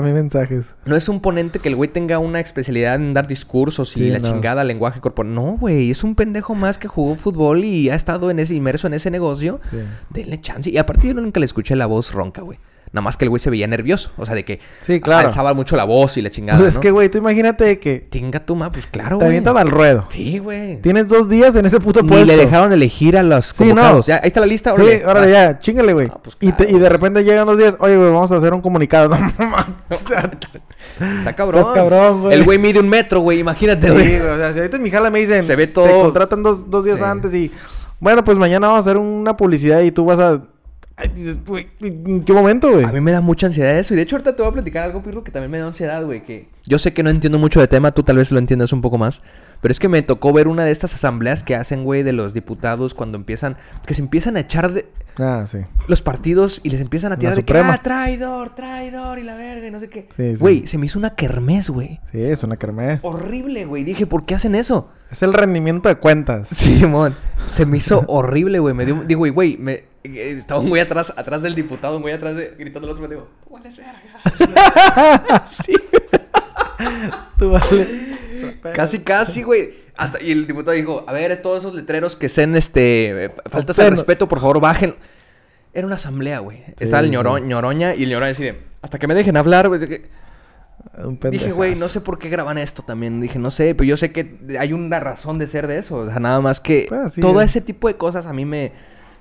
mensajes. 0.02 0.76
No 0.86 0.96
es 0.96 1.10
un 1.10 1.20
ponente 1.20 1.60
que 1.60 1.68
el 1.68 1.76
güey 1.76 1.90
tenga 1.90 2.18
una 2.20 2.40
especialidad 2.40 2.96
en 2.96 3.14
dar 3.14 3.28
discursos 3.28 3.92
y 3.98 4.00
Sí, 4.06 4.10
la 4.10 4.20
no. 4.20 4.30
chingada, 4.30 4.64
lenguaje 4.64 5.02
corporal. 5.02 5.34
No, 5.34 5.58
güey. 5.58 5.92
Es 5.92 6.06
un 6.06 6.16
pendejo 6.16 6.56
más 6.56 6.78
que 6.78 6.88
jugó 6.88 7.16
fútbol 7.16 7.66
y 7.66 7.90
ha 7.90 7.96
estado 7.96 8.32
en 8.32 8.40
ese, 8.40 8.56
inmerso 8.56 8.88
en 8.88 8.94
ese 8.94 9.12
negocio. 9.12 9.60
Sí. 9.70 9.78
Denle 10.12 10.40
chance. 10.40 10.70
Y 10.70 10.78
aparte 10.78 11.10
yo 11.10 11.14
nunca 11.14 11.42
le 11.42 11.46
escuché 11.46 11.76
la 11.76 11.88
voz 11.88 12.14
ronca, 12.14 12.42
güey. 12.42 12.58
Nada 12.92 13.04
más 13.04 13.18
que 13.18 13.26
el 13.26 13.30
güey 13.30 13.40
se 13.40 13.52
veía 13.52 13.68
nervioso. 13.68 14.12
O 14.18 14.26
sea, 14.26 14.34
de 14.34 14.44
que 14.44 14.60
Sí, 14.82 15.00
claro. 15.00 15.28
alzaba 15.28 15.54
mucho 15.54 15.76
la 15.76 15.84
voz 15.84 16.18
y 16.18 16.24
la 16.24 16.32
chingada, 16.32 16.58
Pues 16.58 16.70
es 16.70 16.76
¿no? 16.76 16.82
que, 16.82 16.90
güey, 16.92 17.08
tú 17.10 17.20
imagínate 17.20 17.78
que 17.78 18.00
Tinga 18.00 18.40
tu 18.44 18.56
ma, 18.56 18.72
pues 18.72 18.88
claro, 18.88 19.10
te 19.20 19.26
güey. 19.26 19.28
avientan 19.28 19.58
al 19.58 19.70
ruedo. 19.70 20.06
Sí, 20.10 20.40
güey. 20.40 20.82
Tienes 20.82 21.08
dos 21.08 21.30
días 21.30 21.56
en 21.56 21.68
ese 21.68 21.80
puto 21.80 22.04
puesto. 22.04 22.26
le 22.26 22.36
dejaron 22.36 22.74
elegir 22.74 23.16
a 23.16 23.22
los 23.22 23.46
Sí, 23.48 23.66
no. 23.66 23.70
convocados. 23.76 24.08
Ya, 24.08 24.16
ahí 24.16 24.22
está 24.30 24.40
la 24.40 24.46
lista, 24.48 24.76
Sí, 24.76 24.82
órale. 24.82 25.06
órale, 25.06 25.32
vas. 25.32 25.32
ya, 25.32 25.60
chingale, 25.60 25.94
güey. 25.94 26.08
Ah, 26.12 26.18
pues 26.24 26.36
y, 26.40 26.52
te- 26.52 26.70
y 26.72 26.80
de 26.80 26.90
repente 26.90 27.24
llegan 27.24 27.46
dos 27.46 27.58
días, 27.60 27.76
oye, 27.80 27.96
güey, 27.96 28.10
vamos 28.10 28.32
a 28.32 28.38
hacer 28.38 28.54
un 28.54 28.62
comunicado. 28.62 29.10
No 31.00 31.08
Está 31.20 31.34
cabrón. 31.34 31.62
Estás 31.62 31.76
cabrón, 31.76 32.22
güey. 32.22 32.34
El 32.34 32.44
güey 32.44 32.58
mide 32.58 32.80
un 32.80 32.90
metro, 32.90 33.20
güey. 33.22 33.40
Imagínate, 33.40 33.88
sí, 33.88 33.94
güey. 33.94 34.20
güey, 34.20 34.32
o 34.32 34.38
sea, 34.38 34.52
si 34.54 34.60
ahorita 34.60 34.78
en 34.78 34.84
mi 34.84 34.90
jala 34.92 35.10
me 35.10 35.20
dicen, 35.20 35.46
Se 35.46 35.56
ve 35.56 35.68
te 35.68 35.74
todo- 35.74 36.02
contratan 36.04 36.44
dos, 36.44 36.70
dos 36.70 36.84
días 36.86 36.98
Sí. 36.98 37.04
antes 37.04 37.34
y, 37.34 37.52
bueno, 38.00 38.24
pues 38.24 38.38
mañana 38.38 38.68
vamos 38.68 38.80
a 38.86 38.90
hacer 38.90 38.98
una 38.98 39.36
publicidad 39.38 39.82
y 39.82 39.92
tú 39.92 40.06
vas 40.06 40.20
a... 40.20 40.42
Ay, 41.02 41.12
dices, 41.16 41.39
güey, 41.45 41.68
¿en 41.82 42.24
qué 42.24 42.34
momento, 42.34 42.72
güey? 42.72 42.84
A 42.86 42.91
mí 42.91 43.00
me 43.00 43.12
da 43.12 43.22
mucha 43.22 43.47
ansiedad 43.47 43.78
eso. 43.80 43.93
Y 43.93 43.97
de 43.97 44.04
hecho, 44.04 44.16
ahorita 44.18 44.36
te 44.36 44.41
voy 44.41 44.52
a 44.52 44.54
platicar 44.54 44.84
algo, 44.84 45.02
Pirro, 45.02 45.24
que 45.24 45.32
también 45.32 45.50
me 45.52 45.58
da 45.58 45.68
ansiedad, 45.68 46.04
güey. 46.04 46.24
Que 46.26 46.50
yo 46.66 46.78
sé 46.78 46.93
que 46.93 47.04
no 47.04 47.10
entiendo 47.10 47.39
mucho 47.39 47.60
de 47.60 47.68
tema, 47.68 47.91
tú 47.91 48.04
tal 48.04 48.18
vez 48.18 48.32
lo 48.32 48.39
entiendas 48.39 48.74
un 48.74 48.82
poco 48.82 48.97
más. 48.97 49.22
Pero 49.62 49.72
es 49.72 49.80
que 49.80 49.89
me 49.89 50.02
tocó 50.02 50.32
ver 50.34 50.47
una 50.47 50.64
de 50.64 50.72
estas 50.72 50.93
asambleas 50.93 51.43
que 51.43 51.56
hacen, 51.56 51.84
güey, 51.84 52.04
de 52.04 52.14
los 52.14 52.34
diputados 52.34 52.93
cuando 52.93 53.18
empiezan. 53.18 53.58
Que 53.86 53.93
se 53.93 54.02
empiezan 54.02 54.38
a 54.38 54.41
echar 54.41 54.72
de 54.72 54.88
Ah, 55.18 55.43
sí. 55.47 55.58
los 55.88 56.02
partidos 56.02 56.62
y 56.64 56.70
les 56.70 56.80
empiezan 56.80 57.12
a 57.12 57.18
tirar 57.20 57.36
de 57.36 57.43
que, 57.43 57.58
ah, 57.58 57.82
traidor, 57.84 58.56
traidor 58.56 59.20
y 59.20 59.24
la 59.24 59.36
verga 59.36 59.68
y 59.68 59.72
no 59.72 59.82
sé 59.82 59.89
qué. 59.89 60.08
Sí, 60.16 60.36
sí. 60.36 60.39
Güey, 60.39 60.66
se 60.66 60.78
me 60.78 60.86
hizo 60.86 60.97
una 60.97 61.14
kermés, 61.16 61.70
güey. 61.70 62.00
Sí, 62.12 62.22
es 62.22 62.41
una 62.43 62.56
kermés. 62.56 63.00
Horrible, 63.04 63.66
güey. 63.66 63.84
Dije, 63.84 64.06
¿por 64.08 64.26
qué 64.26 64.36
hacen 64.36 64.56
eso? 64.56 64.89
Es 65.12 65.22
el 65.24 65.34
rendimiento 65.34 65.89
de 65.89 65.95
cuentas. 65.95 66.47
Sí, 66.56 66.86
mon. 66.86 67.14
Se 67.50 67.66
me 67.66 67.78
hizo 67.78 68.06
horrible, 68.08 68.60
güey. 68.60 68.74
Me 68.74 68.86
dio, 68.86 69.04
digo, 69.06 69.20
güey, 69.20 69.32
güey, 69.32 69.58
me 69.58 69.89
estaba 70.04 70.60
un 70.62 70.70
güey 70.70 70.82
atrás, 70.82 71.14
atrás 71.16 71.41
del 71.41 71.56
diputado, 71.56 72.00
güey 72.00 72.14
atrás 72.14 72.36
de, 72.36 72.56
gritando 72.58 72.88
al 72.88 72.91
otro, 72.93 73.08
me 73.08 73.14
digo, 73.14 73.30
tú 73.43 73.50
vales 73.52 73.78
verga. 73.78 75.45
sí, 75.47 75.74
Tú 77.38 77.52
vale. 77.52 77.88
casi, 78.74 79.00
casi, 79.00 79.43
güey. 79.43 79.74
Hasta, 79.97 80.22
y 80.22 80.32
el 80.32 80.47
diputado 80.47 80.72
dijo, 80.72 81.04
a 81.08 81.14
ver, 81.14 81.41
todos 81.41 81.60
esos 81.60 81.74
letreros 81.74 82.16
que 82.16 82.30
sean, 82.30 82.56
este, 82.56 83.26
eh, 83.26 83.30
faltas 83.50 83.76
de 83.76 83.84
Obscenos. 83.84 84.00
respeto, 84.00 84.30
por 84.30 84.39
favor, 84.39 84.62
bajen. 84.62 84.95
Era 85.74 85.86
una 85.86 85.97
asamblea, 85.97 86.39
güey. 86.39 86.64
Estaba 86.80 87.04
el 87.04 87.12
ñoro- 87.12 87.39
ñoroña 87.45 87.93
y 87.93 88.04
el 88.04 88.10
ñoroña 88.10 88.32
así 88.32 88.43
de, 88.43 88.62
hasta 88.82 88.97
que 88.97 89.08
me 89.08 89.14
dejen 89.14 89.38
hablar, 89.38 89.68
güey. 89.68 89.82
Un 91.04 91.20
Dije, 91.30 91.52
güey, 91.52 91.76
no 91.76 91.89
sé 91.89 92.00
por 92.00 92.18
qué 92.18 92.30
graban 92.30 92.58
esto 92.58 92.82
también. 92.84 93.20
Dije, 93.20 93.38
no 93.38 93.52
sé, 93.52 93.76
pero 93.76 93.86
yo 93.88 93.97
sé 93.97 94.12
que 94.14 94.38
hay 94.58 94.72
una 94.74 95.00
razón 95.02 95.38
de 95.38 95.47
ser 95.47 95.68
de 95.68 95.78
eso. 95.80 95.97
O 95.97 96.08
sea, 96.10 96.20
nada 96.20 96.39
más 96.39 96.62
que 96.62 96.86
Pues, 96.88 97.16
todo 97.16 97.41
es. 97.41 97.52
ese 97.52 97.62
tipo 97.62 97.89
de 97.89 97.97
cosas 97.97 98.26
a 98.26 98.32
mí 98.34 98.45
me, 98.45 98.72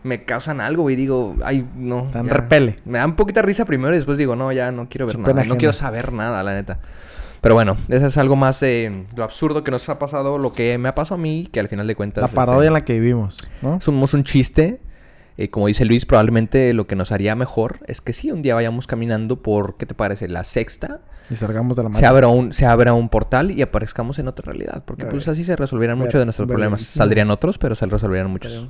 me 0.02 0.24
causan 0.24 0.60
algo, 0.60 0.82
güey. 0.82 0.96
Digo, 0.96 1.36
ay, 1.44 1.66
no. 1.74 2.08
Dan 2.12 2.26
ya. 2.26 2.34
repele. 2.34 2.76
Me 2.84 2.98
da 2.98 3.06
un 3.06 3.14
poquita 3.14 3.42
risa 3.42 3.64
primero 3.64 3.94
y 3.94 3.96
después 3.96 4.18
digo, 4.18 4.36
no, 4.36 4.52
ya 4.52 4.70
no 4.72 4.88
quiero 4.88 5.06
ver 5.06 5.18
nada. 5.18 5.44
No 5.44 5.56
quiero 5.56 5.72
saber 5.72 6.12
nada, 6.12 6.42
la 6.42 6.54
neta. 6.54 6.78
Pero 7.40 7.54
bueno, 7.54 7.76
eso 7.88 8.06
es 8.06 8.18
algo 8.18 8.36
más 8.36 8.60
de 8.60 9.04
lo 9.16 9.24
absurdo 9.24 9.62
que 9.62 9.70
nos 9.70 9.88
ha 9.88 9.98
pasado, 9.98 10.38
lo 10.38 10.52
que 10.52 10.76
me 10.78 10.88
ha 10.88 10.94
pasado 10.94 11.16
a 11.16 11.18
mí, 11.18 11.48
que 11.52 11.60
al 11.60 11.68
final 11.68 11.86
de 11.86 11.94
cuentas. 11.94 12.22
La 12.22 12.26
este, 12.26 12.36
parodia 12.36 12.68
en 12.68 12.72
la 12.72 12.84
que 12.84 12.94
vivimos, 12.94 13.48
¿no? 13.62 13.80
Somos 13.80 14.14
un 14.14 14.24
chiste. 14.24 14.80
Eh, 15.36 15.50
como 15.50 15.68
dice 15.68 15.84
Luis, 15.84 16.04
probablemente 16.04 16.74
lo 16.74 16.88
que 16.88 16.96
nos 16.96 17.12
haría 17.12 17.36
mejor 17.36 17.78
es 17.86 18.00
que 18.00 18.12
sí, 18.12 18.32
un 18.32 18.42
día 18.42 18.56
vayamos 18.56 18.88
caminando 18.88 19.40
por, 19.40 19.76
¿qué 19.76 19.86
te 19.86 19.94
parece? 19.94 20.26
La 20.26 20.42
sexta 20.42 21.02
Y 21.30 21.36
salgamos 21.36 21.76
de 21.76 21.84
la 21.84 21.94
se 21.94 22.06
abra 22.06 22.26
un 22.26 22.52
se 22.52 22.66
abra 22.66 22.92
un 22.92 23.08
portal 23.08 23.52
y 23.52 23.62
aparezcamos 23.62 24.18
en 24.18 24.26
otra 24.26 24.46
realidad 24.46 24.82
porque 24.84 25.06
pues 25.06 25.28
así 25.28 25.44
se 25.44 25.54
resolvieran 25.54 25.96
muchos 25.96 26.14
de 26.14 26.24
nuestros 26.24 26.48
problemas 26.48 26.80
saldrían 26.80 27.30
otros 27.30 27.56
pero 27.56 27.76
se 27.76 27.86
resolverían 27.86 28.28
muchos. 28.32 28.66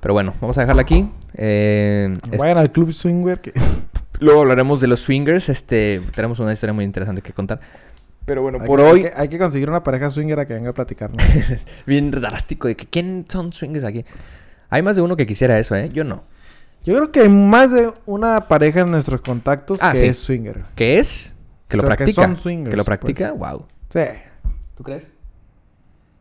Pero 0.00 0.14
bueno 0.14 0.34
vamos 0.40 0.56
a 0.58 0.62
dejarla 0.62 0.82
aquí 0.82 1.08
Eh, 1.34 2.12
es- 2.32 2.38
Vayan 2.38 2.58
al 2.58 2.70
club 2.72 2.92
swinger 2.92 3.40
que... 3.40 3.52
luego 4.20 4.40
hablaremos 4.40 4.80
de 4.80 4.86
los 4.88 5.00
swingers 5.00 5.48
este 5.48 6.00
tenemos 6.14 6.38
una 6.40 6.52
historia 6.52 6.72
muy 6.72 6.84
interesante 6.84 7.22
que 7.22 7.32
contar 7.32 7.60
pero 8.24 8.42
bueno 8.42 8.58
Hay 8.60 8.66
por 8.66 8.80
que- 8.80 8.84
hoy 8.84 8.98
Hay 9.04 9.10
que, 9.10 9.12
hay 9.20 9.28
que 9.28 9.38
conseguir 9.38 9.68
una 9.68 9.82
pareja 9.82 10.10
swinger 10.10 10.40
a 10.40 10.46
que 10.46 10.54
venga 10.54 10.70
a 10.70 10.72
platicar, 10.72 11.10
¿no? 11.10 11.16
bien 11.86 12.10
drástico 12.10 12.68
de 12.68 12.76
que 12.76 12.86
quién 12.86 13.26
son 13.28 13.52
swingers 13.52 13.84
aquí 13.84 14.04
hay 14.70 14.82
más 14.82 14.96
de 14.96 15.02
uno 15.02 15.16
que 15.16 15.26
quisiera 15.26 15.58
eso 15.58 15.74
eh 15.76 15.90
yo 15.92 16.04
no 16.04 16.24
Yo 16.84 16.94
creo 16.96 17.10
que 17.12 17.20
hay 17.22 17.28
más 17.28 17.70
de 17.72 17.90
una 18.06 18.48
pareja 18.48 18.80
en 18.80 18.90
nuestros 18.90 19.20
contactos 19.20 19.78
Ah, 19.82 19.92
que 19.92 19.98
sí. 20.00 20.06
es 20.06 20.18
swinger. 20.18 20.64
¿qué 20.76 20.98
es 20.98 21.34
que 21.68 21.76
lo 21.76 21.82
O 21.82 21.86
sea, 21.86 21.96
que 21.96 22.04
practica 22.04 22.22
son 22.24 22.36
swingers, 22.36 22.70
que 22.70 22.76
lo 22.76 22.84
pues. 22.84 22.98
practica 22.98 23.32
wow 23.32 23.64
Sí. 23.92 24.00
tú 24.76 24.82
crees 24.84 25.08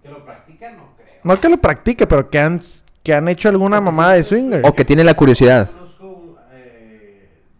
Que 0.03 0.09
lo 0.09 0.23
practica, 0.25 0.71
no 0.71 0.89
creo. 0.97 1.07
No 1.23 1.39
que 1.41 1.49
lo 1.49 1.57
practique, 1.57 2.07
pero 2.07 2.29
que 2.29 2.39
han, 2.39 2.59
que 3.07 3.13
han 3.13 3.29
hecho 3.29 3.47
alguna 3.47 3.79
mamada 3.79 4.13
de 4.15 4.23
swinger. 4.23 4.61
o 4.65 4.73
que 4.75 4.83
tiene 4.83 5.01
la 5.01 5.13
curiosidad 5.13 5.69
Conozco, 5.69 6.07
un, 6.07 6.35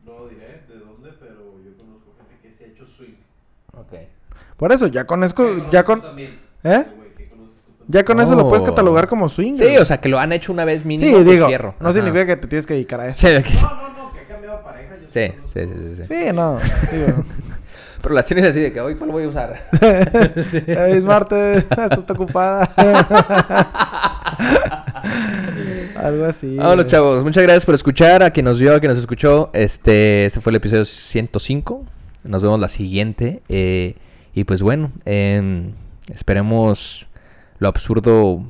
no 0.06 0.28
diré 0.28 0.62
de 0.68 0.80
dónde, 0.80 1.12
pero 1.18 1.36
yo 1.64 1.72
conozco 1.78 2.12
gente 2.20 2.36
que 2.42 2.54
se 2.54 2.66
ha 2.66 2.68
hecho 2.68 2.86
swing. 2.86 3.14
Por 4.58 4.74
eso, 4.74 4.88
ya 4.88 5.06
conozco... 5.06 5.46
Que 5.56 5.64
Ya 5.72 5.84
con, 5.86 6.00
¿Eh? 6.00 6.02
también. 6.02 6.40
Ya 7.88 8.04
con 8.04 8.20
eso 8.20 8.36
lo 8.36 8.50
puedes 8.50 8.64
Oh. 8.64 8.66
catalogar 8.66 9.08
como 9.08 9.30
swinger. 9.30 9.66
sí 9.70 9.78
o 9.78 9.86
sea 9.86 10.02
que 10.02 10.10
lo 10.10 10.20
han 10.20 10.34
hecho 10.34 10.52
una 10.52 10.66
vez 10.66 10.84
mínimo 10.84 11.18
Sí, 11.20 11.24
digo, 11.24 11.48
no 11.48 11.56
Ajá. 11.80 11.94
significa 11.94 12.26
que 12.26 12.36
te 12.36 12.48
tienes 12.48 12.66
que 12.68 12.74
dedicar 12.74 13.00
a 13.00 13.08
eso. 13.08 13.26
Sí. 13.26 13.34
No, 13.62 13.70
no, 13.70 13.90
no, 13.94 14.12
que 14.12 14.20
ha 14.20 14.28
cambiado 14.28 14.62
pareja. 14.62 14.96
Yo 14.98 15.08
Sí, 15.10 15.34
sí, 15.54 15.66
sí, 15.66 15.96
sí, 15.96 15.96
sí. 15.96 16.14
Sí, 16.26 16.34
no. 16.34 16.58
Digo, 16.92 17.24
Pero 18.02 18.14
las 18.14 18.26
tienes 18.28 18.46
así 18.46 18.60
de 18.60 18.72
que 18.74 18.80
hoy 18.80 18.96
cuál 18.96 19.10
voy 19.12 19.24
a 19.24 19.28
usar. 19.30 19.64
es 19.82 21.04
martes, 21.04 21.58
estás 21.70 21.98
ocupada. 22.10 22.70
Algo 25.96 26.26
así. 26.26 26.56
Vámonos, 26.56 26.88
chavos. 26.88 27.24
Muchas 27.24 27.44
gracias 27.44 27.66
por 27.66 27.76
escuchar. 27.76 28.24
A 28.24 28.32
quien 28.32 28.46
nos 28.46 28.60
vio, 28.60 28.76
a 28.76 28.80
quien 28.80 28.90
nos 28.90 29.00
escuchó. 29.00 29.50
Este, 29.54 30.26
este 30.26 30.42
fue 30.42 30.52
el 30.52 30.58
episodio 30.58 30.86
105. 30.86 31.86
Nos 32.24 32.42
vemos 32.42 32.60
la 32.60 32.68
siguiente. 32.68 33.42
eh, 33.50 33.96
y 34.38 34.44
pues 34.44 34.62
bueno, 34.62 34.92
em, 35.06 35.72
esperemos 36.14 37.10
lo 37.58 37.68
absurdo 37.68 38.44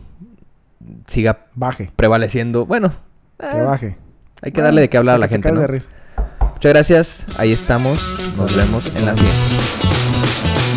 siga 1.08 1.46
Baje, 1.56 1.92
prevaleciendo. 1.96 2.66
Bueno, 2.66 2.92
que 3.40 3.46
eh, 3.46 3.62
baje. 3.62 3.98
hay 4.42 4.52
que 4.52 4.62
darle 4.62 4.82
de 4.82 4.90
qué 4.90 4.98
hablar 4.98 5.16
a 5.16 5.20
la 5.20 5.30
gente. 5.30 5.50
Muchas 5.50 6.74
gracias. 6.74 7.26
Ahí 7.38 7.54
estamos. 7.54 8.02
Nos 8.36 8.54
vemos 8.54 8.88
en 8.88 9.06
la 9.06 9.16
siguiente. 9.16 10.76